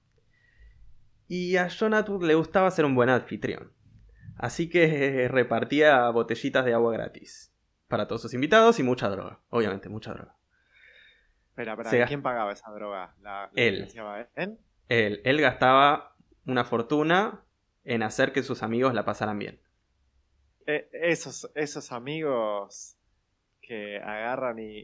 Y 1.27 1.57
a 1.57 1.67
Jonathan 1.67 2.19
le 2.19 2.35
gustaba 2.35 2.69
ser 2.71 2.85
un 2.85 2.95
buen 2.95 3.09
anfitrión. 3.09 3.71
Así 4.37 4.69
que 4.69 5.27
repartía 5.31 6.09
botellitas 6.09 6.65
de 6.65 6.73
agua 6.73 6.93
gratis. 6.93 7.53
Para 7.87 8.07
todos 8.07 8.21
sus 8.23 8.33
invitados 8.33 8.79
y 8.79 8.83
mucha 8.83 9.09
droga. 9.09 9.39
Obviamente, 9.49 9.89
mucha 9.89 10.13
droga. 10.13 10.35
Espera, 11.49 11.77
Se 11.89 12.03
¿quién 12.05 12.21
pagaba 12.21 12.51
esa 12.51 12.69
droga? 12.71 13.15
¿La, 13.21 13.31
la 13.31 13.51
Él. 13.55 13.87
él? 14.35 14.57
Él, 14.89 15.21
él 15.23 15.41
gastaba 15.41 16.15
una 16.45 16.65
fortuna 16.65 17.43
en 17.85 18.03
hacer 18.03 18.33
que 18.33 18.43
sus 18.43 18.61
amigos 18.63 18.93
la 18.93 19.05
pasaran 19.05 19.39
bien. 19.39 19.61
Eh, 20.67 20.89
esos, 20.91 21.49
esos 21.55 21.91
amigos 21.91 22.97
que 23.61 23.97
agarran 23.97 24.59
y, 24.59 24.79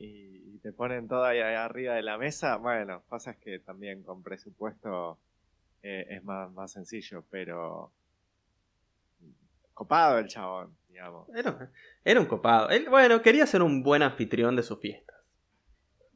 y 0.56 0.60
te 0.60 0.72
ponen 0.72 1.08
todo 1.08 1.24
ahí 1.24 1.40
arriba 1.40 1.96
de 1.96 2.04
la 2.04 2.18
mesa, 2.18 2.58
bueno, 2.58 3.04
pasa 3.10 3.32
es 3.32 3.38
que 3.38 3.60
también 3.60 4.04
con 4.04 4.24
presupuesto 4.24 5.20
eh, 5.84 6.06
es 6.10 6.24
más, 6.24 6.52
más 6.52 6.72
sencillo, 6.72 7.24
pero 7.30 7.91
copado 9.74 10.20
el 10.20 10.28
chabón, 10.28 10.76
digamos. 10.89 11.28
Era, 11.36 11.72
era 12.04 12.20
un 12.20 12.26
copado. 12.28 12.70
Él, 12.70 12.88
bueno, 12.89 13.22
quería 13.22 13.46
ser 13.48 13.62
un 13.62 13.84
buen 13.84 14.04
anfitrión 14.04 14.56
de 14.56 14.63
sus 14.63 14.80
fiestas. 14.80 15.15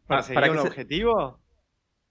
Pa- 0.07 0.17
¿Perseguía 0.17 0.41
para 0.41 0.51
un 0.53 0.59
se- 0.59 0.67
objetivo? 0.67 1.39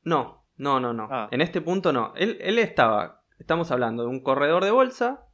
No, 0.03 0.45
no, 0.57 0.81
no, 0.81 0.93
no. 0.93 1.09
Ah. 1.11 1.29
En 1.31 1.41
este 1.41 1.61
punto 1.61 1.93
no. 1.93 2.13
Él, 2.17 2.39
él 2.41 2.59
estaba, 2.59 3.23
estamos 3.39 3.71
hablando 3.71 4.03
de 4.03 4.09
un 4.09 4.23
corredor 4.23 4.65
de 4.65 4.71
bolsa 4.73 5.27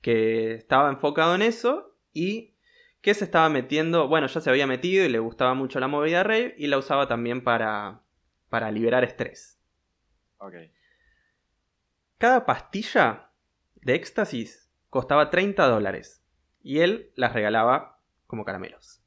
que 0.00 0.54
estaba 0.54 0.88
enfocado 0.90 1.34
en 1.34 1.42
eso 1.42 1.96
y 2.12 2.54
que 3.02 3.14
se 3.14 3.24
estaba 3.24 3.48
metiendo, 3.48 4.08
bueno, 4.08 4.26
ya 4.26 4.40
se 4.40 4.50
había 4.50 4.66
metido 4.66 5.04
y 5.04 5.08
le 5.08 5.18
gustaba 5.18 5.54
mucho 5.54 5.80
la 5.80 5.88
movida 5.88 6.22
rave 6.22 6.54
y 6.58 6.66
la 6.68 6.78
usaba 6.78 7.08
también 7.08 7.42
para, 7.42 8.02
para 8.50 8.70
liberar 8.70 9.04
estrés. 9.04 9.58
Ok. 10.38 10.54
Cada 12.20 12.44
pastilla 12.44 13.30
de 13.76 13.94
éxtasis 13.94 14.70
costaba 14.90 15.30
30 15.30 15.66
dólares 15.66 16.22
y 16.62 16.80
él 16.80 17.12
las 17.14 17.32
regalaba 17.32 17.98
como 18.26 18.44
caramelos. 18.44 19.02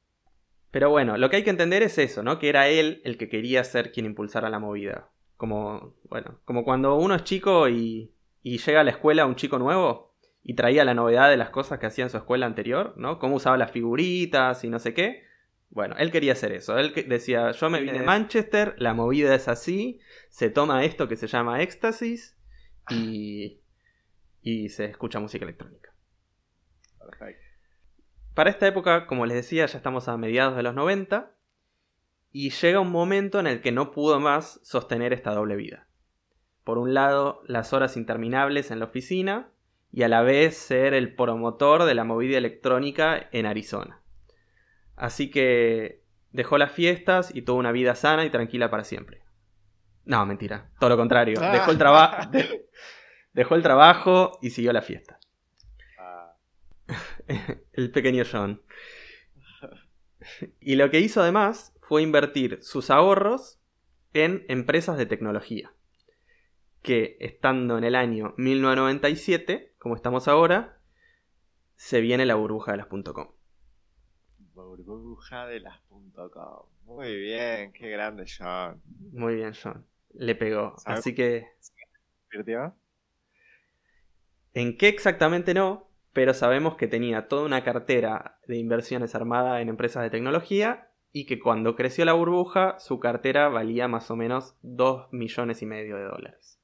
Pero 0.71 0.89
bueno, 0.89 1.15
lo 1.17 1.29
que 1.29 1.35
hay 1.35 1.43
que 1.43 1.51
entender 1.51 1.83
es 1.83 1.99
eso, 1.99 2.23
¿no? 2.23 2.39
Que 2.39 2.49
era 2.49 2.69
él 2.69 3.03
el 3.05 3.19
que 3.19 3.29
quería 3.29 3.63
ser 3.65 3.91
quien 3.91 4.07
impulsara 4.07 4.49
la 4.49 4.57
movida. 4.57 5.11
Como, 5.37 5.93
bueno, 6.09 6.39
como 6.45 6.63
cuando 6.63 6.95
uno 6.95 7.13
es 7.13 7.23
chico 7.23 7.69
y, 7.69 8.15
y 8.41 8.57
llega 8.57 8.81
a 8.81 8.83
la 8.83 8.89
escuela 8.89 9.27
un 9.27 9.35
chico 9.35 9.59
nuevo 9.59 10.15
y 10.41 10.55
traía 10.55 10.83
la 10.83 10.95
novedad 10.95 11.29
de 11.29 11.37
las 11.37 11.51
cosas 11.51 11.77
que 11.77 11.85
hacía 11.85 12.05
en 12.05 12.09
su 12.09 12.17
escuela 12.17 12.47
anterior, 12.47 12.95
¿no? 12.97 13.19
Cómo 13.19 13.35
usaba 13.35 13.57
las 13.57 13.69
figuritas 13.69 14.63
y 14.63 14.71
no 14.71 14.79
sé 14.79 14.95
qué. 14.95 15.21
Bueno, 15.69 15.95
él 15.99 16.09
quería 16.09 16.31
hacer 16.31 16.51
eso. 16.51 16.79
Él 16.79 16.91
decía, 17.07 17.51
yo 17.51 17.69
me 17.69 17.79
vine 17.79 17.99
de 17.99 18.05
Manchester, 18.05 18.73
la 18.79 18.95
movida 18.95 19.35
es 19.35 19.47
así, 19.47 19.99
se 20.29 20.49
toma 20.49 20.83
esto 20.83 21.07
que 21.07 21.15
se 21.15 21.27
llama 21.27 21.61
éxtasis 21.61 22.39
y, 22.89 23.61
y 24.41 24.69
se 24.69 24.85
escucha 24.85 25.19
música 25.19 25.45
electrónica. 25.45 25.93
Perfecto. 26.99 27.43
Para 28.33 28.49
esta 28.49 28.67
época, 28.67 29.05
como 29.05 29.25
les 29.25 29.35
decía, 29.35 29.65
ya 29.65 29.77
estamos 29.77 30.07
a 30.07 30.17
mediados 30.17 30.55
de 30.55 30.63
los 30.63 30.73
90 30.73 31.31
y 32.31 32.49
llega 32.49 32.79
un 32.79 32.91
momento 32.91 33.39
en 33.39 33.47
el 33.47 33.61
que 33.61 33.71
no 33.71 33.91
pudo 33.91 34.19
más 34.19 34.59
sostener 34.63 35.13
esta 35.13 35.33
doble 35.33 35.55
vida. 35.55 35.87
Por 36.63 36.77
un 36.77 36.93
lado, 36.93 37.43
las 37.45 37.73
horas 37.73 37.95
interminables 37.95 38.71
en 38.71 38.79
la 38.79 38.85
oficina 38.85 39.51
y 39.91 40.01
a 40.03 40.07
la 40.07 40.23
vez 40.23 40.57
ser 40.57 40.95
el 40.95 41.13
promotor 41.13 41.83
de 41.83 41.93
la 41.93 42.03
movida 42.03 42.37
electrónica 42.37 43.29
en 43.31 43.45
Arizona. 43.45 44.01
Así 44.95 45.29
que 45.29 46.01
dejó 46.31 46.57
las 46.57 46.71
fiestas 46.71 47.35
y 47.35 47.43
tuvo 47.43 47.57
una 47.57 47.71
vida 47.71 47.93
sana 47.93 48.25
y 48.25 48.31
tranquila 48.31 48.71
para 48.71 48.83
siempre. 48.83 49.22
No, 50.05 50.25
mentira, 50.25 50.69
todo 50.79 50.89
lo 50.91 50.97
contrario. 50.97 51.39
Dejó 51.39 51.71
el, 51.71 51.77
traba- 51.77 52.29
dejó 53.33 53.55
el 53.55 53.61
trabajo 53.63 54.37
y 54.41 54.49
siguió 54.49 54.73
la 54.73 54.81
fiesta. 54.81 55.17
Ah, 55.97 56.35
el 57.73 57.91
pequeño 57.91 58.23
John. 58.29 58.61
Y 60.59 60.75
lo 60.75 60.89
que 60.89 60.99
hizo 60.99 61.21
además 61.21 61.73
fue 61.81 62.01
invertir 62.01 62.59
sus 62.63 62.89
ahorros 62.89 63.59
en 64.13 64.45
empresas 64.49 64.97
de 64.97 65.05
tecnología. 65.05 65.73
Que 66.81 67.15
estando 67.21 67.77
en 67.77 67.85
el 67.85 67.95
año 67.95 68.33
1997, 68.37 69.73
como 69.79 69.95
estamos 69.95 70.27
ahora, 70.27 70.79
se 71.75 72.01
viene 72.01 72.25
la 72.25 72.35
burbuja 72.35 72.71
de 72.73 72.77
las 72.77 72.87
.com. 72.87 73.31
burbuja 74.53 75.47
de 75.47 75.59
las 75.61 75.79
.com. 75.89 76.65
Muy 76.85 77.15
bien, 77.17 77.71
qué 77.71 77.89
grande 77.89 78.25
John. 78.37 78.81
Muy 79.13 79.35
bien, 79.35 79.53
John. 79.61 79.85
Le 80.13 80.35
pegó. 80.35 80.75
Así 80.85 81.13
que. 81.13 81.47
¿en 84.53 84.77
qué 84.77 84.87
exactamente 84.87 85.53
no? 85.53 85.89
Pero 86.13 86.33
sabemos 86.33 86.75
que 86.75 86.87
tenía 86.87 87.27
toda 87.27 87.45
una 87.45 87.63
cartera 87.63 88.39
de 88.47 88.57
inversiones 88.57 89.15
armada 89.15 89.61
en 89.61 89.69
empresas 89.69 90.03
de 90.03 90.11
tecnología 90.11 90.89
y 91.11 91.25
que 91.25 91.39
cuando 91.39 91.75
creció 91.75 92.05
la 92.05 92.13
burbuja 92.13 92.77
su 92.79 92.99
cartera 92.99 93.47
valía 93.49 93.87
más 93.87 94.11
o 94.11 94.15
menos 94.15 94.55
2 94.61 95.11
millones 95.11 95.61
y 95.61 95.65
medio 95.65 95.95
de 95.95 96.03
dólares. 96.03 96.59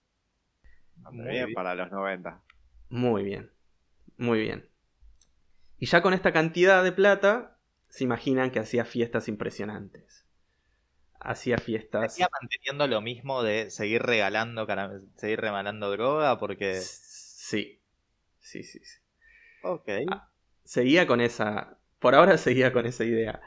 Muy 1.12 1.30
bien, 1.30 1.46
bien. 1.46 1.54
para 1.56 1.76
los 1.76 1.92
90. 1.92 2.44
Muy 2.90 3.24
bien, 3.24 3.52
muy 4.18 4.40
bien. 4.40 4.70
Y 5.78 5.86
ya 5.86 6.02
con 6.02 6.14
esta 6.14 6.34
cantidad 6.34 6.84
de 6.84 6.92
plata, 6.92 7.58
se 7.88 8.04
imaginan 8.04 8.52
que 8.52 8.60
hacía 8.60 8.86
fiestas 8.86 9.28
impresionantes. 9.28 10.29
Hacía 11.20 11.58
fiestas... 11.58 12.14
Seguía 12.14 12.30
manteniendo 12.42 12.88
lo 12.88 13.02
mismo 13.02 13.44
de 13.44 13.70
seguir 13.70 14.02
regalando, 14.02 14.66
seguir 15.16 15.42
regalando 15.42 15.92
droga 15.92 16.38
porque... 16.38 16.80
Sí, 16.82 17.82
sí, 18.40 18.64
sí, 18.64 18.80
sí. 18.84 19.00
Ok. 19.64 19.90
Ah. 20.10 20.30
seguía 20.64 21.08
con 21.08 21.20
esa. 21.22 21.78
Por 22.00 22.16
ahora 22.16 22.38
seguía 22.38 22.72
con 22.72 22.86
esa 22.86 23.04
idea. 23.04 23.42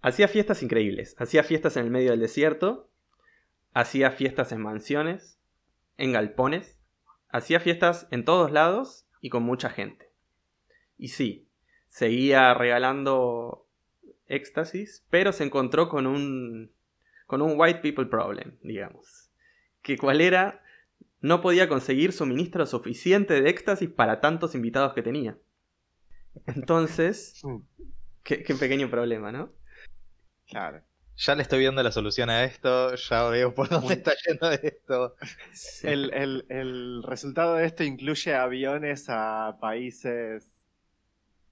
Hacía 0.00 0.28
fiestas 0.28 0.62
increíbles. 0.62 1.14
Hacía 1.18 1.42
fiestas 1.42 1.76
en 1.76 1.84
el 1.84 1.90
medio 1.90 2.12
del 2.12 2.20
desierto. 2.20 2.90
Hacía 3.74 4.10
fiestas 4.10 4.52
en 4.52 4.62
mansiones. 4.62 5.38
En 5.98 6.12
galpones. 6.12 6.78
Hacía 7.28 7.60
fiestas 7.60 8.06
en 8.10 8.24
todos 8.24 8.50
lados 8.50 9.06
y 9.20 9.28
con 9.28 9.42
mucha 9.42 9.68
gente. 9.68 10.10
Y 10.96 11.08
sí, 11.08 11.48
seguía 11.88 12.54
regalando 12.54 13.66
éxtasis, 14.28 15.04
pero 15.10 15.32
se 15.32 15.44
encontró 15.44 15.88
con 15.88 16.06
un. 16.06 16.72
Con 17.26 17.42
un 17.42 17.54
white 17.58 17.80
people 17.80 18.06
problem, 18.06 18.56
digamos. 18.62 19.30
Que 19.82 19.98
cuál 19.98 20.20
era 20.20 20.62
no 21.20 21.40
podía 21.40 21.68
conseguir 21.68 22.12
suministro 22.12 22.66
suficiente 22.66 23.40
de 23.40 23.50
éxtasis 23.50 23.90
para 23.90 24.20
tantos 24.20 24.54
invitados 24.54 24.94
que 24.94 25.02
tenía. 25.02 25.38
Entonces, 26.46 27.40
Mm, 27.44 27.58
qué, 28.22 28.42
qué 28.42 28.54
pequeño 28.54 28.90
problema, 28.90 29.32
¿no? 29.32 29.52
Claro. 30.48 30.82
Ya 31.16 31.34
le 31.34 31.42
estoy 31.42 31.60
viendo 31.60 31.82
la 31.82 31.92
solución 31.92 32.28
a 32.28 32.44
esto, 32.44 32.94
ya 32.94 33.28
veo 33.30 33.54
por 33.54 33.70
dónde 33.70 33.94
está 33.94 34.12
yendo 34.26 34.50
esto. 34.50 35.16
El, 35.82 36.12
el, 36.12 36.44
el, 36.50 37.02
resultado 37.02 37.54
de 37.54 37.64
esto 37.64 37.84
incluye 37.84 38.34
aviones 38.34 39.06
a 39.08 39.56
países. 39.58 40.66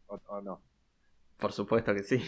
¿O, 0.07 0.41
no? 0.43 0.63
Por 1.39 1.53
supuesto 1.53 1.95
que 1.95 2.03
sí. 2.03 2.19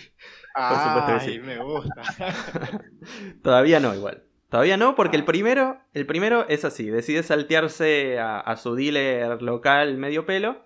Por 0.55 0.79
supuesto 0.79 1.15
que 1.15 1.33
sí. 1.33 1.39
me 1.41 1.63
gusta. 1.63 2.03
Todavía 3.43 3.81
no, 3.81 3.95
igual. 3.95 4.25
Todavía 4.49 4.77
no, 4.77 4.95
porque 4.95 5.17
el 5.17 5.23
ah. 5.23 5.27
primero, 5.27 5.81
el 5.93 6.07
primero 6.07 6.47
es 6.49 6.65
así, 6.65 6.89
decide 6.89 7.23
saltearse 7.23 8.19
a, 8.19 8.41
a, 8.41 8.57
su 8.57 8.75
dealer 8.75 9.43
local 9.43 9.97
medio 9.97 10.25
pelo 10.25 10.65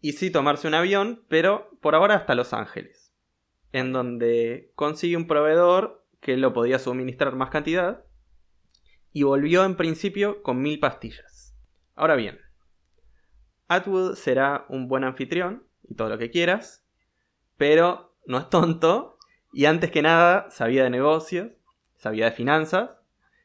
y 0.00 0.12
sí 0.12 0.30
tomarse 0.30 0.68
un 0.68 0.74
avión, 0.74 1.24
pero 1.28 1.70
por 1.80 1.94
ahora 1.94 2.16
hasta 2.16 2.34
Los 2.34 2.52
Ángeles 2.52 3.02
en 3.72 3.92
donde 3.92 4.70
consigue 4.74 5.16
un 5.16 5.26
proveedor 5.26 6.06
que 6.20 6.36
lo 6.36 6.52
podía 6.52 6.78
suministrar 6.78 7.34
más 7.34 7.50
cantidad 7.50 8.04
y 9.12 9.24
volvió 9.24 9.64
en 9.64 9.76
principio 9.76 10.42
con 10.42 10.62
mil 10.62 10.78
pastillas. 10.78 11.56
Ahora 11.94 12.14
bien, 12.14 12.38
Atwood 13.68 14.14
será 14.14 14.66
un 14.68 14.88
buen 14.88 15.04
anfitrión 15.04 15.66
y 15.82 15.94
todo 15.94 16.10
lo 16.10 16.18
que 16.18 16.30
quieras, 16.30 16.81
pero 17.62 18.12
no 18.26 18.38
es 18.38 18.50
tonto 18.50 19.16
y 19.52 19.66
antes 19.66 19.92
que 19.92 20.02
nada 20.02 20.50
sabía 20.50 20.82
de 20.82 20.90
negocios, 20.90 21.52
sabía 21.94 22.24
de 22.24 22.32
finanzas, 22.32 22.90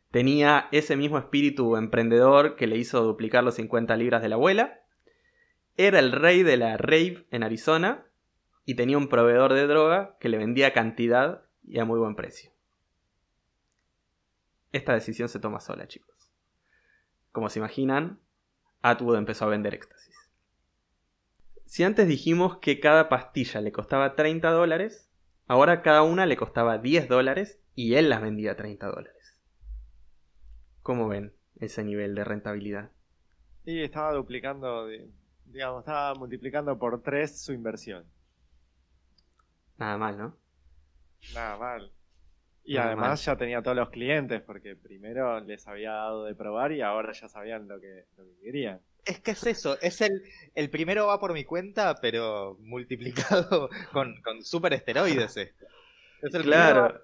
tenía 0.09 0.69
ese 0.71 0.95
mismo 0.95 1.19
espíritu 1.19 1.75
emprendedor 1.77 2.55
que 2.55 2.65
le 2.65 2.77
hizo 2.77 3.03
duplicar 3.03 3.43
los 3.43 3.53
50 3.53 3.95
libras 3.95 4.23
de 4.23 4.29
la 4.29 4.33
abuela, 4.33 4.81
era 5.75 5.99
el 5.99 6.11
rey 6.11 6.41
de 6.41 6.57
la 6.57 6.77
rave 6.77 7.27
en 7.29 7.43
Arizona 7.43 8.07
y 8.65 8.73
tenía 8.73 8.97
un 8.97 9.07
proveedor 9.07 9.53
de 9.53 9.67
droga 9.67 10.17
que 10.19 10.29
le 10.29 10.39
vendía 10.39 10.73
cantidad 10.73 11.43
y 11.63 11.77
a 11.77 11.85
muy 11.85 11.99
buen 11.99 12.15
precio. 12.15 12.49
Esta 14.71 14.93
decisión 14.93 15.29
se 15.29 15.39
toma 15.39 15.59
sola, 15.59 15.87
chicos. 15.87 16.31
Como 17.31 17.51
se 17.51 17.59
imaginan, 17.59 18.19
Atwood 18.81 19.17
empezó 19.17 19.45
a 19.45 19.49
vender 19.49 19.75
éxtasis. 19.75 20.06
Si 21.67 21.83
antes 21.83 22.07
dijimos 22.07 22.59
que 22.59 22.79
cada 22.79 23.09
pastilla 23.09 23.59
le 23.59 23.73
costaba 23.73 24.15
30 24.15 24.51
dólares, 24.51 25.11
ahora 25.47 25.81
cada 25.81 26.01
una 26.01 26.25
le 26.25 26.37
costaba 26.37 26.77
10 26.77 27.09
dólares 27.09 27.61
y 27.75 27.95
él 27.95 28.09
las 28.09 28.21
vendía 28.21 28.53
a 28.53 28.55
30 28.55 28.87
dólares. 28.87 29.37
¿Cómo 30.81 31.09
ven 31.09 31.33
ese 31.59 31.83
nivel 31.83 32.15
de 32.15 32.23
rentabilidad? 32.23 32.91
Y 33.65 33.81
estaba 33.81 34.13
duplicando, 34.13 34.87
digamos, 35.43 35.79
estaba 35.81 36.15
multiplicando 36.15 36.79
por 36.79 37.03
3 37.03 37.37
su 37.37 37.51
inversión. 37.51 38.05
Nada 39.77 39.97
mal, 39.97 40.17
¿no? 40.17 40.37
Nada 41.33 41.57
mal. 41.57 41.91
Y 42.63 42.77
además 42.77 43.25
ya 43.25 43.35
tenía 43.35 43.61
todos 43.61 43.75
los 43.75 43.89
clientes, 43.89 44.41
porque 44.41 44.77
primero 44.77 45.41
les 45.41 45.67
había 45.67 45.91
dado 45.91 46.23
de 46.23 46.33
probar 46.33 46.71
y 46.71 46.81
ahora 46.81 47.11
ya 47.11 47.27
sabían 47.27 47.67
lo 47.67 47.81
que, 47.81 48.05
querían. 48.41 48.79
Es 49.07 49.19
que 49.19 49.31
es 49.31 49.45
eso, 49.45 49.79
es 49.81 50.01
el, 50.01 50.21
el 50.53 50.69
primero 50.69 51.07
va 51.07 51.19
por 51.19 51.33
mi 51.33 51.45
cuenta, 51.45 51.95
pero 52.01 52.57
multiplicado 52.59 53.69
con, 53.93 54.21
con 54.21 54.43
super 54.43 54.73
esteroides. 54.73 55.37
Es 55.37 55.53
el 56.33 56.43
claro. 56.43 57.01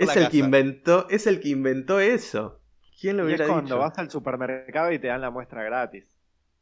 es 0.00 0.16
el 0.16 0.28
que 0.28 0.36
inventó, 0.38 1.08
es 1.08 1.26
el 1.26 1.40
que 1.40 1.48
inventó 1.48 2.00
eso. 2.00 2.60
¿Quién 3.00 3.16
lo 3.16 3.24
hubiera 3.24 3.44
y 3.44 3.48
es 3.48 3.52
cuando 3.52 3.78
vas 3.78 3.98
al 3.98 4.10
supermercado 4.10 4.92
y 4.92 4.98
te 4.98 5.08
dan 5.08 5.20
la 5.20 5.30
muestra 5.30 5.64
gratis. 5.64 6.16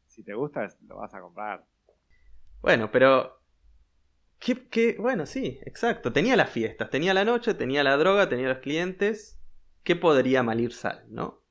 Si 0.06 0.22
te 0.22 0.34
gusta, 0.34 0.68
lo 0.88 0.96
vas 0.96 1.14
a 1.14 1.20
comprar. 1.20 1.64
Bueno, 2.62 2.90
pero 2.90 3.40
¿Qué, 4.40 4.96
Bueno, 4.98 5.26
sí, 5.26 5.60
exacto. 5.66 6.12
Tenía 6.12 6.34
las 6.34 6.48
fiestas, 6.48 6.88
tenía 6.88 7.12
la 7.12 7.26
noche, 7.26 7.52
tenía 7.52 7.84
la 7.84 7.98
droga, 7.98 8.28
tenía 8.28 8.48
los 8.48 8.58
clientes. 8.58 9.38
¿Qué 9.84 9.96
podría 9.96 10.42
mal 10.42 10.60
ir 10.60 10.72
sal, 10.72 11.04
no? 11.08 11.42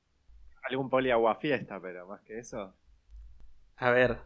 Algún 0.63 0.89
poliagua 0.89 1.35
fiesta, 1.35 1.79
pero 1.79 2.07
más 2.07 2.21
que 2.21 2.39
eso. 2.39 2.73
A 3.79 3.91
ver, 3.91 4.19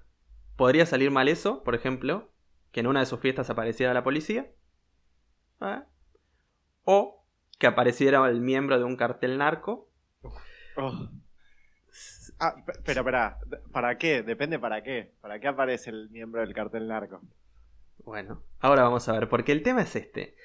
podría 0.55 0.85
salir 0.85 1.11
mal 1.11 1.27
eso, 1.29 1.63
por 1.63 1.75
ejemplo, 1.75 2.31
que 2.71 2.79
en 2.79 2.87
una 2.87 3.01
de 3.01 3.05
sus 3.05 3.19
fiestas 3.19 3.49
apareciera 3.49 3.93
la 3.93 4.03
policía. 4.03 4.51
¿Ah? 5.61 5.85
O 6.83 7.23
que 7.59 7.67
apareciera 7.67 8.27
el 8.27 8.41
miembro 8.41 8.77
de 8.77 8.83
un 8.83 8.97
cartel 8.97 9.37
narco. 9.37 9.89
Oh. 10.75 11.07
Ah, 12.39 12.55
pero 12.83 13.03
para, 13.03 13.37
¿para 13.71 13.97
qué? 13.97 14.23
Depende 14.23 14.57
para 14.57 14.81
qué. 14.81 15.13
¿Para 15.21 15.39
qué 15.39 15.47
aparece 15.47 15.91
el 15.91 16.09
miembro 16.09 16.41
del 16.41 16.53
cartel 16.53 16.87
narco? 16.87 17.21
Bueno, 17.99 18.43
ahora 18.59 18.83
vamos 18.83 19.07
a 19.07 19.13
ver, 19.13 19.29
porque 19.29 19.51
el 19.51 19.61
tema 19.61 19.83
es 19.83 19.95
este. 19.95 20.35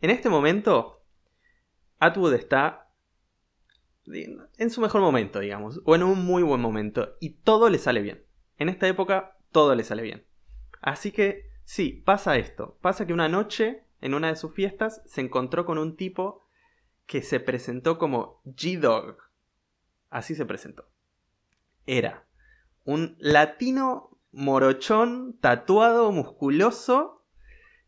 En 0.00 0.10
este 0.10 0.28
momento, 0.28 1.04
Atwood 1.98 2.34
está 2.34 2.90
en 4.06 4.70
su 4.70 4.80
mejor 4.80 5.00
momento, 5.00 5.38
digamos, 5.38 5.80
o 5.84 5.94
en 5.94 6.02
un 6.02 6.24
muy 6.24 6.42
buen 6.42 6.60
momento, 6.60 7.16
y 7.20 7.30
todo 7.30 7.70
le 7.70 7.78
sale 7.78 8.02
bien. 8.02 8.24
En 8.60 8.68
esta 8.68 8.86
época, 8.86 9.38
todo 9.52 9.74
le 9.74 9.82
sale 9.84 10.02
bien. 10.02 10.26
Así 10.82 11.12
que, 11.12 11.50
sí, 11.64 12.02
pasa 12.04 12.36
esto. 12.36 12.76
Pasa 12.82 13.06
que 13.06 13.14
una 13.14 13.26
noche, 13.26 13.84
en 14.02 14.12
una 14.12 14.28
de 14.28 14.36
sus 14.36 14.52
fiestas, 14.52 15.00
se 15.06 15.22
encontró 15.22 15.64
con 15.64 15.78
un 15.78 15.96
tipo 15.96 16.46
que 17.06 17.22
se 17.22 17.40
presentó 17.40 17.98
como 17.98 18.42
G-Dog. 18.44 19.16
Así 20.10 20.34
se 20.34 20.44
presentó. 20.44 20.90
Era 21.86 22.26
un 22.84 23.16
latino 23.18 24.18
morochón, 24.30 25.38
tatuado, 25.40 26.12
musculoso, 26.12 27.24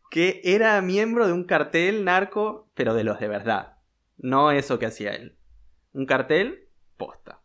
que 0.09 0.41
era 0.43 0.81
miembro 0.81 1.27
de 1.27 1.33
un 1.33 1.43
cartel 1.43 2.03
narco, 2.03 2.71
pero 2.73 2.95
de 2.95 3.03
los 3.03 3.19
de 3.19 3.27
verdad. 3.27 3.77
No 4.17 4.49
eso 4.49 4.79
que 4.79 4.87
hacía 4.87 5.13
él. 5.13 5.37
Un 5.93 6.07
cartel 6.07 6.67
posta. 6.97 7.41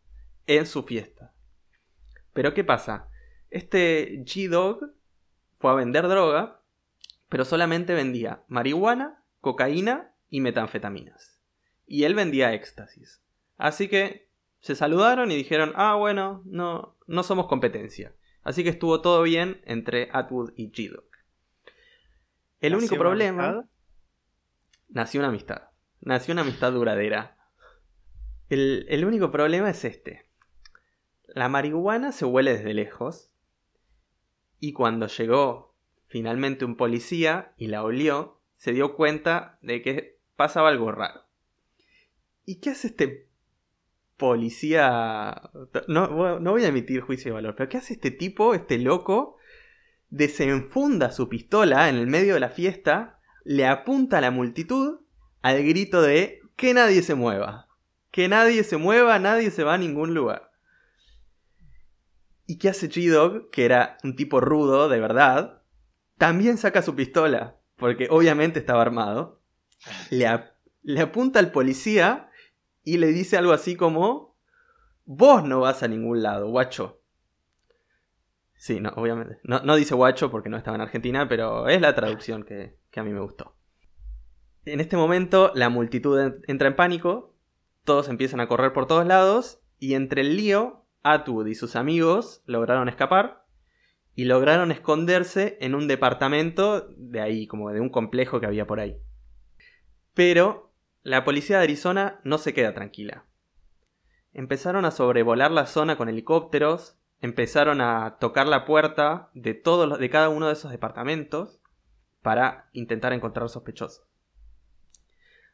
En 0.47 0.64
su 0.64 0.85
fiesta. 0.85 1.35
Pero 2.33 2.55
¿qué 2.55 2.64
pasa? 2.64 3.11
Este 3.51 4.25
G-Dog 4.25 4.93
fue 5.59 5.71
a 5.71 5.75
vender 5.75 6.09
droga, 6.09 6.63
pero 7.29 7.45
solamente 7.45 7.95
vendía 7.95 8.45
marihuana, 8.49 9.23
cocaína 9.41 10.15
y 10.31 10.41
metanfetaminas. 10.41 11.41
Y 11.87 12.05
él 12.05 12.15
vendía 12.15 12.53
éxtasis. 12.53 13.23
Así 13.57 13.89
que 13.89 14.29
se 14.61 14.75
saludaron 14.75 15.31
y 15.31 15.37
dijeron, 15.37 15.73
ah, 15.77 15.95
bueno, 15.95 16.43
no, 16.45 16.97
no 17.07 17.23
somos 17.23 17.47
competencia. 17.47 18.15
Así 18.43 18.63
que 18.65 18.71
estuvo 18.71 19.01
todo 19.01 19.23
bien 19.23 19.61
entre 19.65 20.09
Atwood 20.13 20.53
y 20.57 20.71
G-Dog. 20.71 21.05
El 22.61 22.75
único 22.75 22.97
problema. 22.97 23.69
Nació 24.89 25.21
una 25.21 25.29
amistad. 25.29 25.69
Nació 26.01 26.33
una 26.33 26.43
amistad 26.43 26.73
duradera. 26.73 27.37
El, 28.49 28.87
el 28.89 29.05
único 29.05 29.31
problema 29.31 29.71
es 29.71 29.85
este. 29.85 30.29
La 31.27 31.49
marihuana 31.49 32.13
se 32.13 32.25
huele 32.25 32.55
desde 32.57 32.75
lejos. 32.75 33.31
Y 34.61 34.73
cuando 34.73 35.07
llegó 35.07 35.75
finalmente 36.07 36.64
un 36.64 36.77
policía 36.77 37.53
y 37.57 37.68
la 37.68 37.83
olió, 37.83 38.40
se 38.57 38.73
dio 38.73 38.97
cuenta 38.97 39.59
de 39.62 39.83
que 39.83 40.18
pasaba 40.37 40.68
algo 40.68 40.90
raro. 40.92 41.23
¿Y 42.44 42.61
qué 42.61 42.71
hace 42.71 42.88
este 42.88 43.29
policía. 44.18 45.51
No, 45.87 46.40
no 46.40 46.51
voy 46.51 46.64
a 46.64 46.68
emitir 46.68 47.01
juicio 47.01 47.31
de 47.31 47.35
valor, 47.37 47.55
pero 47.57 47.71
¿qué 47.71 47.79
hace 47.79 47.94
este 47.94 48.11
tipo, 48.11 48.53
este 48.53 48.77
loco? 48.79 49.37
Desenfunda 50.11 51.12
su 51.12 51.29
pistola 51.31 51.88
en 51.88 51.97
el 51.97 52.07
medio 52.07 52.35
de 52.35 52.40
la 52.40 52.51
fiesta, 52.51 53.21
le 53.44 53.66
apunta 53.66 54.18
a 54.18 54.21
la 54.21 54.31
multitud 54.31 55.01
al 55.40 55.62
grito 55.64 56.03
de 56.03 56.40
que 56.57 56.75
nadie 56.75 57.03
se 57.03 57.14
mueva. 57.14 57.68
Que 58.11 58.29
nadie 58.29 58.64
se 58.64 58.77
mueva, 58.77 59.18
nadie 59.18 59.51
se 59.51 59.64
va 59.64 59.75
a 59.75 59.79
ningún 59.79 60.14
lugar. 60.14 60.48
¿Y 62.51 62.57
qué 62.57 62.71
hace 62.71 62.89
G-Dog, 62.89 63.51
que 63.51 63.67
era 63.67 63.99
un 64.03 64.17
tipo 64.17 64.41
rudo, 64.41 64.89
de 64.89 64.99
verdad? 64.99 65.61
También 66.17 66.57
saca 66.57 66.81
su 66.81 66.97
pistola, 66.97 67.59
porque 67.77 68.09
obviamente 68.11 68.59
estaba 68.59 68.81
armado. 68.81 69.43
Le, 70.09 70.27
le 70.83 71.01
apunta 71.03 71.41
al 71.41 71.53
policía 71.53 72.31
y 72.83 72.97
le 72.97 73.09
dice 73.09 73.37
algo 73.37 73.53
así 73.53 73.77
como, 73.77 74.35
vos 75.05 75.45
no 75.45 75.61
vas 75.61 75.83
a 75.83 75.89
ningún 75.89 76.23
lado, 76.23 76.49
guacho. 76.49 77.03
Sí, 78.55 78.81
no, 78.81 78.95
obviamente. 78.97 79.41
No, 79.43 79.77
dice 79.77 79.95
guacho 79.95 80.31
porque 80.31 80.49
no 80.49 80.57
estaba 80.57 80.77
en 80.77 80.81
Argentina, 80.81 81.29
pero 81.29 81.69
es 81.69 81.83
la 81.83 81.95
traducción 81.95 82.45
que, 82.45 82.79
que 82.91 83.01
a 83.01 83.05
mí 83.05 83.13
me 83.13 83.21
gustó. 83.21 83.59
En 84.65 84.81
este 84.81 84.97
momento 84.97 85.53
la 85.55 85.69
multitud 85.69 86.19
entra 86.47 86.69
en 86.69 86.77
pánico, 86.77 87.37
todos 87.85 88.09
empiezan 88.09 88.41
a 88.41 88.49
correr 88.49 88.73
por 88.73 88.87
todos 88.87 89.07
lados 89.07 89.61
y 89.79 89.93
entre 89.93 90.23
el 90.23 90.39
lío, 90.39 90.87
Atwood 91.03 91.47
y 91.47 91.55
sus 91.55 91.77
amigos 91.77 92.43
lograron 92.47 92.89
escapar 92.89 93.45
y 94.15 94.25
lograron 94.25 94.73
esconderse 94.73 95.57
en 95.61 95.75
un 95.75 95.87
departamento 95.87 96.89
de 96.97 97.21
ahí, 97.21 97.47
como 97.47 97.71
de 97.71 97.81
un 97.81 97.89
complejo 97.89 98.41
que 98.41 98.47
había 98.47 98.67
por 98.67 98.81
ahí. 98.81 98.99
Pero 100.15 100.73
la 101.03 101.25
policía 101.25 101.59
de 101.59 101.65
Arizona 101.65 102.21
no 102.25 102.39
se 102.39 102.53
queda 102.53 102.75
tranquila. 102.75 103.25
Empezaron 104.33 104.85
a 104.85 104.91
sobrevolar 104.91 105.53
la 105.53 105.67
zona 105.67 105.97
con 105.97 106.09
helicópteros, 106.09 106.99
empezaron 107.21 107.81
a 107.81 108.17
tocar 108.19 108.49
la 108.49 108.65
puerta 108.65 109.31
de, 109.35 109.63
de 110.01 110.11
cada 110.11 110.29
uno 110.29 110.49
de 110.49 110.53
esos 110.55 110.73
departamentos 110.73 111.61
para 112.23 112.69
intentar 112.73 113.13
encontrar 113.13 113.49
sospechosos. 113.49 114.05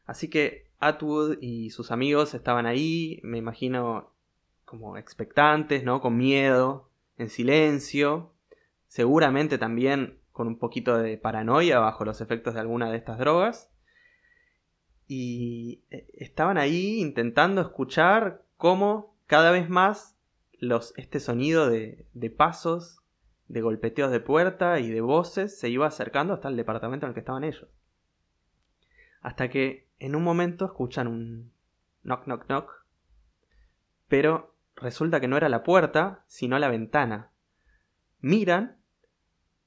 Así 0.05 0.29
que 0.29 0.71
Atwood 0.79 1.37
y 1.41 1.69
sus 1.69 1.91
amigos 1.91 2.33
estaban 2.33 2.65
ahí, 2.65 3.19
me 3.23 3.37
imagino 3.37 4.14
como 4.65 4.97
expectantes, 4.97 5.83
¿no? 5.83 6.01
Con 6.01 6.17
miedo, 6.17 6.89
en 7.17 7.29
silencio, 7.29 8.33
seguramente 8.87 9.57
también 9.57 10.19
con 10.31 10.47
un 10.47 10.57
poquito 10.57 10.97
de 10.97 11.17
paranoia 11.17 11.79
bajo 11.79 12.03
los 12.03 12.19
efectos 12.19 12.55
de 12.55 12.59
alguna 12.59 12.91
de 12.91 12.97
estas 12.97 13.17
drogas. 13.19 13.71
Y 15.07 15.83
eh, 15.91 16.07
estaban 16.13 16.57
ahí 16.57 16.99
intentando 16.99 17.61
escuchar 17.61 18.43
cómo 18.57 19.15
cada 19.27 19.51
vez 19.51 19.69
más 19.69 20.17
los, 20.59 20.93
este 20.97 21.19
sonido 21.19 21.69
de, 21.69 22.07
de 22.13 22.29
pasos, 22.29 23.01
de 23.47 23.61
golpeteos 23.61 24.11
de 24.11 24.19
puerta 24.19 24.79
y 24.79 24.89
de 24.89 25.01
voces 25.01 25.57
se 25.57 25.69
iba 25.69 25.85
acercando 25.85 26.33
hasta 26.33 26.49
el 26.49 26.57
departamento 26.57 27.05
en 27.05 27.11
el 27.11 27.13
que 27.13 27.19
estaban 27.19 27.43
ellos. 27.43 27.67
Hasta 29.21 29.49
que 29.49 29.87
en 29.99 30.15
un 30.15 30.23
momento 30.23 30.65
escuchan 30.65 31.07
un 31.07 31.51
knock 32.03 32.25
knock 32.25 32.45
knock, 32.47 32.85
pero 34.07 34.54
resulta 34.75 35.19
que 35.19 35.27
no 35.27 35.37
era 35.37 35.49
la 35.49 35.63
puerta, 35.63 36.23
sino 36.27 36.59
la 36.59 36.69
ventana. 36.69 37.31
Miran 38.19 38.81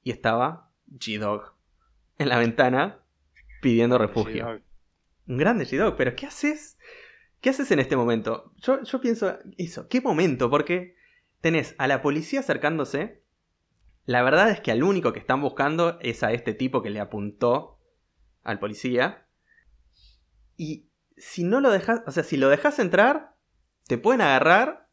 y 0.02 0.10
estaba 0.10 0.70
G-Dog 0.90 1.54
en 2.18 2.28
la 2.28 2.38
ventana 2.38 3.00
pidiendo 3.60 3.98
refugio. 3.98 4.60
Un 5.26 5.36
grande 5.36 5.64
G-Dog, 5.64 5.96
pero 5.96 6.14
¿qué 6.16 6.26
haces? 6.26 6.78
¿Qué 7.40 7.50
haces 7.50 7.70
en 7.70 7.78
este 7.78 7.96
momento? 7.96 8.52
Yo, 8.56 8.82
yo 8.82 9.00
pienso 9.00 9.38
eso, 9.56 9.88
¿qué 9.88 10.00
momento? 10.00 10.50
Porque 10.50 10.96
tenés 11.40 11.74
a 11.78 11.86
la 11.86 12.02
policía 12.02 12.40
acercándose. 12.40 13.22
La 14.04 14.22
verdad 14.22 14.50
es 14.50 14.60
que 14.60 14.72
al 14.72 14.82
único 14.82 15.12
que 15.12 15.20
están 15.20 15.40
buscando 15.40 15.98
es 16.00 16.22
a 16.22 16.32
este 16.32 16.54
tipo 16.54 16.82
que 16.82 16.90
le 16.90 17.00
apuntó 17.00 17.78
al 18.42 18.58
policía. 18.58 19.26
Y 20.56 20.88
si 21.16 21.44
no 21.44 21.60
lo 21.60 21.70
dejas, 21.70 22.02
o 22.06 22.10
sea, 22.10 22.24
si 22.24 22.36
lo 22.36 22.48
dejas 22.48 22.78
entrar, 22.78 23.36
te 23.86 23.98
pueden 23.98 24.20
agarrar 24.20 24.87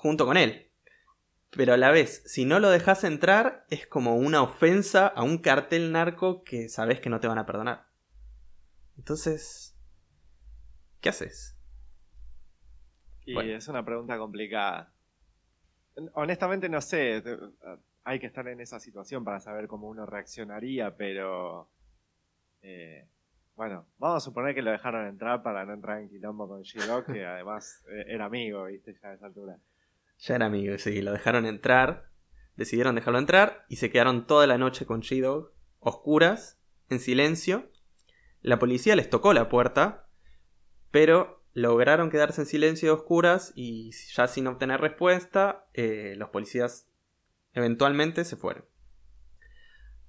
junto 0.00 0.24
con 0.24 0.38
él. 0.38 0.70
Pero 1.50 1.74
a 1.74 1.76
la 1.76 1.90
vez, 1.90 2.22
si 2.24 2.46
no 2.46 2.58
lo 2.58 2.70
dejas 2.70 3.04
entrar, 3.04 3.66
es 3.68 3.86
como 3.86 4.16
una 4.16 4.42
ofensa 4.42 5.06
a 5.06 5.22
un 5.22 5.36
cartel 5.36 5.92
narco 5.92 6.42
que 6.42 6.70
sabes 6.70 7.00
que 7.00 7.10
no 7.10 7.20
te 7.20 7.28
van 7.28 7.36
a 7.36 7.44
perdonar. 7.44 7.86
Entonces, 8.96 9.76
¿qué 11.02 11.10
haces? 11.10 11.54
Y 13.26 13.38
es 13.50 13.68
una 13.68 13.84
pregunta 13.84 14.16
complicada. 14.16 14.90
Honestamente 16.14 16.70
no 16.70 16.80
sé, 16.80 17.22
hay 18.02 18.18
que 18.20 18.26
estar 18.26 18.48
en 18.48 18.60
esa 18.60 18.80
situación 18.80 19.22
para 19.22 19.40
saber 19.40 19.68
cómo 19.68 19.88
uno 19.88 20.06
reaccionaría, 20.06 20.96
pero... 20.96 21.68
Eh, 22.62 23.06
bueno, 23.54 23.86
vamos 23.98 24.16
a 24.16 24.20
suponer 24.24 24.54
que 24.54 24.62
lo 24.62 24.70
dejaron 24.70 25.06
entrar 25.06 25.42
para 25.42 25.66
no 25.66 25.74
entrar 25.74 26.00
en 26.00 26.08
quilombo 26.08 26.48
con 26.48 26.62
Shiro, 26.62 27.04
que 27.04 27.26
además 27.26 27.84
eh, 27.90 28.06
era 28.06 28.24
amigo, 28.24 28.64
viste, 28.64 28.94
ya 28.94 29.10
a 29.10 29.14
esa 29.14 29.26
altura. 29.26 29.58
Ya 30.20 30.34
era 30.34 30.46
amigo, 30.46 30.76
sí, 30.76 31.00
lo 31.00 31.12
dejaron 31.12 31.46
entrar, 31.46 32.10
decidieron 32.56 32.94
dejarlo 32.94 33.18
entrar 33.18 33.64
y 33.68 33.76
se 33.76 33.90
quedaron 33.90 34.26
toda 34.26 34.46
la 34.46 34.58
noche 34.58 34.84
con 34.84 35.00
G-Dog, 35.00 35.52
oscuras, 35.78 36.60
en 36.90 37.00
silencio. 37.00 37.70
La 38.42 38.58
policía 38.58 38.96
les 38.96 39.08
tocó 39.08 39.32
la 39.32 39.48
puerta, 39.48 40.08
pero 40.90 41.42
lograron 41.54 42.10
quedarse 42.10 42.42
en 42.42 42.46
silencio 42.46 42.92
oscuras 42.92 43.52
y 43.54 43.92
ya 44.14 44.28
sin 44.28 44.46
obtener 44.46 44.80
respuesta, 44.82 45.66
eh, 45.72 46.14
los 46.18 46.28
policías 46.28 46.86
eventualmente 47.54 48.24
se 48.26 48.36
fueron. 48.36 48.66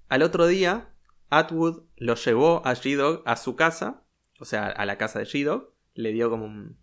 Al 0.09 0.23
otro 0.23 0.45
día, 0.45 0.93
Atwood 1.29 1.85
lo 1.95 2.15
llevó 2.15 2.61
a 2.67 2.73
G-Dog 2.73 3.23
a 3.25 3.37
su 3.37 3.55
casa, 3.55 4.03
o 4.41 4.45
sea, 4.45 4.67
a 4.67 4.85
la 4.85 4.97
casa 4.97 5.19
de 5.19 5.25
G-Dog, 5.25 5.73
le 5.93 6.11
dio 6.11 6.29
como 6.29 6.45
un, 6.45 6.77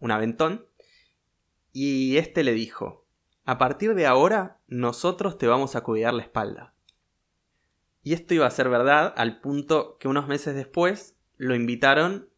un 0.00 0.10
aventón 0.10 0.66
y 1.78 2.16
este 2.16 2.42
le 2.42 2.54
dijo, 2.54 3.04
a 3.44 3.58
partir 3.58 3.94
de 3.94 4.06
ahora 4.06 4.60
nosotros 4.66 5.36
te 5.36 5.46
vamos 5.46 5.76
a 5.76 5.82
cuidar 5.82 6.14
la 6.14 6.22
espalda. 6.22 6.72
Y 8.02 8.14
esto 8.14 8.32
iba 8.32 8.46
a 8.46 8.50
ser 8.50 8.70
verdad 8.70 9.12
al 9.14 9.42
punto 9.42 9.98
que 9.98 10.08
unos 10.08 10.26
meses 10.26 10.54
después 10.54 11.16
lo 11.36 11.54
invitaron 11.54 12.30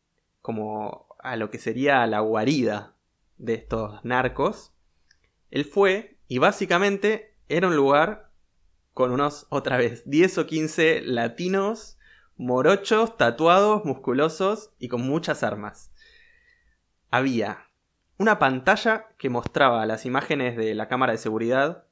como 0.42 1.06
a 1.20 1.36
lo 1.36 1.50
que 1.50 1.60
sería 1.60 2.04
la 2.08 2.18
guarida 2.18 2.96
de 3.36 3.54
estos 3.54 4.04
narcos. 4.04 4.72
Él 5.52 5.64
fue 5.64 6.18
y 6.26 6.38
básicamente 6.38 7.36
era 7.48 7.68
un 7.68 7.76
lugar 7.76 8.32
con 8.92 9.12
unos, 9.12 9.46
otra 9.50 9.76
vez, 9.76 10.02
10 10.10 10.38
o 10.38 10.46
15 10.46 11.02
latinos, 11.02 11.96
morochos, 12.36 13.16
tatuados, 13.16 13.84
musculosos 13.84 14.72
y 14.80 14.88
con 14.88 15.02
muchas 15.02 15.44
armas. 15.44 15.92
Había 17.08 17.67
una 18.18 18.38
pantalla 18.38 19.06
que 19.16 19.30
mostraba 19.30 19.86
las 19.86 20.04
imágenes 20.04 20.56
de 20.56 20.74
la 20.74 20.88
cámara 20.88 21.12
de 21.12 21.18
seguridad 21.18 21.86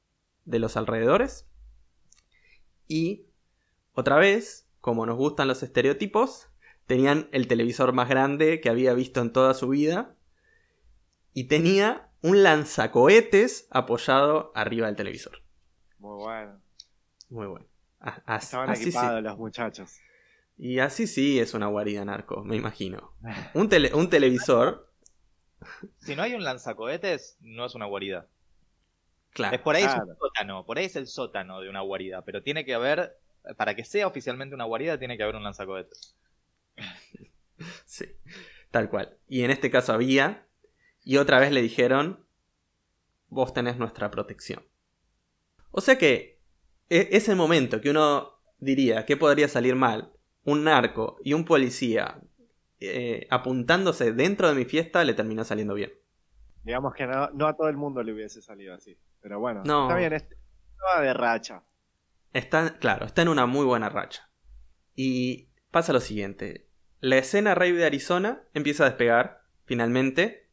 de 0.45 0.59
los 0.59 0.77
alrededores. 0.77 1.47
Y, 2.87 3.27
otra 3.93 4.17
vez, 4.17 4.69
como 4.81 5.05
nos 5.05 5.17
gustan 5.17 5.47
los 5.47 5.63
estereotipos, 5.63 6.49
tenían 6.85 7.29
el 7.31 7.47
televisor 7.47 7.93
más 7.93 8.09
grande 8.09 8.59
que 8.59 8.69
había 8.69 8.93
visto 8.93 9.21
en 9.21 9.31
toda 9.31 9.53
su 9.53 9.69
vida. 9.69 10.15
Y 11.33 11.45
tenía 11.45 12.09
un 12.21 12.43
lanzacohetes 12.43 13.67
apoyado 13.69 14.51
arriba 14.53 14.87
del 14.87 14.95
televisor. 14.95 15.41
Muy 15.99 16.17
bueno. 16.17 16.61
Muy 17.29 17.47
bueno. 17.47 17.65
Estaban 18.27 18.75
equipados 18.75 19.23
los 19.23 19.37
muchachos. 19.37 19.99
Y 20.57 20.79
así 20.79 21.07
sí 21.07 21.39
es 21.39 21.53
una 21.53 21.67
guarida 21.67 22.03
narco, 22.03 22.43
me 22.43 22.55
imagino. 22.55 23.13
Un, 23.53 23.69
un 23.93 24.09
televisor 24.09 24.86
si 25.99 26.15
no 26.15 26.23
hay 26.23 26.33
un 26.33 26.43
lanzacohetes, 26.43 27.37
no 27.41 27.65
es 27.65 27.75
una 27.75 27.85
guarida. 27.85 28.27
Claro. 29.31 29.55
Es 29.55 29.61
por 29.61 29.75
ahí 29.75 29.83
es 29.83 29.93
un 29.93 30.15
sótano, 30.17 30.65
por 30.65 30.77
ahí 30.77 30.85
es 30.85 30.95
el 30.95 31.07
sótano 31.07 31.61
de 31.61 31.69
una 31.69 31.81
guarida, 31.81 32.23
pero 32.23 32.41
tiene 32.41 32.65
que 32.65 32.73
haber, 32.73 33.17
para 33.55 33.75
que 33.75 33.83
sea 33.83 34.07
oficialmente 34.07 34.55
una 34.55 34.65
guarida, 34.65 34.97
tiene 34.97 35.17
que 35.17 35.23
haber 35.23 35.35
un 35.35 35.43
lanzacohetes. 35.43 36.15
sí, 37.85 38.05
tal 38.71 38.89
cual. 38.89 39.17
Y 39.27 39.43
en 39.43 39.51
este 39.51 39.69
caso 39.69 39.93
había, 39.93 40.47
y 41.03 41.17
otra 41.17 41.39
vez 41.39 41.51
le 41.51 41.61
dijeron, 41.61 42.25
vos 43.29 43.53
tenés 43.53 43.77
nuestra 43.77 44.09
protección. 44.09 44.65
O 45.71 45.81
sea 45.81 45.97
que 45.97 46.39
e, 46.89 47.09
es 47.11 47.29
el 47.29 47.35
momento 47.35 47.81
que 47.81 47.91
uno 47.91 48.39
diría 48.57 49.05
que 49.05 49.17
podría 49.17 49.47
salir 49.47 49.75
mal 49.75 50.13
un 50.43 50.63
narco 50.63 51.17
y 51.23 51.33
un 51.33 51.45
policía 51.45 52.21
eh, 52.79 53.27
apuntándose 53.29 54.13
dentro 54.13 54.47
de 54.47 54.55
mi 54.55 54.65
fiesta 54.65 55.03
le 55.03 55.13
terminó 55.13 55.43
saliendo 55.43 55.73
bien. 55.73 55.91
Digamos 56.63 56.93
que 56.93 57.07
no, 57.07 57.47
a 57.47 57.55
todo 57.55 57.69
el 57.69 57.77
mundo 57.77 58.03
le 58.03 58.13
hubiese 58.13 58.41
salido 58.41 58.73
así. 58.73 58.97
Pero 59.21 59.39
bueno, 59.39 59.61
está 59.61 59.95
bien, 59.95 60.13
está 60.13 61.01
de 61.01 61.13
racha. 61.13 61.63
Está, 62.33 62.77
claro, 62.77 63.05
está 63.05 63.21
en 63.21 63.29
una 63.29 63.45
muy 63.45 63.65
buena 63.65 63.89
racha. 63.89 64.29
Y 64.95 65.49
pasa 65.71 65.93
lo 65.93 65.99
siguiente. 65.99 66.67
La 66.99 67.17
escena 67.17 67.55
rave 67.55 67.73
de 67.73 67.85
Arizona 67.85 68.43
empieza 68.53 68.83
a 68.83 68.89
despegar, 68.89 69.43
finalmente, 69.65 70.49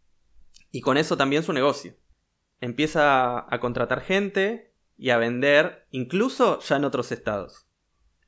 y 0.71 0.81
con 0.81 0.97
eso 0.97 1.17
también 1.17 1.43
su 1.43 1.53
negocio. 1.53 1.95
Empieza 2.61 3.53
a 3.53 3.61
contratar 3.61 4.01
gente 4.01 4.75
y 4.97 5.11
a 5.11 5.19
vender, 5.19 5.87
incluso 5.91 6.61
ya 6.61 6.77
en 6.77 6.85
otros 6.85 7.13
estados. 7.13 7.67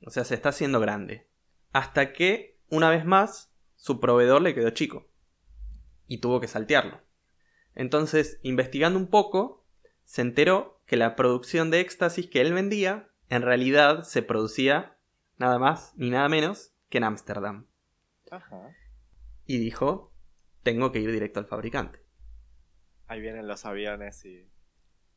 O 0.04 0.10
sea, 0.10 0.24
se 0.24 0.34
está 0.34 0.50
haciendo 0.50 0.80
grande. 0.80 1.28
Hasta 1.72 2.12
que, 2.12 2.58
una 2.68 2.90
vez 2.90 3.04
más, 3.04 3.52
su 3.76 4.00
proveedor 4.00 4.42
le 4.42 4.54
quedó 4.54 4.70
chico 4.70 5.06
y 6.06 6.18
tuvo 6.18 6.40
que 6.40 6.48
saltearlo. 6.48 7.00
Entonces, 7.74 8.40
investigando 8.42 8.98
un 8.98 9.08
poco, 9.08 9.64
se 10.04 10.22
enteró 10.22 10.80
que 10.86 10.96
la 10.96 11.16
producción 11.16 11.70
de 11.70 11.80
éxtasis 11.80 12.28
que 12.28 12.40
él 12.40 12.52
vendía 12.52 13.10
en 13.28 13.42
realidad 13.42 14.02
se 14.02 14.22
producía 14.22 14.98
nada 15.36 15.58
más 15.58 15.92
ni 15.96 16.10
nada 16.10 16.28
menos 16.28 16.72
que 16.88 16.98
en 16.98 17.04
Ámsterdam. 17.04 17.66
Y 19.44 19.58
dijo, 19.58 20.12
tengo 20.62 20.90
que 20.90 21.00
ir 21.00 21.12
directo 21.12 21.40
al 21.40 21.46
fabricante. 21.46 22.00
Ahí 23.06 23.20
vienen 23.20 23.46
los 23.46 23.64
aviones 23.66 24.24
y... 24.24 24.48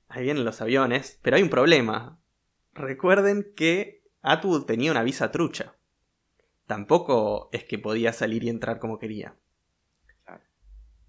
Ahí 0.08 0.24
vienen 0.24 0.46
los 0.46 0.62
aviones, 0.62 1.20
pero 1.22 1.38
hay 1.38 1.44
un 1.44 1.50
problema. 1.50 2.20
Recuerden 2.74 3.54
que 3.56 4.04
Atwood 4.22 4.66
tenía 4.66 4.92
una 4.92 5.04
visa 5.04 5.32
trucha 5.32 5.79
tampoco 6.70 7.50
es 7.52 7.64
que 7.64 7.80
podía 7.80 8.14
salir 8.14 8.44
y 8.44 8.50
entrar 8.50 8.78
como 8.78 9.00
quería. 9.00 9.34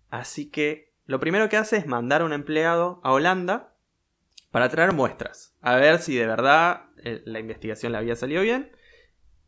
Así 0.08 0.48
que 0.48 0.94
lo 1.04 1.20
primero 1.20 1.50
que 1.50 1.58
hace 1.58 1.76
es 1.76 1.86
mandar 1.86 2.22
a 2.22 2.24
un 2.24 2.32
empleado 2.32 2.98
a 3.04 3.12
Holanda 3.12 3.76
para 4.50 4.70
traer 4.70 4.94
muestras, 4.94 5.54
a 5.60 5.76
ver 5.76 5.98
si 5.98 6.16
de 6.16 6.26
verdad 6.26 6.86
eh, 7.04 7.20
la 7.26 7.40
investigación 7.40 7.92
le 7.92 7.98
había 7.98 8.16
salido 8.16 8.40
bien. 8.40 8.72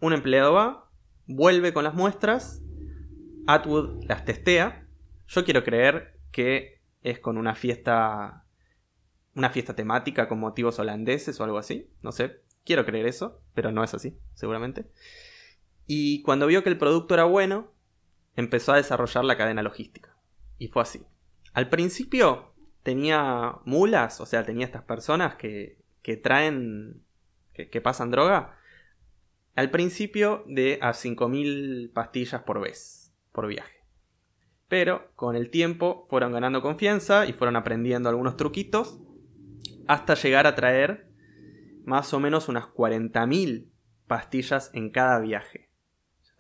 Un 0.01 0.13
empleado 0.13 0.53
va, 0.53 0.91
vuelve 1.25 1.73
con 1.73 1.83
las 1.83 1.95
muestras, 1.95 2.61
Atwood 3.47 4.05
las 4.05 4.27
testea. 4.27 4.87
Yo 5.29 5.47
quiero 5.47 5.65
creer 5.65 6.21
que 6.31 6.83
es 7.01 7.21
con 7.21 7.39
una 7.39 7.55
fiesta 7.55 8.45
una 9.35 9.49
fiesta 9.49 9.75
temática 9.75 10.29
con 10.29 10.41
motivos 10.41 10.79
holandeses 10.79 11.41
o 11.41 11.45
algo 11.45 11.57
así, 11.57 11.91
no 12.03 12.13
sé, 12.13 12.43
quiero 12.67 12.85
creer 12.85 13.07
eso, 13.07 13.41
pero 13.55 13.73
no 13.73 13.83
es 13.83 13.95
así, 13.95 14.19
seguramente. 14.35 14.85
Y 15.87 16.23
cuando 16.23 16.47
vio 16.47 16.63
que 16.63 16.71
el 16.71 16.79
producto 16.79 17.15
era 17.15 17.25
bueno, 17.25 17.73
empezó 18.37 18.73
a 18.73 18.77
desarrollar 18.77 19.25
la 19.25 19.37
cadena 19.37 19.63
logística. 19.63 20.17
Y 20.59 20.69
fue 20.69 20.83
así. 20.83 21.03
Al 21.53 21.69
principio 21.69 22.55
tenía 22.83 23.57
mulas, 23.65 24.21
o 24.21 24.27
sea, 24.27 24.45
tenía 24.45 24.67
estas 24.67 24.83
personas 24.83 25.37
que, 25.37 25.79
que 26.03 26.17
traen, 26.17 27.03
que, 27.53 27.69
que 27.69 27.81
pasan 27.81 28.11
droga. 28.11 28.59
Al 29.55 29.71
principio 29.71 30.45
de 30.47 30.79
a 30.81 30.93
5.000 30.93 31.93
pastillas 31.93 32.43
por 32.43 32.61
vez, 32.61 33.13
por 33.33 33.47
viaje. 33.47 33.85
Pero 34.69 35.11
con 35.15 35.37
el 35.37 35.51
tiempo 35.51 36.07
fueron 36.09 36.33
ganando 36.33 36.63
confianza 36.63 37.27
y 37.27 37.35
fueron 37.35 37.57
aprendiendo 37.57 38.09
algunos 38.09 38.39
truquitos 38.39 38.99
hasta 39.87 40.15
llegar 40.15 40.47
a 40.47 40.55
traer 40.55 41.09
más 41.85 42.15
o 42.15 42.21
menos 42.21 42.49
unas 42.49 42.65
40.000 42.67 43.69
pastillas 44.07 44.71
en 44.73 44.91
cada 44.91 45.19
viaje. 45.21 45.72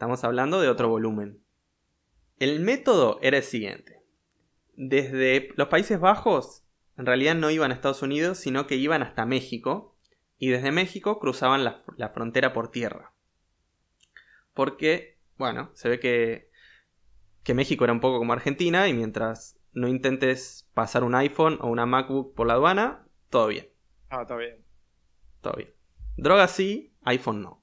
Estamos 0.03 0.25
hablando 0.25 0.61
de 0.61 0.69
otro 0.69 0.89
volumen. 0.89 1.45
El 2.41 2.59
método 2.59 3.21
era 3.23 3.37
el 3.37 3.45
siguiente. 3.45 4.03
Desde 4.75 5.51
los 5.55 5.69
Países 5.69 6.01
Bajos, 6.01 6.65
en 6.97 7.07
realidad 7.07 7.37
no 7.37 7.53
iban 7.53 7.71
a 7.71 7.75
Estados 7.75 8.03
Unidos, 8.03 8.39
sino 8.39 8.67
que 8.67 8.75
iban 8.75 9.05
hasta 9.05 9.27
México, 9.27 9.97
y 10.39 10.49
desde 10.49 10.73
México 10.73 11.21
cruzaban 11.21 11.63
la, 11.63 11.85
la 11.97 12.09
frontera 12.09 12.53
por 12.53 12.73
tierra. 12.73 13.15
Porque, 14.55 15.21
bueno, 15.39 15.71
se 15.75 15.89
ve 15.89 16.01
que, 16.01 16.51
que 17.45 17.55
México 17.55 17.85
era 17.85 17.93
un 17.93 18.01
poco 18.01 18.19
como 18.19 18.33
Argentina, 18.33 18.89
y 18.89 18.95
mientras 18.95 19.57
no 19.71 19.87
intentes 19.87 20.69
pasar 20.75 21.05
un 21.05 21.15
iPhone 21.15 21.61
o 21.61 21.69
una 21.69 21.87
MacBook 21.87 22.35
por 22.35 22.49
la 22.49 22.55
aduana, 22.55 23.07
todo 23.31 23.47
bien. 23.47 23.69
Ah, 24.11 24.27
todo 24.27 24.39
bien. 24.39 24.65
Todo 25.41 25.55
bien. 25.57 25.73
Droga 26.17 26.49
sí, 26.49 26.93
iPhone 27.05 27.41
no. 27.41 27.63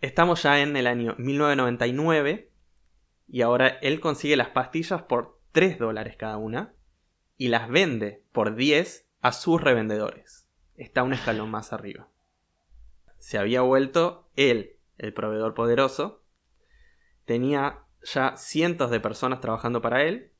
Estamos 0.00 0.42
ya 0.42 0.60
en 0.60 0.76
el 0.78 0.86
año 0.86 1.14
1999 1.18 2.50
y 3.28 3.42
ahora 3.42 3.68
él 3.68 4.00
consigue 4.00 4.34
las 4.34 4.48
pastillas 4.48 5.02
por 5.02 5.38
3 5.52 5.78
dólares 5.78 6.16
cada 6.16 6.38
una 6.38 6.72
y 7.36 7.48
las 7.48 7.68
vende 7.68 8.24
por 8.32 8.54
10 8.54 9.06
a 9.20 9.32
sus 9.32 9.60
revendedores. 9.60 10.48
Está 10.76 11.02
un 11.02 11.12
escalón 11.12 11.50
más 11.50 11.74
arriba. 11.74 12.08
Se 13.18 13.36
había 13.36 13.60
vuelto 13.60 14.30
él, 14.36 14.78
el 14.96 15.12
proveedor 15.12 15.52
poderoso. 15.52 16.22
Tenía 17.26 17.80
ya 18.02 18.38
cientos 18.38 18.90
de 18.90 19.00
personas 19.00 19.42
trabajando 19.42 19.82
para 19.82 20.04
él 20.04 20.32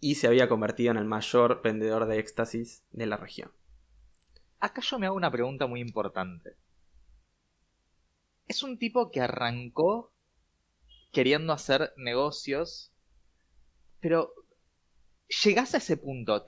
y 0.00 0.14
se 0.14 0.26
había 0.26 0.48
convertido 0.48 0.90
en 0.90 0.96
el 0.96 1.04
mayor 1.04 1.60
vendedor 1.62 2.06
de 2.06 2.18
éxtasis 2.18 2.82
de 2.92 3.04
la 3.04 3.18
región. 3.18 3.52
Acá 4.58 4.80
yo 4.80 4.98
me 4.98 5.04
hago 5.04 5.16
una 5.16 5.30
pregunta 5.30 5.66
muy 5.66 5.80
importante. 5.80 6.56
Es 8.50 8.64
un 8.64 8.78
tipo 8.78 9.12
que 9.12 9.20
arrancó 9.20 10.12
queriendo 11.12 11.52
hacer 11.52 11.92
negocios, 11.96 12.90
pero 14.00 14.34
llegás 15.44 15.72
a 15.74 15.76
ese 15.76 15.96
punto. 15.96 16.44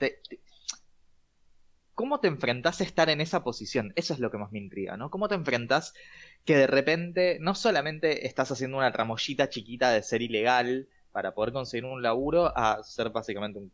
¿Cómo 1.93 2.19
te 2.19 2.27
enfrentás 2.27 2.81
a 2.81 2.83
estar 2.83 3.09
en 3.09 3.21
esa 3.21 3.45
posición? 3.45 3.93
Eso 3.95 4.13
es 4.13 4.19
lo 4.19 4.31
que 4.31 4.37
más 4.37 4.51
me 4.51 4.59
intriga, 4.59 4.97
¿no? 4.97 5.09
¿Cómo 5.09 5.29
te 5.29 5.35
enfrentás 5.35 5.93
que 6.43 6.57
de 6.57 6.67
repente 6.67 7.37
no 7.39 7.55
solamente 7.55 8.27
estás 8.27 8.51
haciendo 8.51 8.75
una 8.79 8.91
tramollita 8.91 9.47
chiquita 9.47 9.89
de 9.91 10.03
ser 10.03 10.21
ilegal 10.21 10.89
para 11.13 11.33
poder 11.33 11.53
conseguir 11.53 11.85
un 11.85 12.01
laburo 12.01 12.51
a 12.53 12.83
ser 12.83 13.11
básicamente 13.11 13.59
un 13.59 13.71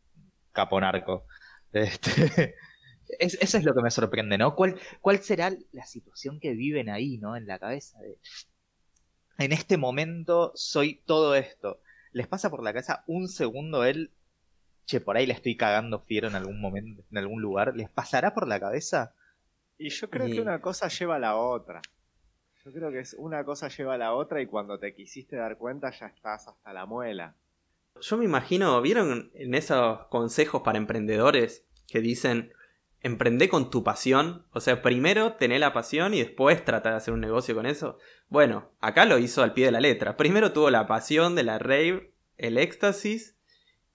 caponarco? 0.51 1.25
Este, 1.71 2.55
es- 3.19 3.37
eso 3.41 3.57
es 3.57 3.63
lo 3.63 3.73
que 3.75 3.81
me 3.81 3.91
sorprende, 3.91 4.37
¿no? 4.37 4.55
¿Cuál, 4.55 4.79
¿Cuál 5.01 5.19
será 5.19 5.51
la 5.71 5.85
situación 5.85 6.39
que 6.39 6.53
viven 6.53 6.89
ahí, 6.89 7.17
¿no? 7.17 7.35
En 7.35 7.45
la 7.47 7.59
cabeza 7.59 7.99
de... 7.99 8.17
En 9.37 9.51
este 9.53 9.77
momento 9.77 10.51
soy 10.55 11.01
todo 11.05 11.35
esto. 11.35 11.81
¿Les 12.11 12.27
pasa 12.27 12.49
por 12.49 12.63
la 12.63 12.73
cabeza 12.73 13.03
un 13.07 13.27
segundo 13.27 13.83
él? 13.85 14.11
Che, 14.85 14.99
por 14.99 15.15
ahí 15.17 15.25
le 15.27 15.33
estoy 15.33 15.55
cagando 15.55 16.01
fiero 16.01 16.27
en 16.27 16.35
algún 16.35 16.59
momento, 16.59 17.03
en 17.11 17.17
algún 17.17 17.41
lugar. 17.41 17.75
¿Les 17.75 17.89
pasará 17.89 18.33
por 18.33 18.47
la 18.47 18.59
cabeza? 18.59 19.13
Y 19.77 19.89
yo 19.89 20.09
creo 20.09 20.27
Y- 20.27 20.31
que 20.33 20.41
una 20.41 20.59
cosa 20.61 20.87
lleva 20.89 21.15
a 21.15 21.19
la 21.19 21.35
otra. 21.37 21.81
Yo 22.65 22.73
creo 22.73 22.91
que 22.91 22.99
es 22.99 23.13
una 23.17 23.45
cosa 23.45 23.69
lleva 23.69 23.93
a 23.93 23.97
la 23.97 24.13
otra 24.13 24.41
y 24.41 24.47
cuando 24.47 24.77
te 24.79 24.93
quisiste 24.93 25.37
dar 25.37 25.57
cuenta 25.57 25.91
ya 25.91 26.07
estás 26.07 26.47
hasta 26.47 26.73
la 26.73 26.85
muela. 26.85 27.35
Yo 28.01 28.17
me 28.17 28.25
imagino, 28.25 28.81
¿vieron 28.81 29.31
en 29.33 29.53
esos 29.53 30.07
consejos 30.07 30.61
para 30.63 30.77
emprendedores 30.77 31.65
que 31.87 32.01
dicen, 32.01 32.51
emprende 33.01 33.49
con 33.49 33.69
tu 33.69 33.83
pasión? 33.83 34.45
O 34.51 34.59
sea, 34.59 34.81
primero 34.81 35.33
tené 35.33 35.59
la 35.59 35.73
pasión 35.73 36.13
y 36.13 36.19
después 36.19 36.63
trata 36.65 36.91
de 36.91 36.95
hacer 36.97 37.13
un 37.13 37.21
negocio 37.21 37.55
con 37.55 37.65
eso. 37.65 37.97
Bueno, 38.29 38.71
acá 38.79 39.05
lo 39.05 39.17
hizo 39.17 39.43
al 39.43 39.53
pie 39.53 39.65
de 39.65 39.71
la 39.71 39.79
letra. 39.79 40.17
Primero 40.17 40.51
tuvo 40.51 40.69
la 40.69 40.87
pasión 40.87 41.35
de 41.35 41.43
la 41.43 41.59
rave, 41.59 42.13
el 42.37 42.57
éxtasis, 42.57 43.37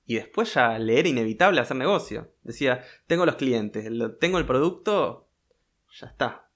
y 0.06 0.16
después 0.16 0.52
ya 0.54 0.78
le 0.78 0.98
era 0.98 1.08
inevitable 1.08 1.60
hacer 1.60 1.76
negocio. 1.76 2.32
Decía, 2.42 2.82
tengo 3.06 3.24
los 3.26 3.36
clientes, 3.36 3.88
tengo 4.20 4.38
el 4.38 4.46
producto, 4.46 5.28
ya 6.00 6.08
está. 6.08 6.48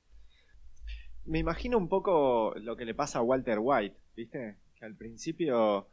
Me 1.25 1.39
imagino 1.39 1.79
un 1.79 1.89
poco 1.89 2.55
lo 2.57 2.77
que 2.77 2.85
le 2.85 2.95
pasa 2.95 3.19
a 3.19 3.23
Walter 3.23 3.59
White, 3.61 3.97
¿viste? 4.17 4.57
Que 4.79 4.85
al 4.85 4.95
principio 4.95 5.89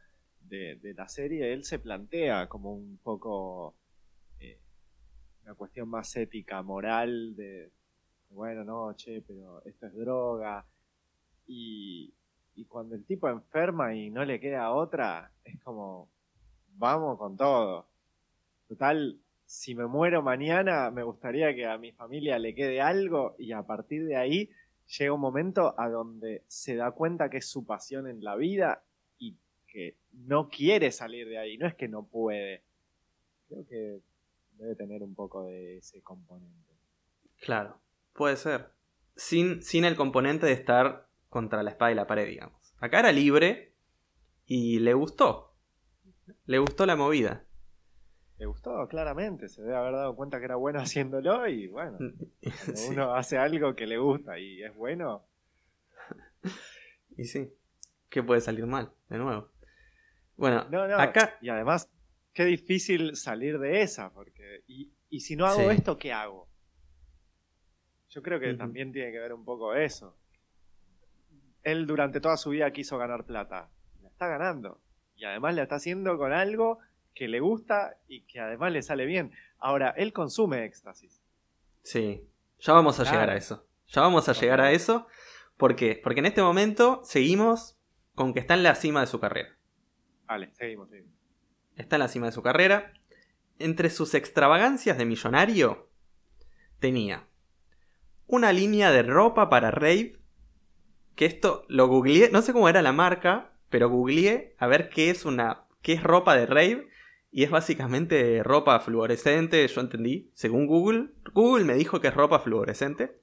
de, 0.48 0.78
la 0.96 1.08
serie 1.08 1.52
él 1.52 1.64
se 1.64 1.78
plantea 1.78 2.48
como 2.48 2.72
un 2.72 2.98
poco 3.02 3.74
una 5.46 5.54
cuestión 5.54 5.88
más 5.88 6.14
ética, 6.16 6.60
moral, 6.62 7.36
de, 7.36 7.70
bueno, 8.30 8.64
no, 8.64 8.92
che, 8.96 9.22
pero 9.22 9.62
esto 9.64 9.86
es 9.86 9.94
droga. 9.94 10.66
Y, 11.46 12.12
y 12.56 12.64
cuando 12.64 12.96
el 12.96 13.04
tipo 13.04 13.28
enferma 13.28 13.94
y 13.94 14.10
no 14.10 14.24
le 14.24 14.40
queda 14.40 14.72
otra, 14.72 15.30
es 15.44 15.60
como, 15.62 16.10
vamos 16.74 17.16
con 17.16 17.36
todo. 17.36 17.86
Total, 18.66 19.20
si 19.44 19.76
me 19.76 19.86
muero 19.86 20.20
mañana, 20.20 20.90
me 20.90 21.04
gustaría 21.04 21.54
que 21.54 21.64
a 21.64 21.78
mi 21.78 21.92
familia 21.92 22.40
le 22.40 22.52
quede 22.52 22.80
algo 22.80 23.36
y 23.38 23.52
a 23.52 23.62
partir 23.62 24.04
de 24.04 24.16
ahí 24.16 24.50
llega 24.98 25.12
un 25.12 25.20
momento 25.20 25.78
a 25.78 25.88
donde 25.88 26.42
se 26.48 26.74
da 26.74 26.90
cuenta 26.90 27.30
que 27.30 27.36
es 27.36 27.46
su 27.46 27.64
pasión 27.64 28.08
en 28.08 28.24
la 28.24 28.34
vida 28.34 28.82
y 29.16 29.36
que 29.68 29.96
no 30.12 30.48
quiere 30.48 30.90
salir 30.90 31.28
de 31.28 31.38
ahí, 31.38 31.56
no 31.56 31.68
es 31.68 31.76
que 31.76 31.86
no 31.86 32.04
puede. 32.04 32.64
Creo 33.46 33.64
que 33.68 34.00
debe 34.58 34.74
tener 34.76 35.02
un 35.02 35.14
poco 35.14 35.44
de 35.44 35.78
ese 35.78 36.02
componente. 36.02 36.72
Claro, 37.40 37.80
puede 38.12 38.36
ser. 38.36 38.72
Sin, 39.14 39.62
sin 39.62 39.84
el 39.84 39.96
componente 39.96 40.46
de 40.46 40.52
estar 40.52 41.08
contra 41.28 41.62
la 41.62 41.70
espada 41.70 41.92
y 41.92 41.94
la 41.94 42.06
pared, 42.06 42.26
digamos. 42.26 42.74
Acá 42.78 43.00
era 43.00 43.12
libre 43.12 43.74
y 44.46 44.78
le 44.80 44.94
gustó. 44.94 45.54
Le 46.44 46.58
gustó 46.58 46.86
la 46.86 46.96
movida. 46.96 47.44
Le 48.38 48.46
gustó, 48.46 48.86
claramente, 48.88 49.48
se 49.48 49.62
debe 49.62 49.76
haber 49.76 49.92
dado 49.94 50.14
cuenta 50.14 50.38
que 50.38 50.44
era 50.44 50.56
bueno 50.56 50.78
haciéndolo 50.82 51.46
y 51.48 51.68
bueno, 51.68 51.96
cuando 52.42 52.76
Sí, 52.76 52.88
uno 52.90 53.14
hace 53.14 53.38
algo 53.38 53.74
que 53.74 53.86
le 53.86 53.96
gusta 53.98 54.38
y 54.38 54.62
es 54.62 54.74
bueno, 54.74 55.26
Y 57.16 57.24
sí, 57.24 57.50
¿qué 58.10 58.22
puede 58.22 58.40
salir 58.42 58.66
mal? 58.66 58.92
De 59.08 59.16
nuevo. 59.18 59.48
Bueno, 60.36 60.66
no, 60.70 60.86
no, 60.86 60.98
acá 60.98 61.38
y 61.40 61.48
además, 61.48 61.90
qué 62.36 62.44
difícil 62.44 63.16
salir 63.16 63.58
de 63.58 63.80
esa, 63.80 64.12
porque, 64.12 64.62
y, 64.66 64.92
y 65.08 65.20
si 65.20 65.36
no 65.36 65.46
hago 65.46 65.70
Sí. 65.70 65.76
esto, 65.76 65.96
¿qué 65.96 66.12
hago? 66.12 66.46
Yo 68.10 68.20
creo 68.22 68.38
que 68.38 68.52
también 68.52 68.92
tiene 68.92 69.10
que 69.10 69.18
ver 69.18 69.32
un 69.32 69.42
poco 69.44 69.74
eso. 69.74 70.14
Él 71.62 71.86
durante 71.86 72.20
toda 72.20 72.36
su 72.36 72.50
vida 72.50 72.70
quiso 72.72 72.98
ganar 72.98 73.24
plata, 73.24 73.70
la 74.02 74.08
está 74.10 74.28
ganando, 74.28 74.80
y 75.16 75.24
además 75.24 75.54
la 75.54 75.62
está 75.62 75.76
haciendo 75.76 76.18
con 76.18 76.32
algo 76.34 76.78
que 77.14 77.26
le 77.26 77.40
gusta 77.40 77.96
y 78.06 78.20
que 78.26 78.38
además 78.38 78.70
le 78.70 78.82
sale 78.82 79.06
bien. 79.06 79.32
Ahora, 79.58 79.94
él 79.96 80.12
consume 80.12 80.64
éxtasis. 80.66 81.22
Sí, 81.82 82.22
ya 82.58 82.74
vamos 82.74 83.00
a 83.00 83.04
Claro. 83.04 83.16
llegar 83.18 83.30
a 83.30 83.36
eso. 83.38 83.66
Ya 83.88 84.02
vamos 84.02 84.28
a 84.28 84.32
llegar 84.34 84.60
a 84.60 84.72
eso. 84.72 85.06
¿Por 85.56 85.74
qué? 85.74 85.98
Porque 86.02 86.20
en 86.20 86.26
este 86.26 86.42
momento 86.42 87.00
seguimos 87.04 87.78
con 88.14 88.34
que 88.34 88.40
está 88.40 88.52
en 88.54 88.62
la 88.62 88.74
cima 88.74 89.00
de 89.00 89.06
su 89.06 89.18
carrera. 89.20 89.56
Vale, 90.26 90.50
seguimos, 90.54 90.90
seguimos. 90.90 91.15
Está 91.76 91.96
en 91.96 92.00
la 92.00 92.08
cima 92.08 92.26
de 92.26 92.32
su 92.32 92.42
carrera. 92.42 92.92
Entre 93.58 93.90
sus 93.90 94.14
extravagancias 94.14 94.98
de 94.98 95.04
millonario, 95.04 95.88
tenía 96.78 97.26
una 98.26 98.52
línea 98.52 98.90
de 98.90 99.02
ropa 99.02 99.48
para 99.48 99.70
rave. 99.70 100.18
Que 101.14 101.26
esto 101.26 101.64
lo 101.68 101.86
googleé, 101.86 102.30
no 102.30 102.42
sé 102.42 102.52
cómo 102.52 102.68
era 102.68 102.82
la 102.82 102.92
marca, 102.92 103.52
pero 103.70 103.88
googleé 103.88 104.54
a 104.58 104.66
ver 104.66 104.88
qué 104.90 105.10
es 105.10 105.24
una. 105.24 105.66
qué 105.82 105.94
es 105.94 106.02
ropa 106.02 106.36
de 106.36 106.46
rave. 106.46 106.88
Y 107.30 107.42
es 107.42 107.50
básicamente 107.50 108.42
ropa 108.42 108.80
fluorescente, 108.80 109.66
yo 109.66 109.80
entendí, 109.80 110.30
según 110.34 110.66
Google. 110.66 111.10
Google 111.32 111.64
me 111.64 111.74
dijo 111.74 112.00
que 112.00 112.08
es 112.08 112.14
ropa 112.14 112.38
fluorescente. 112.38 113.20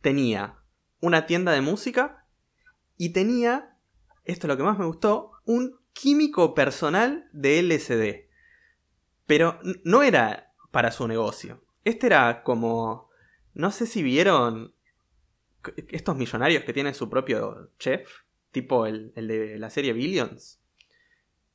Tenía 0.00 0.58
una 1.00 1.26
tienda 1.26 1.52
de 1.52 1.60
música 1.60 2.26
y 2.96 3.12
tenía, 3.12 3.76
esto 4.24 4.46
es 4.46 4.48
lo 4.48 4.56
que 4.56 4.62
más 4.64 4.78
me 4.78 4.86
gustó, 4.86 5.32
un 5.44 5.78
químico 6.00 6.54
personal 6.54 7.28
de 7.32 7.60
LSD. 7.62 8.28
Pero 9.26 9.58
no 9.84 10.02
era 10.02 10.52
para 10.70 10.90
su 10.92 11.08
negocio. 11.08 11.64
Este 11.84 12.06
era 12.06 12.42
como... 12.42 13.08
No 13.54 13.70
sé 13.70 13.86
si 13.86 14.02
vieron 14.02 14.74
estos 15.88 16.16
millonarios 16.16 16.62
que 16.64 16.72
tienen 16.72 16.94
su 16.94 17.10
propio 17.10 17.72
chef 17.78 18.08
tipo 18.52 18.86
el, 18.86 19.12
el 19.16 19.28
de 19.28 19.58
la 19.58 19.68
serie 19.70 19.92
Billions, 19.92 20.60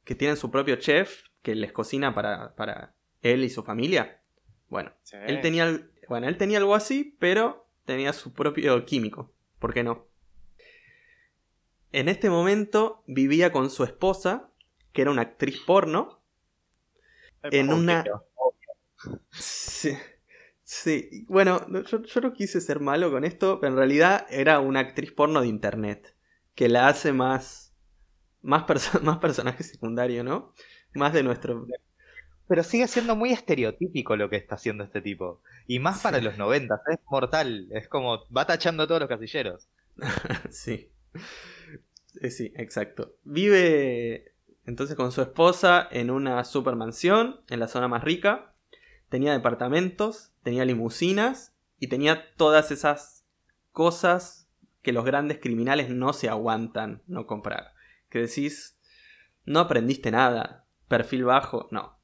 que 0.03 0.13
tienen 0.15 0.37
su 0.37 0.51
propio 0.51 0.75
chef 0.75 1.23
que 1.41 1.55
les 1.55 1.71
cocina 1.71 2.13
para, 2.13 2.53
para 2.55 2.95
él 3.21 3.43
y 3.43 3.49
su 3.49 3.63
familia. 3.63 4.21
Bueno, 4.69 4.91
Sí. 5.03 5.17
él 5.25 5.41
tenía, 5.41 5.87
bueno, 6.09 6.27
él 6.27 6.37
tenía 6.37 6.57
algo 6.59 6.75
así, 6.75 7.15
pero 7.19 7.67
tenía 7.85 8.11
su 8.13 8.33
propio 8.33 8.85
químico. 8.85 9.33
¿Por 9.59 9.73
qué 9.73 9.83
no? 9.83 10.07
En 11.93 12.09
este 12.09 12.29
momento 12.29 13.03
vivía 13.07 13.51
con 13.53 13.69
su 13.69 13.85
esposa, 13.85 14.49
que 14.91 15.01
era 15.03 15.11
una 15.11 15.21
actriz 15.23 15.61
porno, 15.61 16.21
en 17.43 17.71
una... 17.71 18.03
Sí, 19.31 19.97
sí. 20.63 21.25
Bueno, 21.27 21.65
no, 21.67 21.83
yo, 21.83 22.01
yo 22.03 22.21
no 22.21 22.33
quise 22.33 22.61
ser 22.61 22.79
malo 22.79 23.11
con 23.11 23.23
esto, 23.25 23.59
pero 23.59 23.71
en 23.73 23.77
realidad 23.77 24.25
era 24.29 24.59
una 24.59 24.79
actriz 24.81 25.11
porno 25.11 25.41
de 25.41 25.47
internet, 25.47 26.15
que 26.55 26.69
la 26.69 26.87
hace 26.87 27.11
más, 27.13 27.75
más, 28.41 28.63
perso- 28.65 29.01
más 29.03 29.17
personaje 29.19 29.63
secundario, 29.63 30.23
¿no? 30.23 30.53
Más 30.93 31.13
de 31.13 31.23
nuestro... 31.23 31.67
Pero 32.47 32.63
sigue 32.63 32.87
siendo 32.87 33.15
muy 33.15 33.31
estereotípico 33.31 34.15
lo 34.17 34.29
que 34.29 34.37
está 34.37 34.55
haciendo 34.55 34.83
este 34.83 35.01
tipo. 35.01 35.41
Y 35.67 35.79
más 35.79 36.01
para 36.01 36.19
Sí. 36.19 36.25
los 36.25 36.37
90, 36.37 36.81
es 36.91 36.99
mortal. 37.09 37.67
Es 37.71 37.87
como, 37.89 38.25
va 38.35 38.45
tachando 38.47 38.87
todos 38.87 39.01
los 39.01 39.09
casilleros. 39.09 39.69
Sí. 40.51 40.91
Eh, 42.23 42.31
Sí, 42.31 42.53
exacto. 42.55 43.17
Vive 43.23 44.33
entonces 44.65 44.95
con 44.95 45.11
su 45.11 45.21
esposa 45.21 45.87
en 45.91 46.09
una 46.09 46.43
supermansión 46.45 47.41
en 47.49 47.59
la 47.59 47.67
zona 47.67 47.87
más 47.87 48.03
rica. 48.03 48.55
Tenía 49.09 49.33
departamentos, 49.33 50.33
tenía 50.41 50.65
limusinas 50.65 51.55
y 51.79 51.87
tenía 51.87 52.33
todas 52.35 52.71
esas 52.71 53.27
cosas 53.71 54.49
que 54.81 54.93
los 54.93 55.05
grandes 55.05 55.39
criminales 55.39 55.89
no 55.89 56.13
se 56.13 56.29
aguantan 56.29 57.03
no 57.07 57.27
comprar. 57.27 57.73
Que 58.09 58.19
decís, 58.19 58.79
no 59.45 59.59
aprendiste 59.59 60.09
nada, 60.09 60.65
perfil 60.87 61.25
bajo, 61.25 61.67
no. 61.71 61.99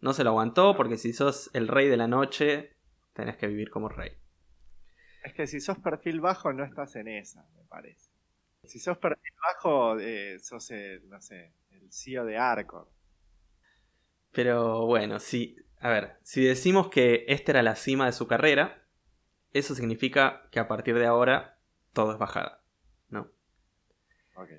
No 0.00 0.14
se 0.14 0.24
lo 0.24 0.30
aguantó 0.30 0.76
porque 0.76 0.96
si 0.96 1.12
sos 1.12 1.50
el 1.52 1.68
rey 1.68 1.88
de 1.88 1.96
la 1.96 2.08
noche, 2.08 2.76
tenés 3.12 3.36
que 3.36 3.48
vivir 3.48 3.70
como 3.70 3.88
rey. 3.88 4.12
Es 5.24 5.34
que 5.34 5.46
si 5.46 5.60
sos 5.60 5.78
perfil 5.78 6.20
bajo 6.20 6.52
no 6.52 6.64
estás 6.64 6.96
en 6.96 7.08
esa, 7.08 7.46
me 7.56 7.64
parece. 7.64 8.07
Si 8.68 8.78
sos 8.78 8.98
perfil 8.98 9.32
bajo, 9.42 9.98
eh, 9.98 10.38
sos 10.40 10.70
el, 10.70 11.08
no 11.08 11.20
sé, 11.20 11.52
el 11.70 11.90
CEO 11.90 12.24
de 12.24 12.36
Arcor. 12.36 12.88
Pero 14.32 14.86
bueno, 14.86 15.18
si, 15.20 15.56
a 15.80 15.88
ver, 15.88 16.18
si 16.22 16.44
decimos 16.44 16.88
que 16.88 17.24
esta 17.28 17.52
era 17.52 17.62
la 17.62 17.76
cima 17.76 18.06
de 18.06 18.12
su 18.12 18.26
carrera, 18.26 18.84
eso 19.52 19.74
significa 19.74 20.48
que 20.50 20.60
a 20.60 20.68
partir 20.68 20.96
de 20.98 21.06
ahora 21.06 21.58
todo 21.92 22.12
es 22.12 22.18
bajada, 22.18 22.62
¿no? 23.08 23.30
Ok. 24.36 24.50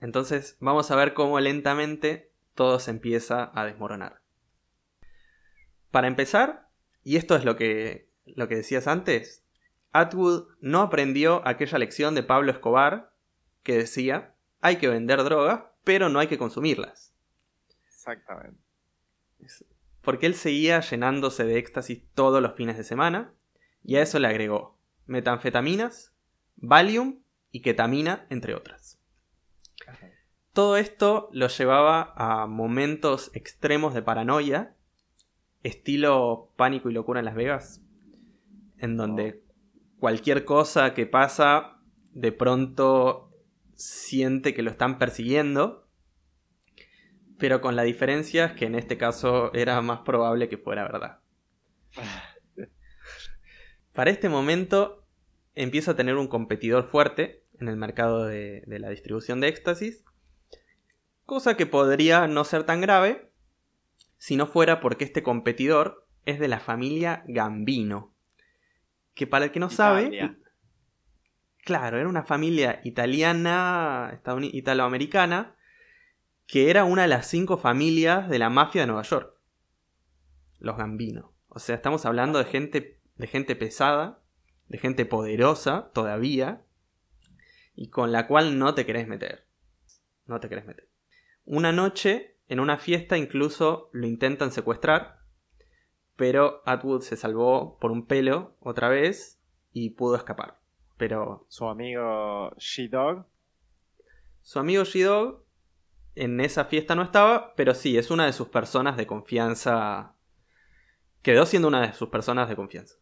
Entonces 0.00 0.56
vamos 0.60 0.90
a 0.90 0.96
ver 0.96 1.12
cómo 1.12 1.38
lentamente 1.40 2.30
todo 2.54 2.78
se 2.80 2.90
empieza 2.90 3.50
a 3.54 3.64
desmoronar. 3.64 4.22
Para 5.90 6.08
empezar, 6.08 6.68
y 7.04 7.16
esto 7.16 7.36
es 7.36 7.44
lo 7.44 7.56
que, 7.56 8.08
lo 8.24 8.48
que 8.48 8.56
decías 8.56 8.86
antes, 8.86 9.44
Atwood 9.92 10.48
no 10.60 10.80
aprendió 10.80 11.46
aquella 11.46 11.78
lección 11.78 12.14
de 12.14 12.22
Pablo 12.22 12.52
Escobar 12.52 13.12
que 13.62 13.76
decía, 13.76 14.34
hay 14.60 14.76
que 14.76 14.88
vender 14.88 15.22
drogas, 15.24 15.64
pero 15.84 16.08
no 16.08 16.18
hay 16.18 16.26
que 16.26 16.38
consumirlas. 16.38 17.14
Exactamente. 17.86 18.60
Porque 20.02 20.26
él 20.26 20.34
seguía 20.34 20.80
llenándose 20.80 21.44
de 21.44 21.58
éxtasis 21.58 22.02
todos 22.14 22.42
los 22.42 22.54
fines 22.54 22.76
de 22.76 22.84
semana, 22.84 23.34
y 23.82 23.96
a 23.96 24.02
eso 24.02 24.18
le 24.18 24.28
agregó 24.28 24.78
metanfetaminas, 25.06 26.12
Valium 26.56 27.20
y 27.50 27.62
ketamina, 27.62 28.26
entre 28.30 28.54
otras. 28.54 28.98
Todo 30.52 30.76
esto 30.76 31.28
lo 31.32 31.48
llevaba 31.48 32.12
a 32.16 32.46
momentos 32.46 33.30
extremos 33.32 33.94
de 33.94 34.02
paranoia, 34.02 34.74
estilo 35.62 36.52
pánico 36.56 36.90
y 36.90 36.92
locura 36.92 37.20
en 37.20 37.26
Las 37.26 37.36
Vegas, 37.36 37.82
en 38.78 38.96
donde 38.96 39.42
cualquier 39.98 40.44
cosa 40.44 40.94
que 40.94 41.06
pasa, 41.06 41.80
de 42.12 42.32
pronto 42.32 43.27
siente 43.78 44.54
que 44.54 44.62
lo 44.62 44.70
están 44.70 44.98
persiguiendo, 44.98 45.88
pero 47.38 47.60
con 47.60 47.76
la 47.76 47.84
diferencia 47.84 48.56
que 48.56 48.66
en 48.66 48.74
este 48.74 48.98
caso 48.98 49.52
era 49.54 49.80
más 49.80 50.00
probable 50.00 50.48
que 50.48 50.58
fuera 50.58 50.82
verdad. 50.82 51.20
Para 53.92 54.10
este 54.10 54.28
momento 54.28 55.06
empieza 55.54 55.92
a 55.92 55.96
tener 55.96 56.16
un 56.16 56.26
competidor 56.26 56.88
fuerte 56.88 57.44
en 57.60 57.68
el 57.68 57.76
mercado 57.76 58.26
de, 58.26 58.62
de 58.66 58.78
la 58.80 58.90
distribución 58.90 59.40
de 59.40 59.48
éxtasis, 59.48 60.04
cosa 61.24 61.56
que 61.56 61.66
podría 61.66 62.26
no 62.26 62.44
ser 62.44 62.64
tan 62.64 62.80
grave 62.80 63.30
si 64.16 64.36
no 64.36 64.48
fuera 64.48 64.80
porque 64.80 65.04
este 65.04 65.22
competidor 65.22 66.08
es 66.26 66.40
de 66.40 66.48
la 66.48 66.58
familia 66.58 67.22
Gambino, 67.28 68.12
que 69.14 69.28
para 69.28 69.46
el 69.46 69.52
que 69.52 69.60
no 69.60 69.70
sabe. 69.70 70.36
Claro, 71.68 71.98
era 71.98 72.08
una 72.08 72.24
familia 72.24 72.80
italiana, 72.82 74.22
italoamericana, 74.40 75.54
que 76.46 76.70
era 76.70 76.84
una 76.84 77.02
de 77.02 77.08
las 77.08 77.26
cinco 77.26 77.58
familias 77.58 78.30
de 78.30 78.38
la 78.38 78.48
mafia 78.48 78.80
de 78.80 78.86
Nueva 78.86 79.02
York, 79.02 79.34
los 80.60 80.78
Gambino. 80.78 81.34
O 81.48 81.58
sea, 81.58 81.74
estamos 81.74 82.06
hablando 82.06 82.38
de 82.38 82.46
gente, 82.46 83.02
de 83.16 83.26
gente 83.26 83.54
pesada, 83.54 84.22
de 84.68 84.78
gente 84.78 85.04
poderosa 85.04 85.90
todavía, 85.92 86.62
y 87.76 87.90
con 87.90 88.12
la 88.12 88.26
cual 88.26 88.58
no 88.58 88.72
te 88.72 88.86
querés 88.86 89.06
meter. 89.06 89.44
No 90.24 90.40
te 90.40 90.48
querés 90.48 90.64
meter. 90.64 90.88
Una 91.44 91.70
noche, 91.70 92.38
en 92.48 92.60
una 92.60 92.78
fiesta, 92.78 93.18
incluso 93.18 93.90
lo 93.92 94.06
intentan 94.06 94.52
secuestrar, 94.52 95.18
pero 96.16 96.62
Atwood 96.64 97.02
se 97.02 97.18
salvó 97.18 97.78
por 97.78 97.90
un 97.90 98.06
pelo 98.06 98.56
otra 98.60 98.88
vez 98.88 99.38
y 99.74 99.90
pudo 99.90 100.16
escapar. 100.16 100.57
Pero 100.98 101.46
Su 101.48 101.66
amigo 101.68 102.50
She-Dog. 102.58 103.24
su 104.42 104.58
amigo 104.58 104.82
G-Dog 104.84 105.44
en 106.16 106.40
esa 106.40 106.64
fiesta 106.66 106.94
no 106.94 107.02
estaba, 107.02 107.54
pero 107.54 107.74
sí, 107.74 107.96
es 107.96 108.10
una 108.10 108.26
de 108.26 108.32
sus 108.32 108.48
personas 108.48 108.96
de 108.96 109.06
confianza. 109.06 110.16
Quedó 111.22 111.46
siendo 111.46 111.68
una 111.68 111.86
de 111.86 111.92
sus 111.92 112.08
personas 112.08 112.48
de 112.48 112.56
confianza. 112.56 112.96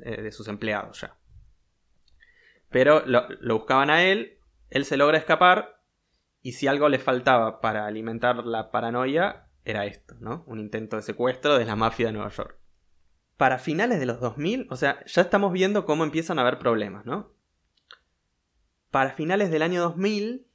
eh, 0.00 0.22
de 0.22 0.32
sus 0.32 0.48
empleados 0.48 1.00
ya. 1.02 1.16
Pero 2.70 3.04
lo, 3.06 3.28
lo 3.40 3.58
buscaban 3.58 3.90
a 3.90 4.02
él, 4.04 4.38
él 4.70 4.84
se 4.84 4.96
logra 4.96 5.18
escapar, 5.18 5.80
y 6.42 6.52
si 6.52 6.66
algo 6.66 6.88
le 6.88 6.98
faltaba 6.98 7.60
para 7.60 7.86
alimentar 7.86 8.44
la 8.44 8.70
paranoia, 8.72 9.46
era 9.64 9.86
esto, 9.86 10.16
¿no? 10.20 10.42
Un 10.46 10.58
intento 10.58 10.96
de 10.96 11.02
secuestro 11.02 11.56
de 11.58 11.64
la 11.64 11.76
mafia 11.76 12.06
de 12.06 12.12
Nueva 12.14 12.30
York. 12.30 12.58
Para 13.36 13.58
finales 13.58 13.98
de 13.98 14.06
los 14.06 14.20
2000, 14.20 14.68
o 14.70 14.76
sea, 14.76 15.04
ya 15.06 15.22
estamos 15.22 15.52
viendo 15.52 15.84
cómo 15.84 16.04
empiezan 16.04 16.38
a 16.38 16.42
haber 16.42 16.58
problemas, 16.58 17.04
¿no? 17.04 17.32
Para 18.90 19.10
finales 19.12 19.50
del 19.50 19.62
año 19.62 19.82
2000, 19.82 20.46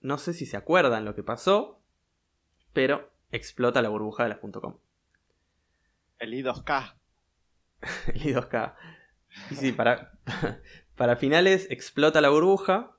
no 0.00 0.18
sé 0.18 0.32
si 0.34 0.46
se 0.46 0.56
acuerdan 0.56 1.04
lo 1.04 1.14
que 1.14 1.22
pasó, 1.22 1.80
pero 2.72 3.12
explota 3.30 3.82
la 3.82 3.88
burbuja 3.88 4.24
de 4.24 4.30
las 4.30 4.38
.com. 4.38 4.78
El 6.18 6.34
I2K. 6.34 6.94
El 8.14 8.22
I2K. 8.22 8.74
Y 9.50 9.54
sí, 9.54 9.72
para, 9.72 10.12
para 10.96 11.16
finales 11.16 11.66
explota 11.70 12.20
la 12.20 12.28
burbuja. 12.28 12.96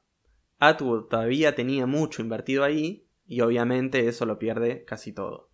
Atwood 0.59 1.07
todavía 1.07 1.55
tenía 1.55 1.85
mucho 1.85 2.21
invertido 2.21 2.63
ahí 2.63 3.05
y 3.25 3.41
obviamente 3.41 4.07
eso 4.07 4.25
lo 4.25 4.39
pierde 4.39 4.83
casi 4.85 5.13
todo. 5.13 5.49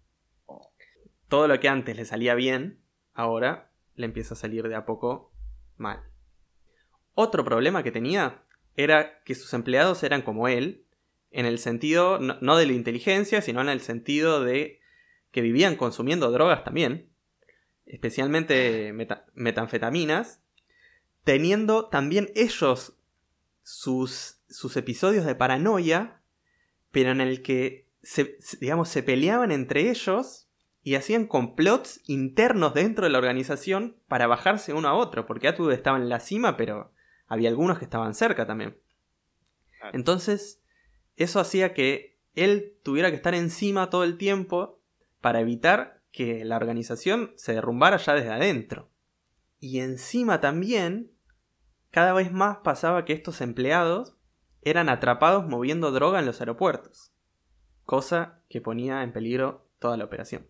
Todo 1.27 1.47
lo 1.47 1.59
que 1.59 1.69
antes 1.69 1.95
le 1.95 2.05
salía 2.05 2.33
bien, 2.33 2.78
ahora 3.19 3.69
le 3.95 4.05
empieza 4.05 4.33
a 4.33 4.37
salir 4.37 4.67
de 4.67 4.75
a 4.75 4.85
poco 4.85 5.31
mal. 5.77 6.03
Otro 7.15 7.43
problema 7.43 7.83
que 7.83 7.91
tenía 7.91 8.43
era 8.75 9.21
que 9.23 9.35
sus 9.35 9.53
empleados 9.53 10.03
eran 10.03 10.21
como 10.21 10.47
él, 10.47 10.85
en 11.31 11.45
el 11.45 11.59
sentido 11.59 12.17
no, 12.19 12.55
de 12.55 12.65
la 12.65 12.73
inteligencia, 12.73 13.41
sino 13.41 13.61
en 13.61 13.69
el 13.69 13.81
sentido 13.81 14.41
de 14.43 14.79
que 15.31 15.41
vivían 15.41 15.75
consumiendo 15.75 16.31
drogas 16.31 16.63
también, 16.63 17.09
especialmente 17.85 18.93
meta- 18.93 19.25
metanfetaminas, 19.33 20.41
teniendo 21.23 21.89
también 21.89 22.31
ellos 22.35 22.95
sus, 23.63 24.39
sus 24.47 24.77
episodios 24.77 25.25
de 25.25 25.35
paranoia, 25.35 26.21
pero 26.91 27.11
en 27.11 27.19
el 27.21 27.41
que 27.41 27.85
se- 28.01 28.37
digamos, 28.61 28.87
se 28.89 29.03
peleaban 29.03 29.51
entre 29.51 29.89
ellos 29.89 30.48
y 30.89 30.95
hacían 30.95 31.27
complots 31.27 32.01
internos 32.07 32.73
dentro 32.73 33.03
de 33.03 33.11
la 33.11 33.19
organización 33.19 33.97
para 34.07 34.25
bajarse 34.25 34.73
uno 34.73 34.87
a 34.87 34.95
otro, 34.95 35.27
porque 35.27 35.47
Atwood 35.47 35.71
estaba 35.71 35.99
en 35.99 36.09
la 36.09 36.19
cima, 36.19 36.57
pero 36.57 36.91
había 37.27 37.49
algunos 37.49 37.77
que 37.77 37.85
estaban 37.85 38.15
cerca 38.15 38.47
también. 38.47 38.75
Entonces, 39.93 40.63
eso 41.15 41.39
hacía 41.39 41.75
que 41.75 42.17
él 42.33 42.75
tuviera 42.81 43.11
que 43.11 43.17
estar 43.17 43.35
encima 43.35 43.91
todo 43.91 44.03
el 44.03 44.17
tiempo 44.17 44.81
para 45.21 45.41
evitar 45.41 46.01
que 46.11 46.43
la 46.43 46.55
organización 46.55 47.33
se 47.35 47.53
derrumbara 47.53 47.97
ya 47.97 48.15
desde 48.15 48.31
adentro. 48.31 48.89
Y 49.59 49.81
encima 49.81 50.41
también, 50.41 51.11
cada 51.91 52.13
vez 52.13 52.31
más 52.31 52.57
pasaba 52.63 53.05
que 53.05 53.13
estos 53.13 53.41
empleados 53.41 54.15
eran 54.63 54.89
atrapados 54.89 55.47
moviendo 55.47 55.91
droga 55.91 56.17
en 56.17 56.25
los 56.25 56.39
aeropuertos, 56.39 57.13
cosa 57.85 58.41
que 58.49 58.59
ponía 58.59 59.03
en 59.03 59.13
peligro 59.13 59.67
toda 59.77 59.95
la 59.95 60.05
operación. 60.05 60.47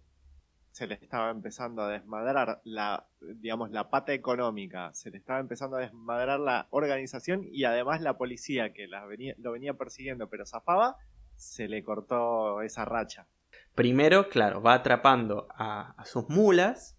Se 0.79 0.87
le 0.87 0.95
estaba 0.95 1.29
empezando 1.29 1.81
a 1.81 1.89
desmadrar 1.89 2.61
la, 2.63 3.05
digamos, 3.19 3.69
la 3.69 3.89
pata 3.89 4.13
económica, 4.13 4.93
se 4.93 5.11
le 5.11 5.17
estaba 5.17 5.41
empezando 5.41 5.75
a 5.75 5.81
desmadrar 5.81 6.39
la 6.39 6.69
organización 6.69 7.45
y 7.51 7.65
además 7.65 7.99
la 7.99 8.17
policía 8.17 8.71
que 8.71 8.87
lo 8.87 9.51
venía 9.51 9.73
persiguiendo 9.73 10.29
pero 10.29 10.45
zafaba, 10.45 10.95
se 11.35 11.67
le 11.67 11.83
cortó 11.83 12.61
esa 12.61 12.85
racha. 12.85 13.27
Primero, 13.75 14.29
claro, 14.29 14.61
va 14.61 14.75
atrapando 14.75 15.49
a, 15.49 16.01
sus 16.05 16.29
mulas 16.29 16.97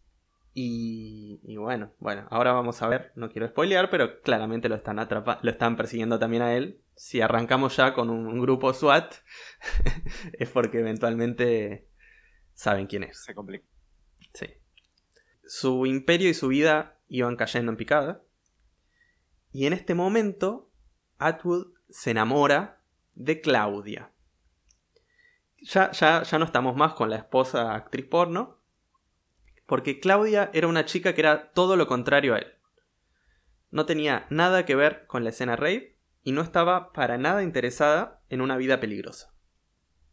y, 0.53 1.41
bueno, 1.57 1.95
bueno, 2.01 2.29
ahora 2.29 2.53
vamos 2.53 2.83
a 2.83 2.89
ver, 2.89 3.13
no 3.15 3.31
quiero 3.31 3.49
spoilear, 3.49 3.89
pero 3.89 4.21
claramente 4.21 4.69
lo 4.69 4.75
están, 4.75 4.97
lo 4.99 5.51
están 5.51 5.75
persiguiendo 5.79 6.19
también 6.19 6.43
a 6.43 6.53
él. 6.53 6.83
Si 6.97 7.23
arrancamos 7.23 7.79
ya 7.79 7.95
con 7.95 8.11
un, 8.11 8.43
grupo 8.43 8.75
SWAT, 8.75 9.15
es 10.35 10.51
porque 10.51 10.81
eventualmente 10.81 11.89
saben 12.53 12.87
quién 12.87 13.05
es. 13.05 13.25
Se 13.25 13.35
complica. 13.35 13.70
Sí. 14.33 14.47
Su 15.45 15.87
imperio 15.87 16.29
y 16.29 16.35
su 16.35 16.49
vida 16.49 16.99
iban 17.09 17.37
cayendo 17.37 17.73
en 17.73 17.77
picada. 17.77 18.23
Y 19.53 19.67
en 19.67 19.73
este 19.73 19.95
momento, 19.95 20.71
Atwood 21.19 21.73
se 21.89 22.13
enamora 22.13 22.81
de 23.15 23.41
Claudia. 23.41 24.13
Ya, 25.59 25.91
ya, 25.91 26.23
ya 26.23 26.39
no 26.39 26.45
estamos 26.45 26.77
más 26.77 26.95
con 26.95 27.11
la 27.11 27.17
esposa 27.17 27.75
actriz 27.75 28.07
porno, 28.07 28.59
porque 29.67 30.01
Claudia 30.01 30.51
era 30.55 30.69
una 30.69 30.85
chica 30.85 31.15
que 31.15 31.21
era 31.21 31.53
todo 31.53 31.77
lo 31.77 31.87
contrario 31.87 32.35
a 32.35 32.39
él. 32.39 32.55
No 33.71 33.87
tenía 33.87 34.27
nada 34.31 34.65
que 34.65 34.75
ver 34.75 35.07
con 35.07 35.23
la 35.23 35.31
escena 35.31 35.57
rape 35.57 35.97
y 36.23 36.33
no 36.33 36.43
estaba 36.43 36.93
para 36.93 37.19
nada 37.19 37.43
interesada 37.43 38.23
en 38.29 38.41
una 38.41 38.57
vida 38.57 38.81
peligrosa. 38.81 39.33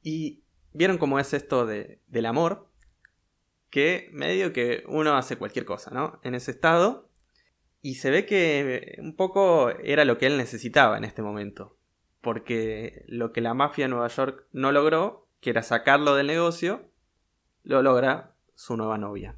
Y 0.02 0.44
vieron 0.74 0.98
cómo 0.98 1.20
es 1.20 1.34
esto 1.34 1.66
de, 1.66 2.02
del 2.08 2.26
amor, 2.26 2.70
que 3.70 4.10
medio 4.14 4.54
que 4.54 4.84
uno 4.88 5.16
hace 5.16 5.38
cualquier 5.38 5.66
cosa, 5.66 5.92
¿no? 5.92 6.20
En 6.24 6.36
ese 6.36 6.52
estado. 6.52 7.10
Y 7.82 7.96
se 7.96 8.10
ve 8.10 8.26
que 8.26 8.98
un 9.00 9.16
poco 9.16 9.70
era 9.70 10.06
lo 10.06 10.18
que 10.18 10.28
él 10.28 10.38
necesitaba 10.38 10.98
en 10.98 11.04
este 11.04 11.22
momento. 11.22 11.78
Porque 12.22 13.04
lo 13.08 13.32
que 13.32 13.42
la 13.42 13.54
mafia 13.54 13.86
de 13.86 13.90
Nueva 13.90 14.08
York 14.08 14.46
no 14.52 14.72
logró, 14.72 15.28
que 15.40 15.52
era 15.52 15.64
sacarlo 15.64 16.16
del 16.16 16.28
negocio, 16.28 16.90
lo 17.64 17.82
logra 17.82 18.36
su 18.56 18.76
nueva 18.76 18.98
novia. 18.98 19.38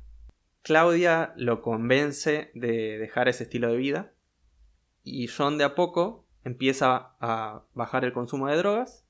Claudia 0.62 1.34
lo 1.36 1.62
convence 1.62 2.52
de 2.54 2.98
dejar 2.98 3.28
ese 3.28 3.44
estilo 3.44 3.70
de 3.70 3.78
vida 3.78 4.14
y 5.04 5.28
John 5.28 5.58
de 5.58 5.64
a 5.64 5.76
poco 5.76 6.26
empieza 6.44 7.16
a 7.20 7.64
bajar 7.74 8.06
el 8.06 8.14
consumo 8.14 8.48
de 8.48 8.58
drogas 8.58 9.06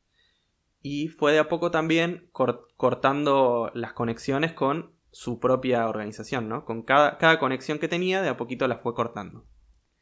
y 0.81 1.09
fue 1.09 1.33
de 1.33 1.39
a 1.39 1.49
poco 1.49 1.71
también 1.71 2.29
cortando 2.31 3.71
las 3.73 3.93
conexiones 3.93 4.53
con 4.53 4.93
su 5.11 5.39
propia 5.39 5.87
organización, 5.87 6.49
¿no? 6.49 6.65
Con 6.65 6.83
cada, 6.83 7.17
cada 7.17 7.39
conexión 7.39 7.79
que 7.79 7.87
tenía, 7.87 8.21
de 8.21 8.29
a 8.29 8.37
poquito 8.37 8.67
las 8.67 8.81
fue 8.81 8.93
cortando. 8.93 9.45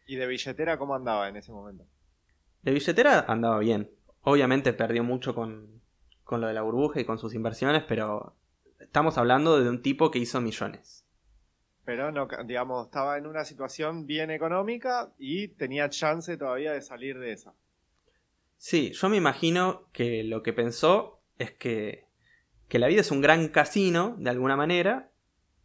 ¿Y 0.05 0.15
de 0.15 0.27
billetera 0.27 0.77
cómo 0.77 0.95
andaba 0.95 1.29
en 1.29 1.37
ese 1.37 1.51
momento? 1.51 1.85
De 2.61 2.71
billetera 2.71 3.25
andaba 3.27 3.59
bien. 3.59 3.91
Obviamente 4.21 4.73
perdió 4.73 5.03
mucho 5.03 5.33
con, 5.33 5.81
con 6.23 6.41
lo 6.41 6.47
de 6.47 6.53
la 6.53 6.61
burbuja 6.61 6.99
y 6.99 7.05
con 7.05 7.17
sus 7.17 7.33
inversiones, 7.33 7.83
pero 7.87 8.35
estamos 8.79 9.17
hablando 9.17 9.61
de 9.61 9.69
un 9.69 9.81
tipo 9.81 10.11
que 10.11 10.19
hizo 10.19 10.41
millones 10.41 11.07
pero 11.87 12.11
no, 12.11 12.27
digamos, 12.43 12.87
estaba 12.87 13.17
en 13.17 13.25
una 13.25 13.45
situación 13.45 14.05
bien 14.05 14.29
económica 14.29 15.13
y 15.17 15.47
tenía 15.47 15.89
chance 15.89 16.35
todavía 16.35 16.73
de 16.73 16.81
salir 16.81 17.17
de 17.17 17.31
esa. 17.31 17.53
Sí, 18.57 18.91
yo 18.91 19.07
me 19.07 19.15
imagino 19.15 19.87
que 19.93 20.25
lo 20.25 20.43
que 20.43 20.51
pensó 20.51 21.21
es 21.37 21.51
que, 21.51 22.06
que 22.67 22.79
la 22.79 22.87
vida 22.87 23.01
es 23.01 23.11
un 23.11 23.21
gran 23.21 23.47
casino, 23.49 24.15
de 24.17 24.29
alguna 24.29 24.55
manera, 24.55 25.11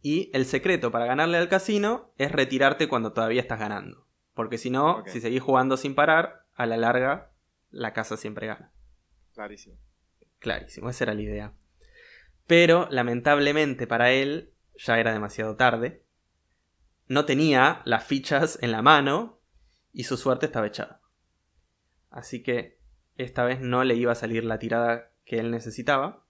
y 0.01 0.29
el 0.33 0.45
secreto 0.45 0.91
para 0.91 1.05
ganarle 1.05 1.37
al 1.37 1.49
casino 1.49 2.11
es 2.17 2.31
retirarte 2.31 2.87
cuando 2.87 3.13
todavía 3.13 3.41
estás 3.41 3.59
ganando. 3.59 4.05
Porque 4.33 4.57
si 4.57 4.69
no, 4.69 5.03
si 5.07 5.21
seguís 5.21 5.41
jugando 5.41 5.77
sin 5.77 5.95
parar, 5.95 6.45
a 6.55 6.65
la 6.65 6.77
larga 6.77 7.31
la 7.71 7.93
casa 7.93 8.17
siempre 8.17 8.47
gana. 8.47 8.71
Clarísimo. 9.33 9.75
Clarísimo, 10.39 10.89
esa 10.89 11.05
era 11.05 11.13
la 11.13 11.21
idea. 11.21 11.53
Pero 12.47 12.87
lamentablemente 12.91 13.87
para 13.87 14.11
él 14.11 14.51
ya 14.75 14.99
era 14.99 15.13
demasiado 15.13 15.55
tarde 15.55 16.03
no 17.07 17.25
tenía 17.25 17.81
las 17.85 18.03
fichas 18.03 18.57
en 18.61 18.71
la 18.71 18.81
mano 18.81 19.39
y 19.91 20.03
su 20.03 20.17
suerte 20.17 20.45
estaba 20.45 20.67
echada. 20.67 21.01
Así 22.09 22.43
que 22.43 22.79
esta 23.17 23.43
vez 23.43 23.61
no 23.61 23.83
le 23.83 23.95
iba 23.95 24.11
a 24.11 24.15
salir 24.15 24.43
la 24.43 24.59
tirada 24.59 25.11
que 25.25 25.39
él 25.39 25.51
necesitaba, 25.51 26.22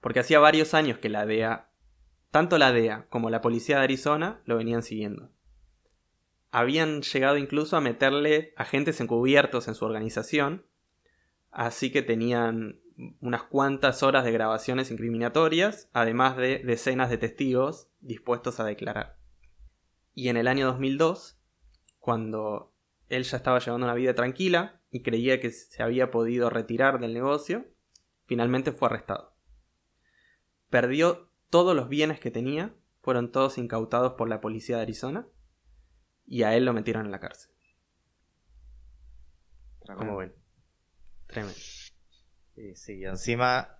porque 0.00 0.20
hacía 0.20 0.38
varios 0.38 0.74
años 0.74 0.98
que 0.98 1.08
la 1.08 1.26
DEA, 1.26 1.70
tanto 2.30 2.58
la 2.58 2.72
DEA 2.72 3.06
como 3.08 3.30
la 3.30 3.40
policía 3.40 3.78
de 3.78 3.84
Arizona, 3.84 4.40
lo 4.44 4.56
venían 4.56 4.82
siguiendo. 4.82 5.30
Habían 6.50 7.02
llegado 7.02 7.36
incluso 7.36 7.76
a 7.76 7.80
meterle 7.80 8.54
agentes 8.56 9.00
encubiertos 9.00 9.68
en 9.68 9.74
su 9.74 9.84
organización, 9.84 10.64
así 11.50 11.90
que 11.90 12.02
tenían 12.02 12.80
unas 13.20 13.44
cuantas 13.44 14.02
horas 14.02 14.24
de 14.24 14.32
grabaciones 14.32 14.90
incriminatorias, 14.90 15.88
además 15.92 16.36
de 16.36 16.58
decenas 16.58 17.10
de 17.10 17.18
testigos 17.18 17.88
dispuestos 18.00 18.60
a 18.60 18.64
declarar. 18.64 19.18
Y 20.14 20.28
en 20.28 20.36
el 20.36 20.48
año 20.48 20.66
2002, 20.66 21.38
cuando 22.00 22.74
él 23.08 23.22
ya 23.22 23.36
estaba 23.36 23.60
llevando 23.60 23.86
una 23.86 23.94
vida 23.94 24.14
tranquila 24.14 24.80
y 24.90 25.02
creía 25.02 25.40
que 25.40 25.50
se 25.50 25.82
había 25.82 26.10
podido 26.10 26.50
retirar 26.50 26.98
del 26.98 27.14
negocio, 27.14 27.66
finalmente 28.26 28.72
fue 28.72 28.88
arrestado. 28.88 29.37
Perdió 30.70 31.30
todos 31.50 31.74
los 31.74 31.88
bienes 31.88 32.20
que 32.20 32.30
tenía, 32.30 32.74
fueron 33.00 33.32
todos 33.32 33.58
incautados 33.58 34.14
por 34.14 34.28
la 34.28 34.40
policía 34.40 34.76
de 34.76 34.82
Arizona 34.82 35.26
y 36.26 36.42
a 36.42 36.54
él 36.56 36.64
lo 36.64 36.72
metieron 36.72 37.06
en 37.06 37.12
la 37.12 37.20
cárcel. 37.20 37.50
Como 39.96 40.18
ven? 40.18 40.34
Tremendo. 41.26 41.58
Sí, 42.54 42.74
sí, 42.74 43.04
encima 43.04 43.78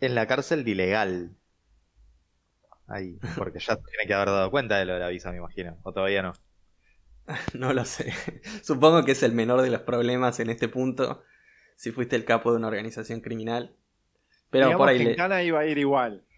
en 0.00 0.14
la 0.14 0.26
cárcel 0.26 0.64
de 0.64 0.70
ilegal. 0.72 1.36
Ahí, 2.86 3.18
porque 3.38 3.58
ya 3.58 3.76
tiene 3.76 4.06
que 4.06 4.14
haber 4.14 4.28
dado 4.28 4.50
cuenta 4.50 4.76
de 4.76 4.84
lo 4.84 4.94
de 4.94 5.00
la 5.00 5.08
visa, 5.08 5.30
me 5.30 5.38
imagino. 5.38 5.78
O 5.82 5.92
todavía 5.92 6.22
no. 6.22 6.34
No 7.54 7.72
lo 7.72 7.84
sé. 7.84 8.12
Supongo 8.62 9.04
que 9.04 9.12
es 9.12 9.22
el 9.22 9.32
menor 9.32 9.62
de 9.62 9.70
los 9.70 9.80
problemas 9.80 10.40
en 10.40 10.50
este 10.50 10.68
punto. 10.68 11.22
Si 11.76 11.90
fuiste 11.90 12.16
el 12.16 12.24
capo 12.24 12.50
de 12.50 12.58
una 12.58 12.68
organización 12.68 13.20
criminal. 13.20 13.76
Pero 14.54 14.78
por 14.78 14.88
ahí. 14.88 14.98
Que 14.98 15.28
le... 15.28 15.44
iba 15.44 15.60
a 15.60 15.66
ir 15.66 15.78
igual. 15.78 16.24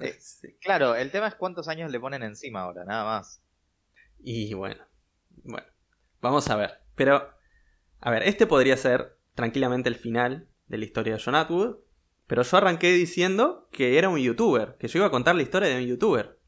Eh, 0.00 0.16
claro, 0.60 0.94
el 0.94 1.10
tema 1.10 1.26
es 1.26 1.34
cuántos 1.34 1.66
años 1.66 1.90
le 1.90 1.98
ponen 1.98 2.22
encima 2.22 2.60
ahora, 2.60 2.84
nada 2.84 3.04
más. 3.04 3.42
Y 4.20 4.54
bueno. 4.54 4.84
Bueno. 5.42 5.66
Vamos 6.20 6.48
a 6.48 6.56
ver. 6.56 6.80
Pero. 6.94 7.28
A 8.00 8.10
ver, 8.10 8.22
este 8.22 8.46
podría 8.46 8.76
ser 8.76 9.18
tranquilamente 9.34 9.88
el 9.88 9.96
final 9.96 10.48
de 10.66 10.78
la 10.78 10.84
historia 10.84 11.14
de 11.14 11.22
John 11.22 11.34
Atwood. 11.34 11.78
Pero 12.26 12.42
yo 12.42 12.56
arranqué 12.56 12.92
diciendo 12.92 13.68
que 13.72 13.98
era 13.98 14.08
un 14.08 14.18
youtuber, 14.18 14.76
que 14.78 14.88
yo 14.88 15.00
iba 15.00 15.08
a 15.08 15.10
contar 15.10 15.34
la 15.34 15.42
historia 15.42 15.68
de 15.68 15.76
un 15.76 15.88
youtuber. 15.88 16.38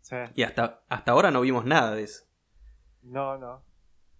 Sí. 0.00 0.16
Y 0.34 0.44
hasta, 0.44 0.82
hasta 0.88 1.12
ahora 1.12 1.30
no 1.30 1.40
vimos 1.40 1.64
nada 1.64 1.94
de 1.94 2.04
eso. 2.04 2.24
No, 3.02 3.36
no. 3.36 3.64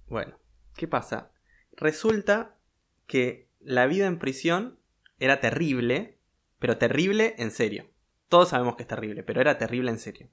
Bueno, 0.09 0.39
¿qué 0.74 0.89
pasa? 0.89 1.33
Resulta 1.72 2.59
que 3.07 3.49
la 3.61 3.87
vida 3.87 4.07
en 4.07 4.18
prisión 4.18 4.81
era 5.20 5.41
terrible, 5.41 6.20
pero 6.61 6.78
terrible 6.78 7.34
en 7.38 7.50
serio. 7.50 7.90
Todos 8.28 8.50
sabemos 8.50 8.76
que 8.76 8.84
es 8.84 8.88
terrible, 8.88 9.24
pero 9.24 9.40
era 9.40 9.58
terrible 9.58 9.90
en 9.90 9.98
serio. 9.98 10.28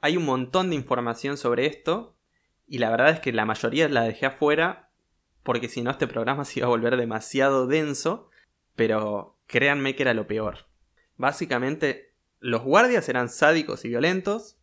Hay 0.00 0.16
un 0.16 0.24
montón 0.24 0.70
de 0.70 0.76
información 0.76 1.36
sobre 1.36 1.66
esto 1.66 2.16
y 2.66 2.78
la 2.78 2.88
verdad 2.88 3.10
es 3.10 3.20
que 3.20 3.32
la 3.32 3.44
mayoría 3.44 3.88
la 3.90 4.04
dejé 4.04 4.24
afuera 4.24 4.90
porque 5.42 5.68
si 5.68 5.82
no 5.82 5.90
este 5.90 6.06
programa 6.06 6.44
se 6.46 6.60
iba 6.60 6.66
a 6.66 6.70
volver 6.70 6.96
demasiado 6.96 7.66
denso, 7.66 8.30
pero 8.76 9.38
créanme 9.46 9.94
que 9.94 10.04
era 10.04 10.14
lo 10.14 10.26
peor. 10.26 10.66
Básicamente, 11.16 12.14
los 12.38 12.62
guardias 12.62 13.08
eran 13.08 13.28
sádicos 13.28 13.84
y 13.84 13.88
violentos. 13.88 14.56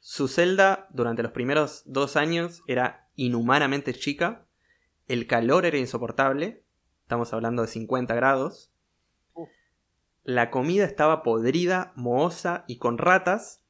Su 0.00 0.26
celda 0.26 0.88
durante 0.90 1.22
los 1.22 1.30
primeros 1.30 1.84
dos 1.86 2.16
años 2.16 2.62
era 2.66 3.08
inhumanamente 3.14 3.94
chica. 3.94 4.46
El 5.06 5.28
calor 5.28 5.64
era 5.64 5.78
insoportable. 5.78 6.64
Estamos 7.02 7.32
hablando 7.32 7.62
de 7.62 7.68
50 7.68 8.14
grados. 8.16 8.71
La 10.24 10.50
comida 10.50 10.84
estaba 10.84 11.22
podrida, 11.22 11.92
mohosa 11.96 12.64
y 12.68 12.78
con 12.78 12.98
ratas. 12.98 13.64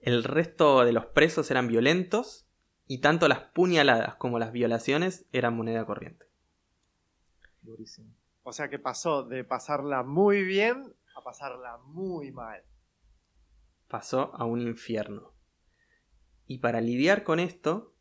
El 0.00 0.24
resto 0.24 0.84
de 0.84 0.92
los 0.92 1.06
presos 1.06 1.50
eran 1.50 1.68
violentos. 1.68 2.46
Y 2.88 3.00
tanto 3.00 3.26
las 3.26 3.40
puñaladas 3.40 4.14
como 4.14 4.38
las 4.38 4.52
violaciones 4.52 5.26
eran 5.32 5.56
moneda 5.56 5.84
corriente. 5.84 6.26
Durísimo. 7.62 8.14
O 8.44 8.52
sea 8.52 8.70
que 8.70 8.78
pasó 8.78 9.24
de 9.24 9.42
pasarla 9.42 10.04
muy 10.04 10.44
bien 10.44 10.94
a 11.16 11.22
pasarla 11.24 11.78
muy 11.78 12.30
mal. 12.30 12.62
Pasó 13.88 14.32
a 14.36 14.44
un 14.44 14.60
infierno. 14.60 15.32
Y 16.46 16.58
para 16.58 16.80
lidiar 16.80 17.24
con 17.24 17.40
esto, 17.40 17.92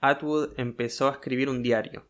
Atwood 0.00 0.58
empezó 0.58 1.08
a 1.08 1.12
escribir 1.12 1.48
un 1.48 1.62
diario. 1.62 2.08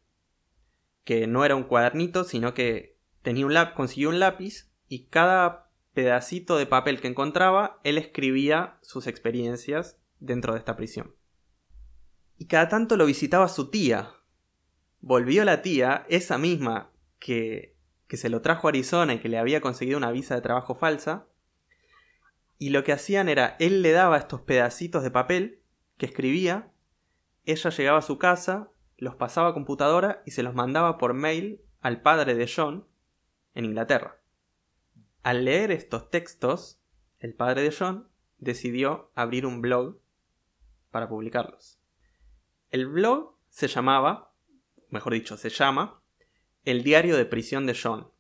Que 1.05 1.27
no 1.27 1.45
era 1.45 1.57
un 1.57 1.65
cuadernito, 1.65 2.25
sino 2.25 2.55
que 2.55 2.90
tenía 3.23 3.47
un 3.47 3.55
consiguió 3.75 4.09
un 4.09 4.21
lápiz 4.21 4.71
y 4.89 5.05
cada 5.07 5.71
pedacito 5.93 6.57
de 6.57 6.67
papel 6.67 7.01
que 7.01 7.09
encontraba, 7.09 7.81
él 7.85 7.99
escribía 7.99 8.79
sus 8.83 9.07
experiencias 9.07 9.99
dentro 10.19 10.53
de 10.53 10.59
esta 10.59 10.77
prisión. 10.77 11.15
Y 12.39 12.47
cada 12.47 12.69
tanto 12.69 12.97
lo 12.97 13.07
visitaba 13.07 13.49
su 13.49 13.71
tía. 13.71 14.15
Volvió 15.01 15.45
la 15.45 15.63
tía, 15.63 16.07
esa 16.09 16.39
misma 16.39 16.91
que, 17.19 17.77
que 18.07 18.17
se 18.17 18.31
lo 18.31 18.41
trajo 18.41 18.67
a 18.67 18.71
Arizona 18.71 19.15
y 19.15 19.19
que 19.19 19.29
le 19.29 19.39
había 19.39 19.61
conseguido 19.61 19.99
una 19.99 20.11
visa 20.11 20.35
de 20.35 20.41
trabajo 20.41 20.75
falsa. 20.75 21.27
Y 22.59 22.71
lo 22.71 22.85
que 22.85 22.93
hacían 22.93 23.29
era, 23.29 23.57
él 23.59 23.83
le 23.83 23.93
daba 23.93 24.19
estos 24.19 24.43
pedacitos 24.43 25.03
de 25.03 25.11
papel 25.11 25.61
que 25.97 26.07
escribía, 26.07 26.73
ella 27.45 27.71
llegaba 27.71 27.99
a 27.99 28.03
su 28.03 28.19
casa, 28.19 28.71
los 28.97 29.15
pasaba 29.17 29.49
a 29.49 29.55
computadora 29.55 30.23
y 30.27 30.33
se 30.33 30.43
los 30.43 30.55
mandaba 30.55 30.99
por 30.99 31.15
mail 31.15 31.63
al 31.81 32.03
padre 32.03 32.35
de 32.35 32.51
John 32.55 32.87
en 33.55 33.65
Inglaterra. 33.65 34.21
Al 35.23 35.45
leer 35.45 35.71
estos 35.71 36.11
textos, 36.11 36.81
el 37.19 37.35
padre 37.35 37.63
de 37.63 37.75
John 37.77 38.09
decidió 38.39 39.11
abrir 39.15 39.47
un 39.47 39.61
blog 39.61 39.99
para 40.91 41.09
publicarlos. 41.09 41.79
El 42.71 42.87
blog 42.87 43.37
se 43.49 43.69
llamaba, 43.69 44.33
mejor 44.89 45.13
dicho, 45.13 45.37
se 45.37 45.51
llama 45.51 46.03
El 46.65 46.83
diario 46.83 47.17
de 47.17 47.27
prisión 47.27 47.67
de 47.67 47.77
John. 47.81 48.11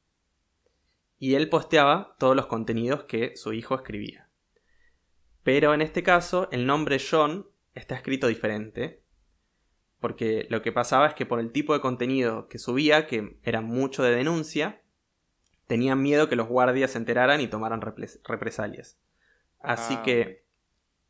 Y 1.18 1.34
él 1.34 1.48
posteaba 1.48 2.16
todos 2.18 2.36
los 2.36 2.46
contenidos 2.46 3.04
que 3.04 3.36
su 3.36 3.52
hijo 3.52 3.74
escribía. 3.74 4.28
Pero 5.42 5.72
en 5.74 5.82
este 5.82 6.02
caso 6.02 6.48
el 6.50 6.66
nombre 6.66 6.98
John 6.98 7.46
está 7.74 7.94
escrito 7.94 8.26
diferente. 8.26 9.02
Porque 10.00 10.46
lo 10.50 10.62
que 10.62 10.72
pasaba 10.72 11.06
es 11.06 11.14
que 11.14 11.26
por 11.26 11.40
el 11.40 11.52
tipo 11.52 11.74
de 11.74 11.80
contenido 11.80 12.48
que 12.48 12.58
subía, 12.58 13.06
que 13.06 13.38
era 13.42 13.60
mucho 13.60 14.02
de 14.02 14.14
denuncia, 14.14 14.79
tenían 15.70 16.02
miedo 16.02 16.28
que 16.28 16.34
los 16.34 16.48
guardias 16.48 16.90
se 16.90 16.98
enteraran 16.98 17.40
y 17.40 17.46
tomaran 17.46 17.80
represalias. 17.80 18.98
Así 19.60 19.94
Ah, 19.96 20.02
que, 20.02 20.44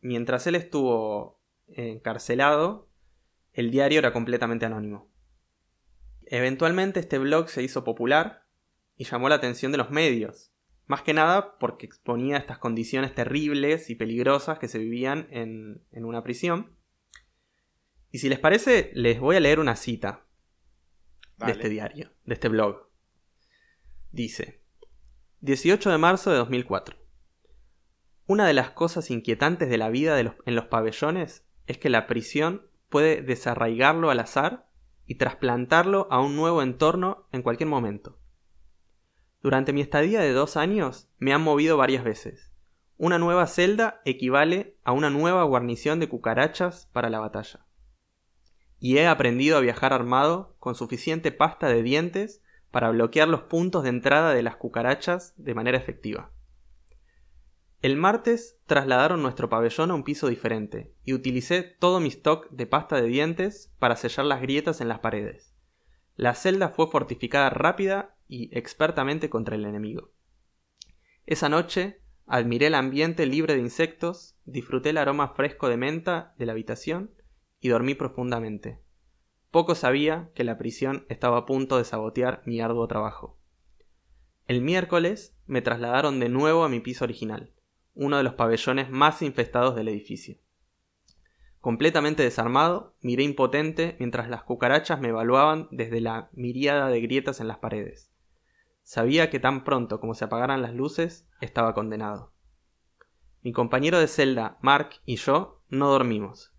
mientras 0.02 0.46
él 0.46 0.54
estuvo 0.54 1.40
encarcelado, 1.68 2.90
el 3.54 3.70
diario 3.70 4.00
era 4.00 4.12
completamente 4.12 4.66
anónimo. 4.66 5.08
Eventualmente 6.26 7.00
este 7.00 7.16
blog 7.16 7.48
se 7.48 7.62
hizo 7.62 7.84
popular 7.84 8.44
y 8.98 9.04
llamó 9.04 9.30
la 9.30 9.36
atención 9.36 9.72
de 9.72 9.78
los 9.78 9.90
medios, 9.90 10.52
más 10.84 11.00
que 11.00 11.14
nada 11.14 11.56
porque 11.58 11.86
exponía 11.86 12.36
estas 12.36 12.58
condiciones 12.58 13.14
terribles 13.14 13.88
y 13.88 13.94
peligrosas 13.94 14.58
que 14.58 14.68
se 14.68 14.78
vivían 14.78 15.26
en, 15.30 15.82
en 15.90 16.04
una 16.04 16.22
prisión. 16.22 16.76
Y 18.10 18.18
si 18.18 18.28
les 18.28 18.38
parece, 18.38 18.90
les 18.92 19.20
voy 19.20 19.36
a 19.36 19.40
leer 19.40 19.58
una 19.58 19.74
cita 19.74 20.26
de 21.38 21.52
este 21.52 21.70
diario, 21.70 22.10
de 22.26 22.34
este 22.34 22.50
blog. 22.50 22.89
Dice, 24.12 24.60
18 25.40 25.88
de 25.88 25.98
marzo 25.98 26.32
de 26.32 26.38
2004. 26.38 26.96
Una 28.26 28.44
de 28.44 28.54
las 28.54 28.70
cosas 28.70 29.08
inquietantes 29.12 29.70
de 29.70 29.78
la 29.78 29.88
vida 29.88 30.18
en 30.18 30.54
los 30.56 30.64
pabellones 30.64 31.46
es 31.68 31.78
que 31.78 31.90
la 31.90 32.08
prisión 32.08 32.66
puede 32.88 33.22
desarraigarlo 33.22 34.10
al 34.10 34.18
azar 34.18 34.68
y 35.06 35.14
trasplantarlo 35.14 36.08
a 36.10 36.20
un 36.20 36.34
nuevo 36.34 36.60
entorno 36.60 37.28
en 37.30 37.42
cualquier 37.42 37.68
momento. 37.68 38.18
Durante 39.44 39.72
mi 39.72 39.80
estadía 39.80 40.18
de 40.18 40.32
dos 40.32 40.56
años 40.56 41.08
me 41.18 41.32
han 41.32 41.42
movido 41.42 41.76
varias 41.76 42.02
veces. 42.02 42.50
Una 42.96 43.20
nueva 43.20 43.46
celda 43.46 44.02
equivale 44.04 44.76
a 44.82 44.90
una 44.90 45.10
nueva 45.10 45.44
guarnición 45.44 46.00
de 46.00 46.08
cucarachas 46.08 46.86
para 46.92 47.10
la 47.10 47.20
batalla. 47.20 47.64
Y 48.80 48.98
he 48.98 49.06
aprendido 49.06 49.56
a 49.56 49.60
viajar 49.60 49.92
armado 49.92 50.56
con 50.58 50.74
suficiente 50.74 51.30
pasta 51.30 51.68
de 51.68 51.84
dientes 51.84 52.42
para 52.70 52.90
bloquear 52.90 53.28
los 53.28 53.42
puntos 53.42 53.82
de 53.82 53.88
entrada 53.88 54.32
de 54.34 54.42
las 54.42 54.56
cucarachas 54.56 55.34
de 55.36 55.54
manera 55.54 55.78
efectiva. 55.78 56.30
El 57.82 57.96
martes 57.96 58.58
trasladaron 58.66 59.22
nuestro 59.22 59.48
pabellón 59.48 59.90
a 59.90 59.94
un 59.94 60.04
piso 60.04 60.28
diferente 60.28 60.92
y 61.02 61.14
utilicé 61.14 61.62
todo 61.62 61.98
mi 61.98 62.08
stock 62.08 62.50
de 62.50 62.66
pasta 62.66 63.00
de 63.00 63.08
dientes 63.08 63.72
para 63.78 63.96
sellar 63.96 64.26
las 64.26 64.42
grietas 64.42 64.82
en 64.82 64.88
las 64.88 64.98
paredes. 64.98 65.56
La 66.14 66.34
celda 66.34 66.68
fue 66.68 66.88
fortificada 66.88 67.48
rápida 67.48 68.16
y 68.28 68.56
expertamente 68.56 69.30
contra 69.30 69.56
el 69.56 69.64
enemigo. 69.64 70.12
Esa 71.24 71.48
noche 71.48 72.02
admiré 72.26 72.66
el 72.66 72.74
ambiente 72.74 73.24
libre 73.24 73.54
de 73.54 73.60
insectos, 73.60 74.36
disfruté 74.44 74.90
el 74.90 74.98
aroma 74.98 75.28
fresco 75.28 75.70
de 75.70 75.78
menta 75.78 76.34
de 76.36 76.44
la 76.44 76.52
habitación 76.52 77.10
y 77.60 77.70
dormí 77.70 77.94
profundamente. 77.94 78.78
Poco 79.50 79.74
sabía 79.74 80.30
que 80.34 80.44
la 80.44 80.58
prisión 80.58 81.06
estaba 81.08 81.38
a 81.38 81.46
punto 81.46 81.76
de 81.76 81.84
sabotear 81.84 82.40
mi 82.46 82.60
arduo 82.60 82.86
trabajo. 82.86 83.36
El 84.46 84.62
miércoles 84.62 85.36
me 85.46 85.60
trasladaron 85.60 86.20
de 86.20 86.28
nuevo 86.28 86.62
a 86.62 86.68
mi 86.68 86.78
piso 86.78 87.04
original, 87.04 87.52
uno 87.94 88.16
de 88.16 88.22
los 88.22 88.34
pabellones 88.34 88.90
más 88.90 89.22
infestados 89.22 89.74
del 89.74 89.88
edificio. 89.88 90.36
Completamente 91.60 92.22
desarmado, 92.22 92.96
miré 93.00 93.24
impotente 93.24 93.96
mientras 93.98 94.28
las 94.28 94.44
cucarachas 94.44 95.00
me 95.00 95.08
evaluaban 95.08 95.66
desde 95.72 96.00
la 96.00 96.30
miríada 96.32 96.88
de 96.88 97.00
grietas 97.00 97.40
en 97.40 97.48
las 97.48 97.58
paredes. 97.58 98.12
Sabía 98.82 99.30
que 99.30 99.40
tan 99.40 99.64
pronto 99.64 100.00
como 100.00 100.14
se 100.14 100.24
apagaran 100.24 100.62
las 100.62 100.74
luces, 100.74 101.28
estaba 101.40 101.74
condenado. 101.74 102.32
Mi 103.42 103.52
compañero 103.52 103.98
de 103.98 104.06
celda, 104.06 104.58
Mark, 104.62 105.00
y 105.04 105.16
yo 105.16 105.62
no 105.68 105.90
dormimos. 105.90 106.54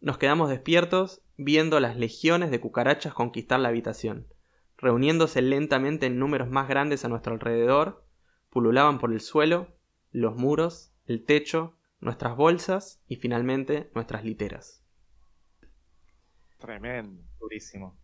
Nos 0.00 0.18
quedamos 0.18 0.50
despiertos 0.50 1.23
viendo 1.36 1.80
las 1.80 1.96
legiones 1.96 2.50
de 2.50 2.60
cucarachas 2.60 3.14
conquistar 3.14 3.60
la 3.60 3.68
habitación, 3.68 4.26
reuniéndose 4.76 5.42
lentamente 5.42 6.06
en 6.06 6.18
números 6.18 6.50
más 6.50 6.68
grandes 6.68 7.04
a 7.04 7.08
nuestro 7.08 7.34
alrededor, 7.34 8.04
pululaban 8.50 8.98
por 8.98 9.12
el 9.12 9.20
suelo, 9.20 9.68
los 10.12 10.36
muros, 10.36 10.92
el 11.06 11.24
techo, 11.24 11.76
nuestras 12.00 12.36
bolsas 12.36 13.02
y 13.08 13.16
finalmente 13.16 13.90
nuestras 13.94 14.24
literas. 14.24 14.82
Tremendo. 16.58 17.22
Durísimo. 17.40 17.98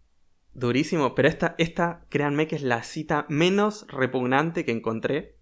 Durísimo, 0.52 1.14
pero 1.14 1.28
esta, 1.28 1.54
esta, 1.58 2.04
créanme 2.08 2.48
que 2.48 2.56
es 2.56 2.62
la 2.62 2.82
cita 2.82 3.26
menos 3.28 3.86
repugnante 3.88 4.64
que 4.64 4.72
encontré. 4.72 5.38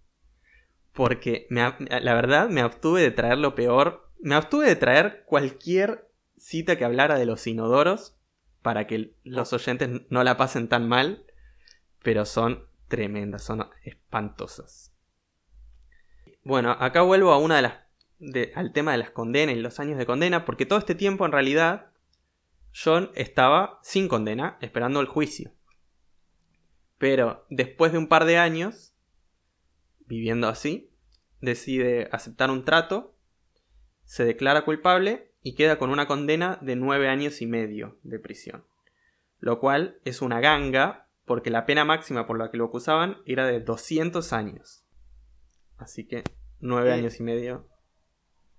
Porque 0.92 1.46
me 1.50 1.60
la 1.60 2.14
verdad 2.14 2.48
me 2.48 2.60
abstuve 2.60 3.00
de 3.00 3.10
traer 3.10 3.38
lo 3.38 3.54
peor. 3.54 4.10
Me 4.20 4.34
abstuve 4.34 4.66
de 4.66 4.76
traer 4.76 5.24
cualquier 5.26 6.07
cita 6.38 6.76
que 6.76 6.84
hablara 6.84 7.18
de 7.18 7.26
los 7.26 7.46
inodoros. 7.46 8.16
Para 8.62 8.86
que 8.86 9.14
los 9.24 9.52
oyentes 9.52 10.02
no 10.10 10.24
la 10.24 10.36
pasen 10.36 10.68
tan 10.68 10.88
mal. 10.88 11.24
Pero 12.02 12.24
son 12.24 12.66
tremendas, 12.88 13.42
son 13.44 13.68
espantosas. 13.84 14.94
Bueno, 16.44 16.72
acá 16.72 17.02
vuelvo 17.02 17.32
a 17.32 17.38
una 17.38 17.56
de 17.56 17.62
las. 17.62 17.74
de- 18.20 18.52
al 18.56 18.72
tema 18.72 18.92
de 18.92 18.98
las 18.98 19.10
condenas 19.10 19.54
y 19.54 19.60
los 19.60 19.78
años 19.80 19.98
de 19.98 20.06
condena. 20.06 20.44
Porque 20.44 20.66
todo 20.66 20.78
este 20.78 20.94
tiempo 20.94 21.24
en 21.24 21.32
realidad 21.32 21.92
John 22.74 23.10
estaba 23.14 23.78
sin 23.82 24.08
condena, 24.08 24.58
esperando 24.60 25.00
el 25.00 25.06
juicio. 25.06 25.52
Pero 26.98 27.46
después 27.48 27.92
de 27.92 27.98
un 27.98 28.08
par 28.08 28.24
de 28.24 28.38
años, 28.38 28.92
viviendo 30.06 30.48
así, 30.48 30.90
decide 31.40 32.08
aceptar 32.12 32.50
un 32.50 32.64
trato, 32.64 33.16
se 34.04 34.24
declara 34.24 34.64
culpable 34.64 35.27
y 35.42 35.54
queda 35.54 35.78
con 35.78 35.90
una 35.90 36.06
condena 36.06 36.58
de 36.60 36.76
nueve 36.76 37.08
años 37.08 37.40
y 37.42 37.46
medio 37.46 37.98
de 38.02 38.18
prisión. 38.18 38.64
Lo 39.40 39.60
cual 39.60 39.98
es 40.04 40.20
una 40.22 40.40
ganga, 40.40 41.08
porque 41.24 41.50
la 41.50 41.64
pena 41.66 41.84
máxima 41.84 42.26
por 42.26 42.38
la 42.38 42.50
que 42.50 42.56
lo 42.56 42.64
acusaban 42.66 43.18
era 43.24 43.46
de 43.46 43.60
200 43.60 44.32
años. 44.32 44.84
Así 45.76 46.06
que 46.06 46.24
nueve 46.60 46.92
Sí. 46.92 46.98
años 46.98 47.20
y 47.20 47.22
medio. 47.22 47.68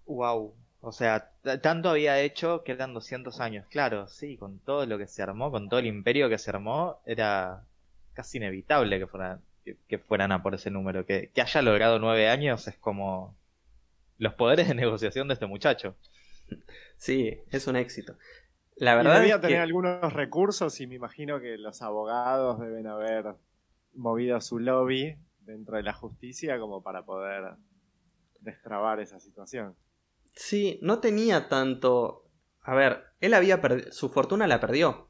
Wow. 0.05 0.55
O 0.82 0.91
sea, 0.93 1.32
tanto 1.61 1.89
había 1.89 2.21
hecho 2.21 2.63
que 2.63 2.71
eran 2.71 2.93
200 2.93 3.41
años. 3.41 3.67
Claro, 3.69 4.07
sí, 4.07 4.38
con 4.38 4.59
todo 4.59 4.86
lo 4.86 4.97
que 4.97 5.07
se 5.07 5.21
armó, 5.21 5.51
con 5.51 5.67
todo 5.67 5.80
el 5.82 5.88
imperio 5.88 6.30
que 6.30 6.38
se 6.38 6.49
armó, 6.51 7.01
era 7.05 7.65
casi 8.13 8.38
inevitable 8.38 8.97
que 8.97 9.07
fueran, 9.07 9.41
que, 9.65 9.77
que 9.89 9.99
fueran 9.99 10.32
a 10.32 10.41
por 10.41 10.55
ese 10.55 10.71
número. 10.71 11.05
Que, 11.05 11.32
que 11.34 11.41
haya 11.41 11.61
logrado 11.61 11.99
nueve 11.99 12.30
años 12.30 12.65
es 12.69 12.77
como 12.77 13.36
los 14.17 14.34
poderes 14.36 14.69
de 14.69 14.75
negociación 14.75 15.27
de 15.27 15.34
este 15.34 15.47
muchacho. 15.47 15.95
Sí, 16.97 17.37
es 17.49 17.67
un 17.67 17.75
éxito. 17.75 18.15
La 18.75 18.93
Y 18.93 18.97
verdad 18.97 19.15
debía 19.19 19.35
es 19.35 19.41
que... 19.41 19.47
tener 19.47 19.61
algunos 19.61 20.13
recursos 20.13 20.79
y 20.81 20.87
me 20.87 20.95
imagino 20.95 21.39
que 21.39 21.57
los 21.57 21.81
abogados 21.81 22.59
deben 22.59 22.87
haber 22.87 23.35
movido 23.93 24.39
su 24.41 24.59
lobby 24.59 25.17
dentro 25.41 25.77
de 25.77 25.83
la 25.83 25.93
justicia 25.93 26.59
como 26.59 26.81
para 26.83 27.03
poder 27.05 27.55
destrabar 28.41 28.99
esa 28.99 29.19
situación. 29.19 29.75
Sí, 30.33 30.79
no 30.81 30.99
tenía 30.99 31.49
tanto. 31.49 32.25
A 32.61 32.75
ver, 32.75 33.03
él 33.19 33.33
había 33.33 33.61
perdido. 33.61 33.91
Su 33.91 34.09
fortuna 34.09 34.47
la 34.47 34.59
perdió. 34.59 35.07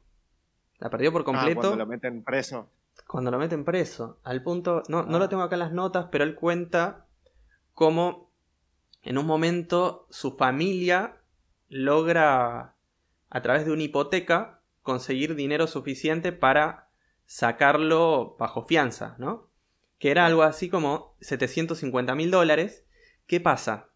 La 0.78 0.90
perdió 0.90 1.12
por 1.12 1.22
Ah, 1.22 1.24
completo 1.24 1.60
cuando 1.60 1.76
lo 1.76 1.86
meten 1.86 2.24
preso. 2.24 2.70
cuando 3.06 3.30
lo 3.30 3.38
meten 3.38 3.64
preso. 3.64 4.18
Al 4.24 4.42
punto. 4.42 4.82
No, 4.88 5.02
no 5.04 5.16
Ah. 5.16 5.18
lo 5.20 5.28
tengo 5.28 5.42
acá 5.42 5.56
en 5.56 5.60
las 5.60 5.72
notas, 5.72 6.06
pero 6.10 6.24
él 6.24 6.34
cuenta 6.34 7.06
cómo 7.74 8.30
en 9.02 9.18
un 9.18 9.26
momento 9.26 10.06
su 10.10 10.32
familia 10.36 11.16
logra 11.70 12.74
a 13.30 13.42
través 13.42 13.64
de 13.64 13.72
una 13.72 13.84
hipoteca, 13.84 14.60
conseguir 14.82 15.36
dinero 15.36 15.66
suficiente 15.66 16.32
para 16.32 16.90
sacarlo 17.24 18.36
bajo 18.38 18.64
fianza, 18.64 19.14
¿no? 19.18 19.48
Que 19.98 20.10
era 20.10 20.26
algo 20.26 20.42
así 20.42 20.68
como 20.68 21.16
750 21.20 22.14
mil 22.14 22.30
dólares. 22.30 22.84
¿Qué 23.26 23.40
pasa? 23.40 23.90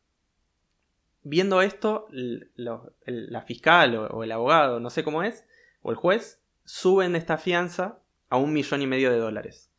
Viendo 1.22 1.62
esto, 1.62 2.07
la 2.12 3.43
fiscal 3.43 3.97
o, 3.97 4.22
el 4.22 4.33
abogado, 4.33 4.79
no 4.79 4.91
sé 4.91 5.03
cómo 5.03 5.22
es, 5.22 5.45
o 5.83 5.91
el 5.91 5.97
juez, 5.97 6.43
suben 6.64 7.16
esta 7.16 7.39
fianza 7.39 7.99
a 8.29 8.37
un 8.37 8.53
millón 8.53 8.83
y 8.83 8.87
medio 8.87 9.11
de 9.11 9.18
dólares. 9.18 9.72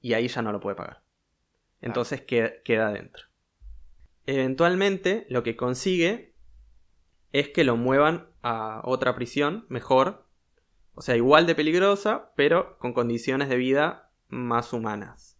Y 0.00 0.14
ahí 0.14 0.28
ya 0.28 0.40
no 0.40 0.52
lo 0.52 0.60
puede 0.60 0.76
pagar. 0.76 1.02
Entonces 1.80 2.22
queda 2.22 2.92
dentro. 2.92 3.24
Eventualmente 4.24 5.26
lo 5.28 5.42
que 5.42 5.56
consigue 5.56 6.34
es 7.40 7.48
que 7.48 7.64
lo 7.64 7.76
muevan 7.76 8.28
a 8.42 8.80
otra 8.84 9.14
prisión 9.14 9.66
mejor, 9.68 10.26
o 10.94 11.02
sea, 11.02 11.16
igual 11.16 11.46
de 11.46 11.54
peligrosa, 11.54 12.32
pero 12.36 12.78
con 12.78 12.92
condiciones 12.92 13.48
de 13.48 13.56
vida 13.56 14.10
más 14.28 14.72
humanas. 14.72 15.38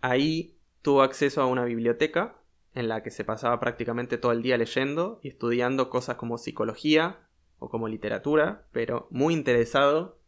Ahí 0.00 0.58
tuvo 0.82 1.02
acceso 1.02 1.42
a 1.42 1.46
una 1.46 1.64
biblioteca 1.64 2.36
en 2.74 2.88
la 2.88 3.02
que 3.02 3.10
se 3.10 3.24
pasaba 3.24 3.60
prácticamente 3.60 4.18
todo 4.18 4.32
el 4.32 4.42
día 4.42 4.56
leyendo 4.56 5.20
y 5.22 5.28
estudiando 5.28 5.90
cosas 5.90 6.16
como 6.16 6.38
psicología 6.38 7.28
o 7.58 7.68
como 7.68 7.88
literatura, 7.88 8.66
pero 8.72 9.06
muy 9.10 9.34
interesado 9.34 10.18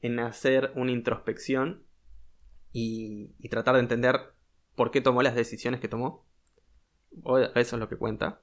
en 0.00 0.20
hacer 0.20 0.72
una 0.76 0.92
introspección 0.92 1.82
y, 2.72 3.28
tratar 3.48 3.74
de 3.74 3.80
entender 3.80 4.34
por 4.76 4.90
qué 4.90 5.00
tomó 5.00 5.22
las 5.22 5.34
decisiones 5.34 5.80
que 5.80 5.88
tomó. 5.88 6.24
Eso 7.54 7.76
es 7.76 7.80
lo 7.80 7.88
que 7.88 7.96
cuenta. 7.96 8.42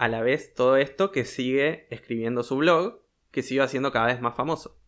A 0.00 0.08
la 0.08 0.22
vez, 0.22 0.54
todo 0.54 0.78
esto 0.78 1.12
que 1.12 1.26
sigue 1.26 1.86
escribiendo 1.90 2.42
su 2.42 2.56
blog, 2.56 3.02
que 3.30 3.42
sigue 3.42 3.60
haciendo 3.60 3.92
cada 3.92 4.06
vez 4.06 4.18
más 4.22 4.34
famoso. 4.34 4.80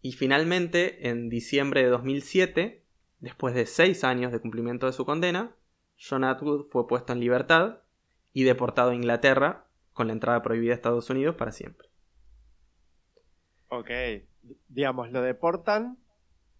Y 0.00 0.12
finalmente, 0.12 1.10
en 1.10 1.28
diciembre 1.28 1.82
de 1.82 1.90
2007, 1.90 2.86
después 3.20 3.54
de 3.54 3.66
seis 3.66 4.02
años 4.02 4.32
de 4.32 4.40
cumplimiento 4.40 4.86
de 4.86 4.94
su 4.94 5.04
condena, 5.04 5.54
John 5.98 6.24
Atwood 6.24 6.70
fue 6.70 6.86
puesto 6.86 7.12
en 7.12 7.20
libertad 7.20 7.80
y 8.32 8.44
deportado 8.44 8.92
a 8.92 8.94
Inglaterra 8.94 9.66
con 9.92 10.06
la 10.06 10.14
entrada 10.14 10.40
prohibida 10.40 10.72
a 10.72 10.76
Estados 10.76 11.10
Unidos 11.10 11.36
para 11.36 11.52
siempre. 11.52 11.90
Ok, 13.68 13.90
digamos, 14.68 15.12
lo 15.12 15.20
deportan 15.20 15.98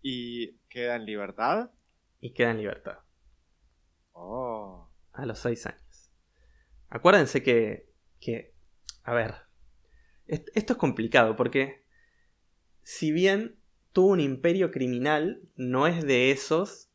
y 0.02 0.58
queda 0.68 0.96
en 0.96 1.06
libertad. 1.06 1.70
Y 2.20 2.34
queda 2.34 2.50
en 2.50 2.58
libertad. 2.58 2.98
Oh. 4.12 4.86
A 5.14 5.24
los 5.24 5.38
seis 5.38 5.64
años. 5.64 5.81
Acuérdense 6.92 7.42
que, 7.42 7.88
que 8.20 8.52
a 9.02 9.14
ver, 9.14 9.34
esto 10.26 10.72
es 10.74 10.78
complicado 10.78 11.36
porque 11.36 11.84
si 12.82 13.12
bien 13.12 13.56
tuvo 13.92 14.12
un 14.12 14.20
imperio 14.20 14.70
criminal, 14.70 15.40
no 15.56 15.86
es 15.86 16.04
de 16.04 16.30
esos 16.30 16.90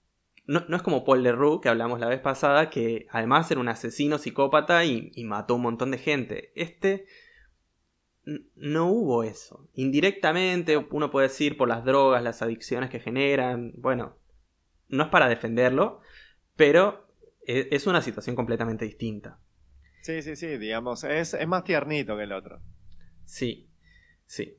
no, 0.45 0.63
es 0.73 0.81
como 0.81 1.03
Paul 1.03 1.23
Leroux, 1.23 1.59
que 1.59 1.67
hablamos 1.67 1.99
la 1.99 2.07
vez 2.07 2.21
pasada, 2.21 2.69
que 2.69 3.05
además 3.11 3.51
era 3.51 3.59
un 3.59 3.67
asesino 3.67 4.17
psicópata 4.17 4.85
y, 4.85 5.11
y 5.13 5.25
mató 5.25 5.55
un 5.55 5.61
montón 5.61 5.91
de 5.91 5.97
gente. 5.97 6.53
Este 6.55 7.05
no 8.55 8.89
hubo 8.89 9.23
eso. 9.23 9.67
Indirectamente, 9.73 10.77
uno 10.77 11.11
puede 11.11 11.27
decir 11.27 11.57
por 11.57 11.67
las 11.67 11.83
drogas, 11.83 12.23
las 12.23 12.41
adicciones 12.41 12.89
que 12.89 13.01
generan. 13.01 13.73
Bueno, 13.75 14.15
no 14.87 15.03
es 15.03 15.09
para 15.09 15.27
defenderlo, 15.27 15.99
pero 16.55 17.09
e, 17.45 17.67
es 17.71 17.85
una 17.85 18.01
situación 18.01 18.37
completamente 18.37 18.85
distinta. 18.85 19.39
Sí, 20.07 20.21
sí, 20.21 20.37
sí, 20.37 20.57
digamos, 20.57 21.03
es, 21.03 21.35
más 21.49 21.65
tiernito 21.65 22.15
que 22.15 22.23
el 22.23 22.31
otro. 22.31 22.61
Sí, 23.25 23.69
sí. 24.25 24.55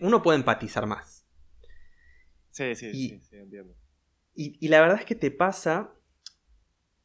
uno 0.00 0.22
puede 0.22 0.38
empatizar 0.38 0.86
más. 0.86 1.26
Sí, 2.48 2.74
sí, 2.74 2.90
sí, 2.90 3.20
sí, 3.20 3.36
entiendo. 3.36 3.74
Y, 4.34 4.66
la 4.68 4.80
verdad 4.80 5.00
es 5.00 5.04
que 5.04 5.14
te 5.14 5.30
pasa. 5.30 5.92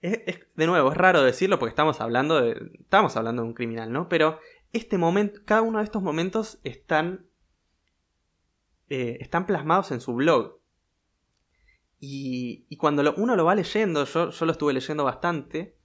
de 0.02 0.66
nuevo, 0.66 0.94
es 0.94 0.98
raro 0.98 1.24
decirlo 1.24 1.60
porque 1.60 1.72
estamos 1.72 2.00
hablando 2.00 2.40
de. 2.40 2.72
Estamos 2.80 3.18
hablando 3.18 3.42
de 3.42 3.50
un 3.50 3.54
criminal, 3.54 3.92
¿no? 3.92 4.08
Pero 4.08 4.40
este 4.72 4.98
momento. 4.98 5.42
Cada 5.44 5.62
uno 5.62 5.80
de 5.80 5.84
estos 5.84 6.02
momentos 6.02 6.62
están. 6.64 7.28
Eh, 8.88 9.18
están 9.20 9.46
plasmados 9.46 9.92
en 9.92 10.00
su 10.00 10.14
blog. 10.14 10.62
Y, 12.00 12.66
y 12.70 12.78
cuando 12.78 13.14
uno 13.18 13.36
lo 13.36 13.44
va 13.44 13.56
leyendo, 13.56 14.06
yo, 14.06 14.30
yo 14.30 14.46
lo 14.46 14.54
estuve 14.54 14.72
leyendo 14.72 15.04
bastante. 15.04 15.83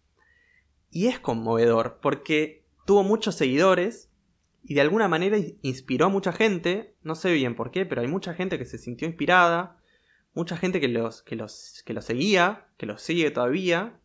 Y 0.90 1.08
es 1.08 1.18
conmovedor. 1.18 1.98
Porque 2.00 2.66
tuvo 2.86 3.02
muchos 3.02 3.34
seguidores. 3.34 4.10
Y 4.64 4.74
de 4.74 4.80
alguna 4.80 5.08
manera 5.08 5.38
inspiró 5.62 6.06
a 6.06 6.10
mucha 6.10 6.32
gente. 6.32 6.96
No 7.02 7.14
sé 7.14 7.32
bien 7.32 7.54
por 7.54 7.70
qué, 7.70 7.86
pero 7.86 8.00
hay 8.00 8.08
mucha 8.08 8.34
gente 8.34 8.58
que 8.58 8.64
se 8.64 8.78
sintió 8.78 9.08
inspirada 9.08 9.78
mucha 10.38 10.56
gente 10.56 10.80
que 10.80 10.86
los, 10.86 11.22
que 11.22 11.34
los, 11.34 11.82
que 11.84 12.00
seguía, 12.00 12.68
que 12.76 12.86
los 12.86 13.02
sigue 13.02 13.30
todavía. 13.32 14.00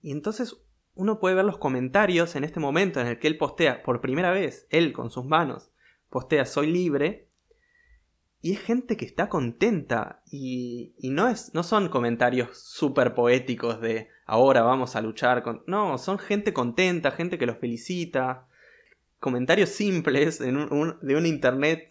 Y 0.00 0.10
entonces 0.10 0.56
uno 0.94 1.20
puede 1.20 1.36
ver 1.36 1.44
los 1.44 1.58
comentarios 1.58 2.34
en 2.34 2.42
este 2.42 2.58
momento 2.58 3.00
en 3.00 3.06
el 3.06 3.20
que 3.20 3.28
él 3.28 3.38
postea 3.38 3.84
por 3.84 4.00
primera 4.00 4.32
vez, 4.32 4.66
él 4.70 4.92
con 4.92 5.10
sus 5.10 5.24
manos, 5.24 5.70
postea 6.10 6.46
soy 6.46 6.66
libre. 6.66 7.28
Y 8.42 8.54
es 8.54 8.60
gente 8.60 8.96
que 8.96 9.04
está 9.04 9.28
contenta. 9.28 10.22
Y, 10.30 10.94
y 10.98 11.10
no, 11.10 11.28
es, 11.28 11.54
no 11.54 11.62
son 11.62 11.88
comentarios 11.88 12.58
súper 12.58 13.14
poéticos 13.14 13.80
de 13.80 14.08
ahora 14.26 14.62
vamos 14.62 14.96
a 14.96 15.00
luchar 15.00 15.42
con... 15.42 15.62
No, 15.66 15.96
son 15.96 16.18
gente 16.18 16.52
contenta, 16.52 17.12
gente 17.12 17.38
que 17.38 17.46
los 17.46 17.58
felicita. 17.58 18.48
Comentarios 19.20 19.68
simples 19.68 20.40
de 20.40 20.50
un 20.50 21.26
internet 21.26 21.88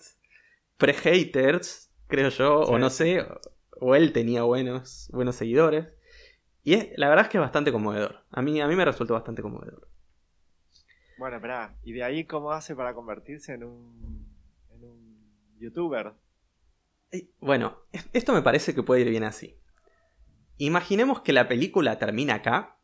pre-haters, 0.76 1.89
creo 2.08 2.28
yo, 2.30 2.60
o 2.60 2.78
no 2.78 2.89
sé, 2.89 3.26
o 3.80 3.95
él 3.95 4.12
tenía 4.12 4.43
buenos, 4.43 5.10
buenos 5.14 5.38
seguidores. 5.38 5.88
Y 6.64 6.74
es, 6.74 6.89
la 6.97 7.08
verdad 7.08 7.26
es 7.26 7.32
que 7.32 7.38
es 7.38 7.41
bastante 7.41 7.72
conmovedor. 7.72 8.26
A 8.32 8.41
mí, 8.41 8.60
a 8.60 8.68
mí 8.68 8.76
me 8.76 8.84
resultó 8.84 9.14
bastante 9.14 9.41
conmovedor. 9.41 9.88
Bueno, 11.18 11.38
espera, 11.38 11.78
¿y 11.84 11.93
de 11.93 12.04
ahí 12.04 12.26
cómo 12.26 12.52
hace 12.52 12.76
para 12.76 12.93
convertirse 12.93 13.54
en 13.54 13.64
un, 13.64 14.28
en 14.72 14.84
un 14.84 15.58
youtuber? 15.60 16.14
Bueno, 17.39 17.78
esto 18.14 18.34
me 18.34 18.41
parece 18.41 18.74
que 18.74 18.84
puede 18.84 19.01
ir 19.01 19.09
bien 19.09 19.24
así. 19.24 19.57
Imaginemos 20.57 21.22
que 21.22 21.34
la 21.34 21.47
película 21.47 21.99
termina 21.99 22.36
acá 22.36 22.78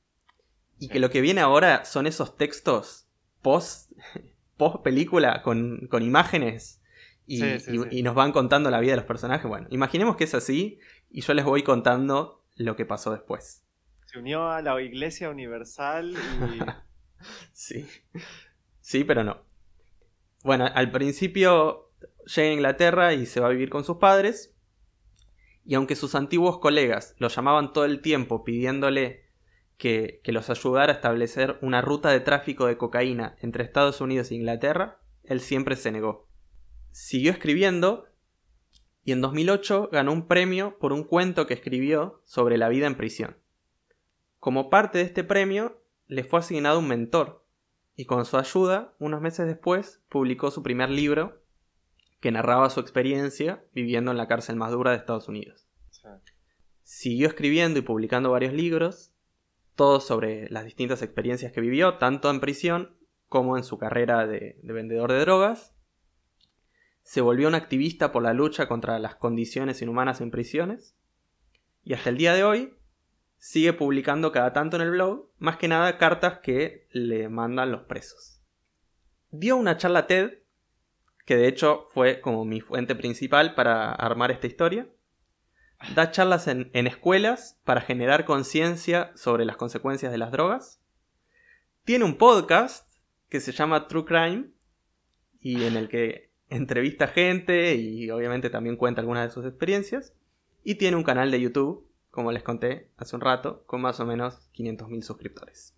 y 0.80 0.89
que 0.89 0.99
lo 0.99 1.09
que 1.09 1.21
viene 1.21 1.41
ahora 1.41 1.86
son 1.86 2.07
esos 2.07 2.38
textos 2.38 3.07
post, 3.41 3.91
post 4.57 4.84
película 4.84 5.41
con, 5.43 5.88
con 5.89 6.03
imágenes 6.03 6.82
y, 7.28 8.03
nos 8.03 8.15
van 8.15 8.32
contando 8.32 8.71
la 8.71 8.80
vida 8.80 8.93
de 8.93 8.97
los 8.97 9.05
personajes. 9.05 9.47
Bueno, 9.47 9.67
imaginemos 9.69 10.15
que 10.15 10.23
es 10.23 10.34
así 10.34 10.80
y 11.09 11.21
yo 11.21 11.34
les 11.34 11.45
voy 11.45 11.63
contando 11.63 12.45
lo 12.55 12.75
que 12.75 12.86
pasó 12.86 13.11
después. 13.11 13.65
Se 14.05 14.19
unió 14.19 14.49
a 14.49 14.61
la 14.61 14.82
Iglesia 14.82 15.30
Universal 15.30 16.15
y... 16.15 16.59
sí, 17.51 17.86
sí, 18.80 19.03
pero 19.03 19.23
no. 19.23 19.43
Bueno, 20.43 20.69
al 20.73 20.91
principio 20.91 21.86
llega 22.36 22.49
a 22.49 22.53
Inglaterra 22.53 23.13
y 23.13 23.25
se 23.25 23.39
va 23.39 23.47
a 23.47 23.51
vivir 23.51 23.69
con 23.69 23.84
sus 23.84 23.97
padres. 23.97 24.55
Y 25.65 25.75
aunque 25.75 25.95
sus 25.95 26.15
antiguos 26.15 26.59
colegas 26.59 27.15
lo 27.17 27.28
llamaban 27.28 27.73
todo 27.73 27.86
el 27.86 28.01
tiempo 28.01 28.43
pidiéndole 28.43 29.25
que, 29.78 30.21
que 30.23 30.32
los 30.32 30.49
ayudara 30.49 30.93
a 30.93 30.95
establecer 30.95 31.57
una 31.61 31.82
ruta 31.82 32.09
de 32.09 32.19
tráfico 32.19 32.67
de 32.67 32.78
cocaína 32.78 33.36
entre 33.41 33.63
Estados 33.63 33.99
Unidos 33.99 34.32
e 34.32 34.36
Inglaterra, 34.36 35.01
él 35.23 35.41
siempre 35.41 35.75
se 35.75 35.91
negó 35.91 36.28
siguió 36.97 37.32
escribiendo 37.32 38.07
y 39.03 39.11
en 39.11 39.21
2008 39.21 39.89
ganó 39.91 40.11
un 40.11 40.28
premio 40.28 40.80
por 40.80 40.93
un 40.93 41.03
cuento 41.03 41.45
que 41.45 41.53
escribió 41.53 42.23
sobre 42.25 42.57
la 42.57 42.69
vida 42.69 42.88
en 42.88 42.95
prisión. 42.95 43.38
Como 44.39 44.71
parte 44.71 44.97
de 44.97 45.03
este 45.03 45.23
premio, 45.23 45.80
le 46.07 46.23
fue 46.23 46.39
asignado 46.39 46.80
un 46.80 46.88
mentor 46.88 47.45
y 47.95 48.05
con 48.05 48.25
su 48.25 48.38
ayuda, 48.38 48.95
unos 48.97 49.21
meses 49.21 49.45
después, 49.45 50.01
publicó 50.09 50.49
su 50.49 50.63
primer 50.63 50.89
libro 50.89 51.43
que 52.20 52.32
narraba 52.32 52.70
su 52.70 52.80
experiencia 52.80 53.63
viviendo 53.74 54.11
en 54.11 54.18
la 54.18 54.28
cárcel 54.28 54.55
más 54.55 54.72
dura 54.72 54.91
de 54.91 54.97
Estados 54.97 55.28
Unidos. 55.28 55.68
Siguió 56.84 57.28
escribiendo 57.28 57.80
y 57.80 57.84
publicando 57.84 58.32
varios 58.32 58.53
libros, 58.53 59.13
todos 59.76 60.05
sobre 60.05 60.49
las 60.49 60.65
distintas 60.65 61.01
experiencias 61.01 61.51
que 61.51 61.61
vivió, 61.61 61.97
tanto 61.97 62.30
en 62.30 62.39
prisión 62.39 62.97
como 63.28 63.57
en 63.57 63.63
su 63.63 63.78
carrera 63.78 64.26
de 64.26 64.57
vendedor 64.63 65.11
de 65.11 65.20
drogas, 65.20 65.76
se 67.07 67.22
volvió 67.22 67.47
un 67.47 67.55
activista 67.55 68.11
por 68.11 68.22
la 68.22 68.34
lucha 68.34 68.68
contra 68.68 68.99
las 68.99 69.15
condiciones 69.15 69.82
inhumanas 69.82 70.20
en 70.20 70.30
prisiones 70.30 70.93
y 71.86 71.93
hasta 71.93 72.09
el 72.09 72.18
día 72.18 72.34
de 72.34 72.43
hoy 72.43 72.74
sigue 73.38 73.72
publicando 73.72 74.34
cada 74.34 74.51
tanto 74.51 74.76
en 74.76 74.82
el 74.82 74.91
blog, 74.91 75.30
más 75.38 75.55
que 75.55 75.70
nada 75.70 75.97
cartas 75.97 76.39
que 76.39 76.86
le 76.91 77.30
mandan 77.30 77.72
los 77.72 77.84
presos. 77.84 78.41
Dio 79.32 79.55
una 79.55 79.78
charla 79.78 80.05
TED, 80.05 80.39
que 81.28 81.36
de 81.36 81.49
hecho 81.49 81.86
fue 81.89 82.21
como 82.21 82.45
mi 82.45 82.61
fuente 82.61 82.95
principal 82.95 83.53
para 83.53 83.91
armar 83.91 84.32
esta 84.32 84.47
historia. 84.47 84.88
Da 85.93 86.09
charlas 86.09 86.47
en, 86.47 86.71
escuelas 86.73 87.59
para 87.65 87.82
generar 87.82 88.23
conciencia 88.23 89.11
sobre 89.13 89.43
las 89.43 89.57
consecuencias 89.57 90.13
de 90.13 90.17
las 90.17 90.32
drogas. 90.32 90.82
Tiene 91.84 92.05
un 92.05 92.17
podcast 92.17 92.89
que 93.28 93.41
se 93.41 93.51
llama 93.51 93.89
True 93.89 94.05
Crime 94.05 94.51
y 95.41 95.65
en 95.65 95.75
el 95.75 95.89
que 95.89 96.32
entrevista 96.49 97.07
gente 97.07 97.75
y 97.75 98.09
obviamente 98.09 98.49
también 98.49 98.78
cuenta 98.78 99.01
algunas 99.01 99.28
de 99.28 99.34
sus 99.34 99.45
experiencias. 99.45 100.13
Y 100.63 100.75
tiene 100.75 100.95
un 100.95 101.03
canal 101.03 101.30
de 101.30 101.41
YouTube, 101.41 101.91
como 102.09 102.32
les 102.32 102.41
conté 102.41 102.89
hace 102.95 103.17
un 103.17 103.21
rato, 103.21 103.65
con 103.65 103.82
más 103.82 103.99
o 103.99 104.05
menos 104.05 104.49
500.000 104.53 105.01
suscriptores. 105.01 105.75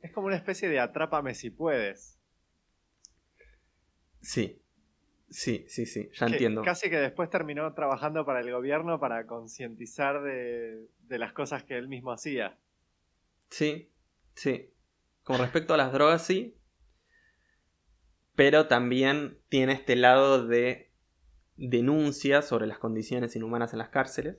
Es 0.00 0.12
como 0.12 0.28
una 0.28 0.36
especie 0.36 0.70
de 0.70 0.80
atrápame 0.80 1.34
si 1.34 1.50
puedes. 1.50 2.15
Sí, 4.26 4.60
sí, 5.30 5.64
sí, 5.68 5.86
sí, 5.86 6.10
ya 6.12 6.26
entiendo. 6.26 6.62
Casi 6.62 6.90
que 6.90 6.96
después 6.96 7.30
terminó 7.30 7.72
trabajando 7.74 8.26
para 8.26 8.40
el 8.40 8.50
gobierno 8.50 8.98
para 8.98 9.24
concientizar 9.24 10.20
de, 10.20 10.88
de 10.98 11.18
las 11.18 11.32
cosas 11.32 11.62
que 11.62 11.78
él 11.78 11.86
mismo 11.86 12.10
hacía. 12.10 12.58
Sí, 13.50 13.92
sí. 14.34 14.72
Con 15.22 15.38
respecto 15.38 15.74
a 15.74 15.76
las 15.76 15.92
drogas, 15.92 16.26
sí. 16.26 16.56
Pero 18.34 18.66
también 18.66 19.38
tiene 19.48 19.74
este 19.74 19.94
lado 19.94 20.44
de 20.44 20.90
denuncia 21.56 22.42
sobre 22.42 22.66
las 22.66 22.78
condiciones 22.78 23.36
inhumanas 23.36 23.72
en 23.74 23.78
las 23.78 23.90
cárceles. 23.90 24.38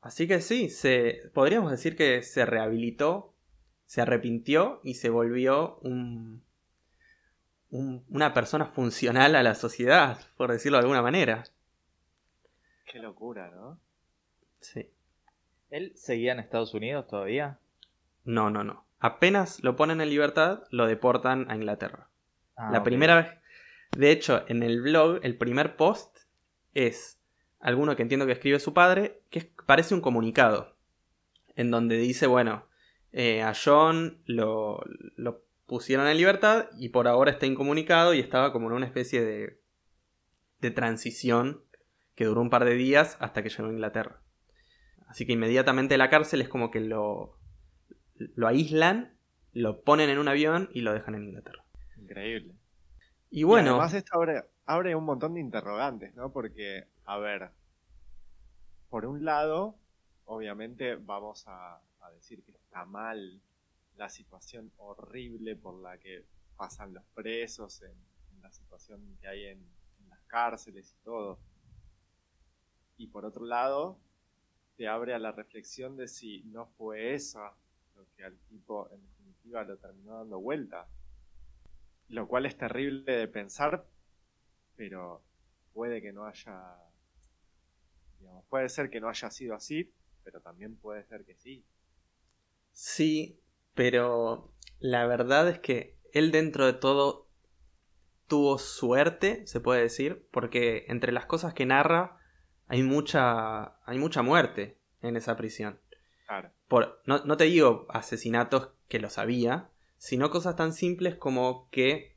Así 0.00 0.28
que 0.28 0.40
sí, 0.40 0.70
se, 0.70 1.28
podríamos 1.34 1.72
decir 1.72 1.96
que 1.96 2.22
se 2.22 2.46
rehabilitó, 2.46 3.34
se 3.86 4.00
arrepintió 4.00 4.80
y 4.84 4.94
se 4.94 5.10
volvió 5.10 5.80
un, 5.80 6.44
una 7.70 8.32
persona 8.32 8.66
funcional 8.66 9.34
a 9.34 9.42
la 9.42 9.54
sociedad, 9.54 10.18
por 10.36 10.50
decirlo 10.50 10.78
de 10.78 10.82
alguna 10.82 11.02
manera. 11.02 11.44
Qué 12.86 12.98
locura, 12.98 13.50
¿no? 13.50 13.78
Sí. 14.60 14.90
¿Él 15.70 15.92
seguía 15.96 16.32
en 16.32 16.40
Estados 16.40 16.72
Unidos 16.72 17.06
todavía? 17.06 17.58
No, 18.24 18.50
no, 18.50 18.64
no. 18.64 18.86
Apenas 19.00 19.62
lo 19.62 19.76
ponen 19.76 20.00
en 20.00 20.08
libertad, 20.08 20.64
lo 20.70 20.86
deportan 20.86 21.50
a 21.50 21.56
Inglaterra. 21.56 22.08
Ah, 22.56 22.70
la 22.72 22.82
primera 22.82 23.16
vez. 23.16 23.26
De 23.96 24.10
hecho, 24.10 24.44
en 24.48 24.62
el 24.62 24.80
blog, 24.80 25.20
el 25.22 25.36
primer 25.36 25.76
post 25.76 26.18
es 26.74 27.20
alguno 27.60 27.96
que 27.96 28.02
entiendo 28.02 28.26
que 28.26 28.32
escribe 28.32 28.58
su 28.58 28.74
padre, 28.74 29.22
que 29.30 29.52
parece 29.66 29.94
un 29.94 30.00
comunicado. 30.00 30.76
En 31.54 31.70
donde 31.70 31.96
dice, 31.96 32.26
bueno, 32.26 32.66
eh, 33.12 33.42
a 33.42 33.52
John 33.54 34.22
lo, 34.26 34.80
lo 35.16 35.42
pusieron 35.68 36.08
en 36.08 36.16
libertad 36.16 36.70
y 36.78 36.88
por 36.88 37.06
ahora 37.06 37.30
está 37.30 37.44
incomunicado 37.44 38.14
y 38.14 38.20
estaba 38.20 38.52
como 38.52 38.68
en 38.68 38.72
una 38.72 38.86
especie 38.86 39.22
de, 39.22 39.60
de 40.60 40.70
transición 40.70 41.62
que 42.14 42.24
duró 42.24 42.40
un 42.40 42.50
par 42.50 42.64
de 42.64 42.74
días 42.74 43.18
hasta 43.20 43.42
que 43.42 43.50
llegó 43.50 43.68
a 43.68 43.72
Inglaterra. 43.72 44.22
Así 45.06 45.26
que 45.26 45.34
inmediatamente 45.34 45.98
la 45.98 46.08
cárcel 46.08 46.40
es 46.40 46.48
como 46.48 46.70
que 46.70 46.80
lo, 46.80 47.38
lo 48.16 48.48
aíslan, 48.48 49.18
lo 49.52 49.82
ponen 49.82 50.08
en 50.08 50.18
un 50.18 50.28
avión 50.28 50.70
y 50.72 50.80
lo 50.80 50.94
dejan 50.94 51.14
en 51.14 51.24
Inglaterra. 51.24 51.64
Increíble. 51.98 52.54
Y 53.30 53.42
bueno, 53.42 53.72
además 53.72 53.92
esto 53.92 54.16
abre, 54.16 54.44
abre 54.64 54.94
un 54.94 55.04
montón 55.04 55.34
de 55.34 55.40
interrogantes, 55.40 56.14
¿no? 56.14 56.32
Porque, 56.32 56.84
a 57.04 57.18
ver, 57.18 57.50
por 58.88 59.04
un 59.04 59.22
lado, 59.26 59.76
obviamente 60.24 60.96
vamos 60.96 61.46
a, 61.46 61.76
a 62.00 62.10
decir 62.10 62.42
que 62.42 62.52
está 62.52 62.86
mal 62.86 63.42
la 63.98 64.08
situación 64.08 64.72
horrible 64.78 65.56
por 65.56 65.74
la 65.82 65.98
que 65.98 66.24
pasan 66.56 66.94
los 66.94 67.04
presos, 67.14 67.82
en, 67.82 67.94
la 68.40 68.52
situación 68.52 69.18
que 69.20 69.28
hay 69.28 69.46
en, 69.46 69.58
en 70.00 70.08
las 70.08 70.20
cárceles 70.26 70.92
y 70.92 71.04
todo. 71.04 71.38
Y 72.96 73.08
por 73.08 73.24
otro 73.24 73.44
lado, 73.44 73.98
te 74.76 74.86
abre 74.86 75.12
a 75.12 75.18
la 75.18 75.32
reflexión 75.32 75.96
de 75.96 76.06
si 76.06 76.44
no 76.44 76.66
fue 76.66 77.12
eso 77.12 77.40
lo 77.96 78.06
que 78.16 78.24
al 78.24 78.38
tipo 78.48 78.88
en 78.92 79.02
definitiva 79.02 79.64
lo 79.64 79.76
terminó 79.76 80.18
dando 80.18 80.40
vuelta. 80.40 80.88
Lo 82.08 82.26
cual 82.28 82.46
es 82.46 82.56
terrible 82.56 83.12
de 83.12 83.28
pensar, 83.28 83.84
pero 84.76 85.22
puede 85.72 86.00
que 86.00 86.12
no 86.12 86.24
haya. 86.24 86.76
Digamos, 88.18 88.44
puede 88.46 88.68
ser 88.68 88.88
que 88.88 89.00
no 89.00 89.08
haya 89.08 89.30
sido 89.30 89.54
así, 89.54 89.92
pero 90.24 90.40
también 90.40 90.76
puede 90.76 91.04
ser 91.04 91.24
que 91.24 91.36
sí. 91.36 91.64
sí, 92.72 93.38
pero 93.78 94.50
la 94.80 95.06
verdad 95.06 95.48
es 95.48 95.60
que 95.60 95.96
él 96.12 96.32
dentro 96.32 96.66
de 96.66 96.72
todo 96.72 97.28
tuvo 98.26 98.58
suerte, 98.58 99.46
se 99.46 99.60
puede 99.60 99.82
decir, 99.82 100.26
porque 100.32 100.84
entre 100.88 101.12
las 101.12 101.26
cosas 101.26 101.54
que 101.54 101.64
narra 101.64 102.18
hay 102.66 102.82
mucha, 102.82 103.78
hay 103.88 103.98
mucha 103.98 104.22
muerte 104.22 104.76
en 105.00 105.16
esa 105.16 105.36
prisión. 105.36 105.78
Claro. 106.26 106.50
Por, 106.66 107.00
no, 107.06 107.24
no 107.24 107.36
te 107.36 107.44
digo 107.44 107.86
asesinatos 107.88 108.70
que 108.88 108.98
lo 108.98 109.10
sabía, 109.10 109.70
sino 109.96 110.28
cosas 110.30 110.56
tan 110.56 110.72
simples 110.72 111.14
como 111.14 111.68
que 111.70 112.16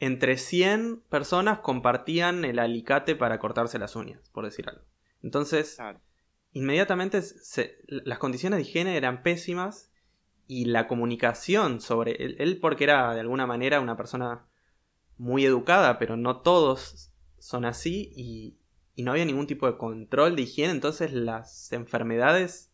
entre 0.00 0.36
100 0.36 1.00
personas 1.08 1.60
compartían 1.60 2.44
el 2.44 2.58
alicate 2.58 3.16
para 3.16 3.38
cortarse 3.38 3.78
las 3.78 3.96
uñas, 3.96 4.20
por 4.32 4.44
decir 4.44 4.68
algo. 4.68 4.84
Entonces, 5.22 5.76
Claro. 5.76 5.98
inmediatamente 6.52 7.22
se- 7.22 7.78
las 7.88 8.18
condiciones 8.18 8.58
de 8.58 8.62
higiene 8.68 8.98
eran 8.98 9.22
pésimas 9.22 9.90
y 10.46 10.66
la 10.66 10.86
comunicación 10.86 11.80
sobre 11.80 12.12
él, 12.12 12.58
porque 12.60 12.84
era 12.84 13.14
de 13.14 13.20
alguna 13.20 13.46
manera 13.46 13.80
una 13.80 13.96
persona 13.96 14.46
muy 15.16 15.44
educada, 15.44 15.98
pero 15.98 16.16
no 16.16 16.40
todos 16.40 17.12
son 17.38 17.64
así 17.64 18.12
y, 18.16 18.56
y 18.94 19.02
no 19.02 19.12
había 19.12 19.24
ningún 19.24 19.46
tipo 19.46 19.66
de 19.66 19.76
control 19.76 20.36
de 20.36 20.42
higiene, 20.42 20.72
entonces 20.72 21.12
las 21.12 21.72
enfermedades 21.72 22.72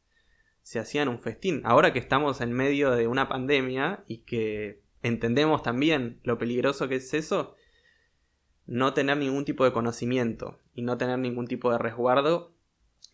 se 0.62 0.78
hacían 0.78 1.08
un 1.08 1.18
festín. 1.18 1.62
Ahora 1.64 1.92
que 1.92 1.98
estamos 1.98 2.40
en 2.40 2.52
medio 2.52 2.92
de 2.92 3.06
una 3.06 3.28
pandemia 3.28 4.04
y 4.06 4.18
que 4.18 4.82
entendemos 5.02 5.62
también 5.62 6.20
lo 6.22 6.38
peligroso 6.38 6.88
que 6.88 6.96
es 6.96 7.14
eso, 7.14 7.56
no 8.66 8.94
tener 8.94 9.16
ningún 9.16 9.44
tipo 9.44 9.64
de 9.64 9.72
conocimiento 9.72 10.58
y 10.74 10.82
no 10.82 10.96
tener 10.96 11.18
ningún 11.18 11.46
tipo 11.46 11.72
de 11.72 11.78
resguardo, 11.78 12.54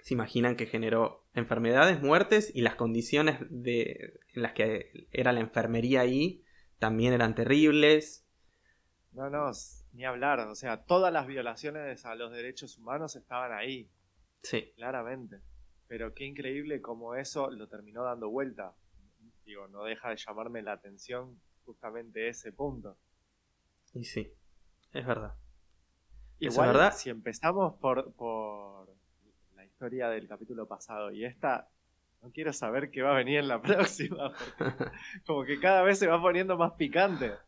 se 0.01 0.15
imaginan 0.15 0.57
que 0.57 0.67
generó 0.67 1.26
enfermedades, 1.37 2.03
muertes 2.03 2.51
y 2.55 2.63
las 2.63 2.77
condiciones 2.77 3.39
de, 3.51 4.21
en 4.35 4.43
las 4.43 4.53
que 4.55 5.09
era 5.13 5.33
la 5.33 5.41
enfermería 5.41 6.03
ahí 6.03 6.45
también 6.79 7.13
eran 7.15 7.35
terribles. 7.35 8.27
No, 9.13 9.29
no, 9.31 9.51
ni 9.95 10.05
hablar. 10.05 10.41
O 10.41 10.55
sea, 10.55 10.85
todas 10.85 11.13
las 11.13 11.27
violaciones 11.27 12.05
a 12.07 12.15
los 12.15 12.31
derechos 12.33 12.79
humanos 12.79 13.17
estaban 13.17 13.53
ahí, 13.53 13.91
Sí, 14.43 14.75
claramente. 14.77 15.43
Pero 15.89 16.15
qué 16.15 16.25
increíble 16.27 16.81
como 16.83 17.15
eso 17.17 17.51
lo 17.51 17.69
terminó 17.69 18.05
dando 18.05 18.31
vuelta. 18.31 18.77
Digo, 19.45 19.69
no 19.69 19.85
deja 19.85 20.11
de 20.11 20.17
llamarme 20.17 20.63
la 20.63 20.73
atención 20.73 21.41
justamente 21.65 22.29
ese 22.29 22.53
punto. 22.53 22.99
y 23.95 24.05
sí, 24.05 24.33
es 24.93 25.07
verdad. 25.07 25.35
Eso 26.45 26.63
es 26.63 26.67
Igual, 26.67 26.69
verdad. 26.69 26.95
si 26.95 27.11
empezamos 27.11 27.75
por, 27.79 28.15
por 28.15 28.96
historia 29.77 30.09
del 30.09 30.27
capítulo 30.27 30.67
pasado 30.67 31.11
y 31.13 31.25
esta, 31.27 31.69
no 32.23 32.31
quiero 32.33 32.51
saber 32.55 32.91
qué 32.91 33.03
va 33.03 33.13
a 33.13 33.19
venir 33.19 33.39
en 33.41 33.49
la 33.49 33.61
próxima, 33.63 34.33
como 35.27 35.45
que 35.45 35.61
cada 35.61 35.83
vez 35.83 35.99
se 35.99 36.07
va 36.07 36.21
poniendo 36.21 36.57
más 36.57 36.73
picante. 36.73 37.41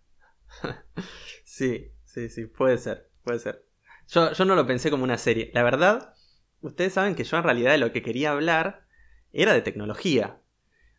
Sí, 1.45 1.93
sí, 2.05 2.29
sí, 2.29 2.47
puede 2.47 2.79
ser, 2.79 3.11
puede 3.25 3.39
ser. 3.39 3.65
Yo, 4.09 4.33
yo 4.33 4.45
no 4.45 4.55
lo 4.55 4.67
pensé 4.67 4.91
como 4.91 5.05
una 5.05 5.19
serie. 5.19 5.51
La 5.55 5.63
verdad, 5.63 6.15
ustedes 6.61 6.93
saben 6.95 7.15
que 7.15 7.25
yo 7.25 7.37
en 7.37 7.45
realidad 7.45 7.73
de 7.73 7.79
lo 7.79 7.93
que 7.93 8.03
quería 8.03 8.33
hablar 8.33 8.87
era 9.33 9.53
de 9.53 9.63
tecnología. 9.63 10.41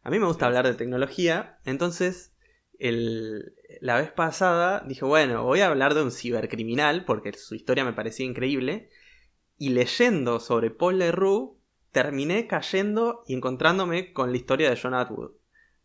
A 0.03 0.09
mí 0.11 0.19
me 0.19 0.27
gusta 0.27 0.45
Sí, 0.45 0.47
hablar 0.47 0.67
de 0.67 0.75
tecnología, 0.75 1.59
entonces 1.65 2.35
el- 2.79 3.55
la 3.81 3.99
vez 3.99 4.11
pasada 4.11 4.83
dije, 4.87 5.05
bueno, 5.05 5.43
voy 5.45 5.61
a 5.61 5.67
hablar 5.67 5.93
de 5.95 6.03
un 6.03 6.11
cibercriminal 6.11 7.05
porque 7.05 7.33
su 7.33 7.55
historia 7.55 7.85
me 7.85 7.93
parecía 7.93 8.25
increíble. 8.25 8.89
Y 9.59 9.69
leyendo 9.69 10.39
sobre 10.41 10.71
Paul 10.71 10.99
Leroux, 10.99 11.57
terminé 11.91 12.47
cayendo 12.47 13.23
y 13.27 13.35
encontrándome 13.35 14.13
con 14.13 14.31
la 14.31 14.37
historia 14.37 14.71
de 14.71 14.79
John 14.81 14.95
Atwood. 14.95 15.33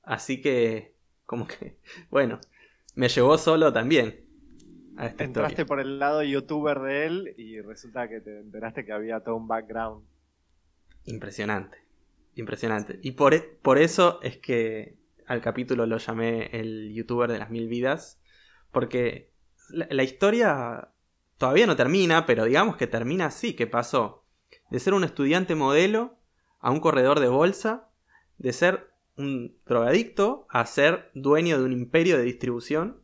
Así 0.02 0.40
que, 0.42 0.96
como 1.26 1.46
que, 1.46 1.78
bueno, 2.10 2.40
me 2.96 3.08
llevó 3.10 3.38
solo 3.38 3.72
también 3.74 4.26
a 4.96 5.06
esta 5.08 5.24
Entraste 5.24 5.24
historia. 5.24 5.66
por 5.66 5.80
el 5.80 5.98
lado 5.98 6.22
youtuber 6.22 6.78
de 6.78 7.06
él 7.06 7.34
y 7.36 7.60
resulta 7.60 8.08
que 8.08 8.20
te 8.20 8.38
enteraste 8.38 8.84
que 8.84 8.92
había 8.92 9.18
todo 9.24 9.34
un 9.34 9.48
background. 9.48 10.06
Impresionante, 11.04 11.78
impresionante. 12.34 12.98
Y 13.02 13.12
por, 13.12 13.34
e- 13.34 13.40
por 13.62 13.78
eso 13.78 14.20
es 14.22 14.38
que 14.38 14.96
al 15.26 15.40
capítulo 15.42 15.86
lo 15.86 15.98
llamé 15.98 16.46
el 16.58 16.92
youtuber 16.94 17.30
de 17.30 17.38
las 17.38 17.50
mil 17.50 17.68
vidas, 17.68 18.20
porque 18.72 19.32
la, 19.68 19.86
la 19.90 20.02
historia 20.02 20.88
todavía 21.38 21.66
no 21.66 21.76
termina, 21.76 22.26
pero 22.26 22.44
digamos 22.44 22.76
que 22.76 22.86
termina 22.86 23.26
así, 23.26 23.54
que 23.54 23.66
pasó 23.66 24.24
de 24.70 24.80
ser 24.80 24.94
un 24.94 25.04
estudiante 25.04 25.54
modelo 25.54 26.16
a 26.60 26.70
un 26.70 26.80
corredor 26.80 27.20
de 27.20 27.28
bolsa, 27.28 27.88
de 28.38 28.52
ser 28.52 28.90
un 29.16 29.56
drogadicto 29.66 30.46
a 30.48 30.64
ser 30.66 31.10
dueño 31.14 31.58
de 31.58 31.64
un 31.64 31.72
imperio 31.72 32.16
de 32.16 32.24
distribución, 32.24 33.02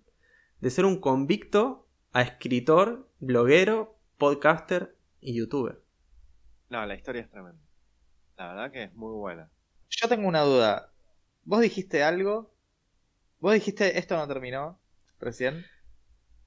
de 0.60 0.70
ser 0.70 0.84
un 0.84 1.00
convicto 1.00 1.86
a 2.12 2.22
escritor, 2.22 3.08
bloguero, 3.20 3.96
podcaster 4.18 4.96
y 5.20 5.34
youtuber. 5.34 5.80
No, 6.68 6.84
la 6.86 6.94
historia 6.94 7.22
es 7.22 7.30
tremenda. 7.30 7.60
La 8.36 8.48
verdad 8.48 8.72
que 8.72 8.84
es 8.84 8.94
muy 8.94 9.12
buena. 9.12 9.50
Yo 9.88 10.08
tengo 10.08 10.26
una 10.26 10.42
duda. 10.42 10.92
Vos 11.44 11.60
dijiste 11.60 12.02
algo 12.02 12.50
Vos 13.40 13.54
dijiste, 13.54 13.98
esto 13.98 14.16
no 14.16 14.28
terminó 14.28 14.78
recién. 15.18 15.64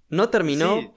No 0.09 0.29
terminó 0.29 0.79
Sí. 0.79 0.91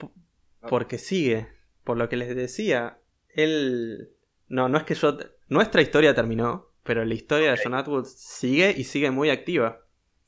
P- 0.67 0.71
porque 0.71 0.99
sigue. 0.99 1.49
Por 1.85 1.97
lo 1.97 2.09
que 2.09 2.17
les 2.17 2.35
decía, 2.37 2.99
él... 3.31 4.11
No, 4.49 4.69
no 4.69 4.79
es 4.79 4.85
que 4.85 4.95
yo... 4.95 5.17
Nuestra 5.49 5.81
historia 5.83 6.14
terminó, 6.14 6.73
pero 6.83 7.05
la 7.05 7.14
historia 7.14 7.53
de 7.53 7.61
John 7.62 7.75
Atwood 7.75 8.05
sigue 8.07 8.75
y 8.77 8.85
sigue 8.85 9.11
muy 9.11 9.31
activa. 9.31 9.81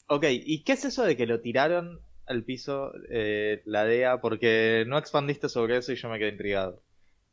Ok, 0.07 0.25
¿y 0.31 0.63
qué 0.63 0.73
es 0.73 0.85
eso 0.85 1.05
de 1.05 1.17
que 1.17 1.27
lo 1.27 1.41
tiraron 1.41 2.01
al 2.27 2.45
piso 2.45 2.93
eh, 3.11 3.63
la 3.65 3.85
DEA? 3.85 4.21
Porque 4.21 4.85
no 4.87 4.97
expandiste 4.97 5.49
sobre 5.49 5.77
eso 5.77 5.93
y 5.93 5.97
yo 5.97 6.09
me 6.09 6.19
quedé 6.19 6.31
intrigado. 6.31 6.83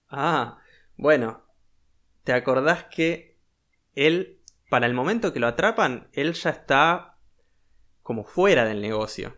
Ah, 0.09 0.59
bueno. 0.97 1.43
¿Te 2.23 2.33
acordás 2.33 2.85
que 2.85 3.37
él, 3.93 4.39
para 4.69 4.87
el 4.87 4.95
momento 4.95 5.31
que 5.31 5.39
lo 5.39 5.45
atrapan, 5.45 6.09
él 6.13 6.33
ya 6.33 6.49
está 6.49 7.19
como 8.01 8.25
fuera 8.25 8.65
del 8.65 8.81
negocio? 8.81 9.37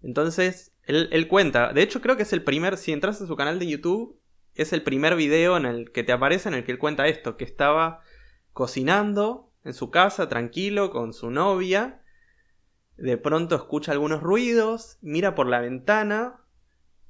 Entonces, 0.00 0.72
él, 0.84 1.28
cuenta, 1.28 1.72
de 1.72 1.82
hecho 1.82 2.00
creo 2.00 2.16
que 2.16 2.24
es 2.24 2.32
el 2.32 2.42
primer, 2.42 2.76
si 2.76 2.92
entras 2.92 3.20
a 3.20 3.26
su 3.26 3.36
canal 3.36 3.58
de 3.58 3.68
YouTube, 3.68 4.18
es 4.54 4.72
el 4.72 4.82
primer 4.82 5.14
video 5.14 5.56
en 5.56 5.66
el 5.66 5.92
que 5.92 6.02
te 6.02 6.12
aparece 6.12 6.48
en 6.48 6.54
el 6.54 6.64
que 6.64 6.72
él 6.72 6.78
cuenta 6.78 7.06
esto, 7.06 7.36
que 7.36 7.44
estaba 7.44 8.00
cocinando 8.52 9.52
en 9.64 9.74
su 9.74 9.90
casa, 9.90 10.28
tranquilo, 10.28 10.90
con 10.90 11.12
su 11.12 11.30
novia, 11.30 12.02
de 12.96 13.16
pronto 13.16 13.56
escucha 13.56 13.92
algunos 13.92 14.22
ruidos, 14.22 14.98
mira 15.00 15.34
por 15.34 15.46
la 15.46 15.60
ventana, 15.60 16.40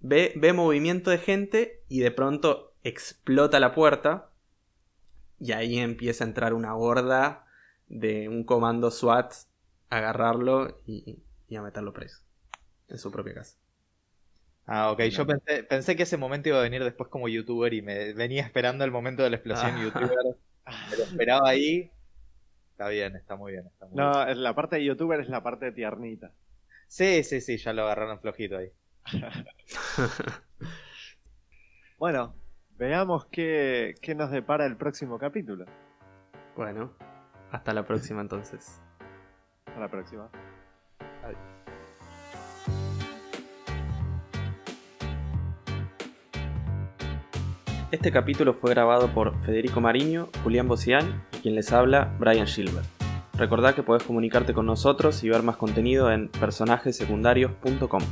ve, 0.01 0.33
ve 0.37 0.53
movimiento 0.53 1.11
de 1.11 1.19
gente 1.19 1.83
y 1.89 2.01
de 2.01 2.11
pronto 2.11 2.75
explota 2.85 3.59
la 3.61 3.75
puerta. 3.75 4.31
Y 5.41 5.53
ahí 5.53 5.79
empieza 5.79 6.23
a 6.23 6.29
entrar 6.29 6.55
una 6.55 6.77
horda 6.77 7.47
de 7.89 8.29
un 8.29 8.45
comando 8.45 8.91
SWAT 8.91 9.33
a 9.89 9.97
agarrarlo 9.97 10.81
y, 10.87 11.23
y 11.49 11.57
a 11.57 11.63
meterlo 11.63 11.93
preso 11.93 12.23
en 12.89 12.99
su 12.99 13.11
propia 13.11 13.35
casa. 13.35 13.60
Ah, 14.73 14.93
ok, 14.93 15.01
yo 15.07 15.27
pensé, 15.27 15.65
pensé 15.65 15.97
que 15.97 16.05
ese 16.05 16.17
momento 16.17 16.49
iba 16.49 16.61
a 16.61 16.63
venir 16.63 16.85
después 16.85 17.11
como 17.11 17.27
youtuber 17.29 17.75
y 17.75 17.83
me 17.83 18.13
venía 18.13 18.43
esperando 18.43 18.85
el 18.85 18.93
momento 18.93 19.25
de 19.25 19.31
la 19.31 19.37
explosión 19.37 19.73
Ah. 19.75 19.83
youtuber. 19.83 20.17
Me 20.91 20.97
lo 20.97 21.03
esperaba 21.03 21.49
ahí. 21.49 21.91
Está 22.71 22.89
bien, 22.89 23.17
está 23.17 23.35
muy 23.35 23.51
bien. 23.51 23.67
Está 23.67 23.87
muy 23.87 23.97
bien. 23.97 24.07
No, 24.13 24.35
la 24.35 24.55
parte 24.55 24.77
de 24.77 24.85
youtuber 24.85 25.19
es 25.19 25.29
la 25.29 25.43
parte 25.43 25.73
tiernita. 25.73 26.31
Sí, 26.87 27.25
sí, 27.25 27.41
sí, 27.41 27.57
ya 27.57 27.73
lo 27.73 27.83
agarraron 27.83 28.21
flojito 28.21 28.59
ahí. 28.59 28.71
Bueno, 31.99 32.35
veamos 32.79 33.27
qué, 33.27 33.95
qué 34.01 34.15
nos 34.15 34.31
depara 34.31 34.65
el 34.65 34.79
próximo 34.79 35.19
capítulo. 35.19 35.67
Bueno, 36.57 36.95
hasta 37.51 37.75
la 37.75 37.85
próxima 37.85 38.23
entonces. 38.23 38.81
Hasta 39.67 39.81
la 39.81 39.89
próxima. 39.91 40.31
Este 47.91 48.13
capítulo 48.13 48.55
fue 48.55 48.71
grabado 48.71 49.09
por 49.13 49.35
Federico 49.43 49.81
Mariño, 49.81 50.29
Julián 50.45 50.69
Bocián 50.69 51.25
y 51.33 51.39
quien 51.39 51.57
les 51.57 51.73
habla, 51.73 52.15
Brian 52.21 52.47
Gilbert. 52.47 52.87
Recordá 53.37 53.75
que 53.75 53.83
podés 53.83 54.05
comunicarte 54.05 54.55
con 54.55 54.65
nosotros 54.65 55.25
y 55.25 55.29
ver 55.29 55.43
más 55.43 55.57
contenido 55.57 56.13
en 56.13 56.29
personajesecundarios.com. 56.29 58.03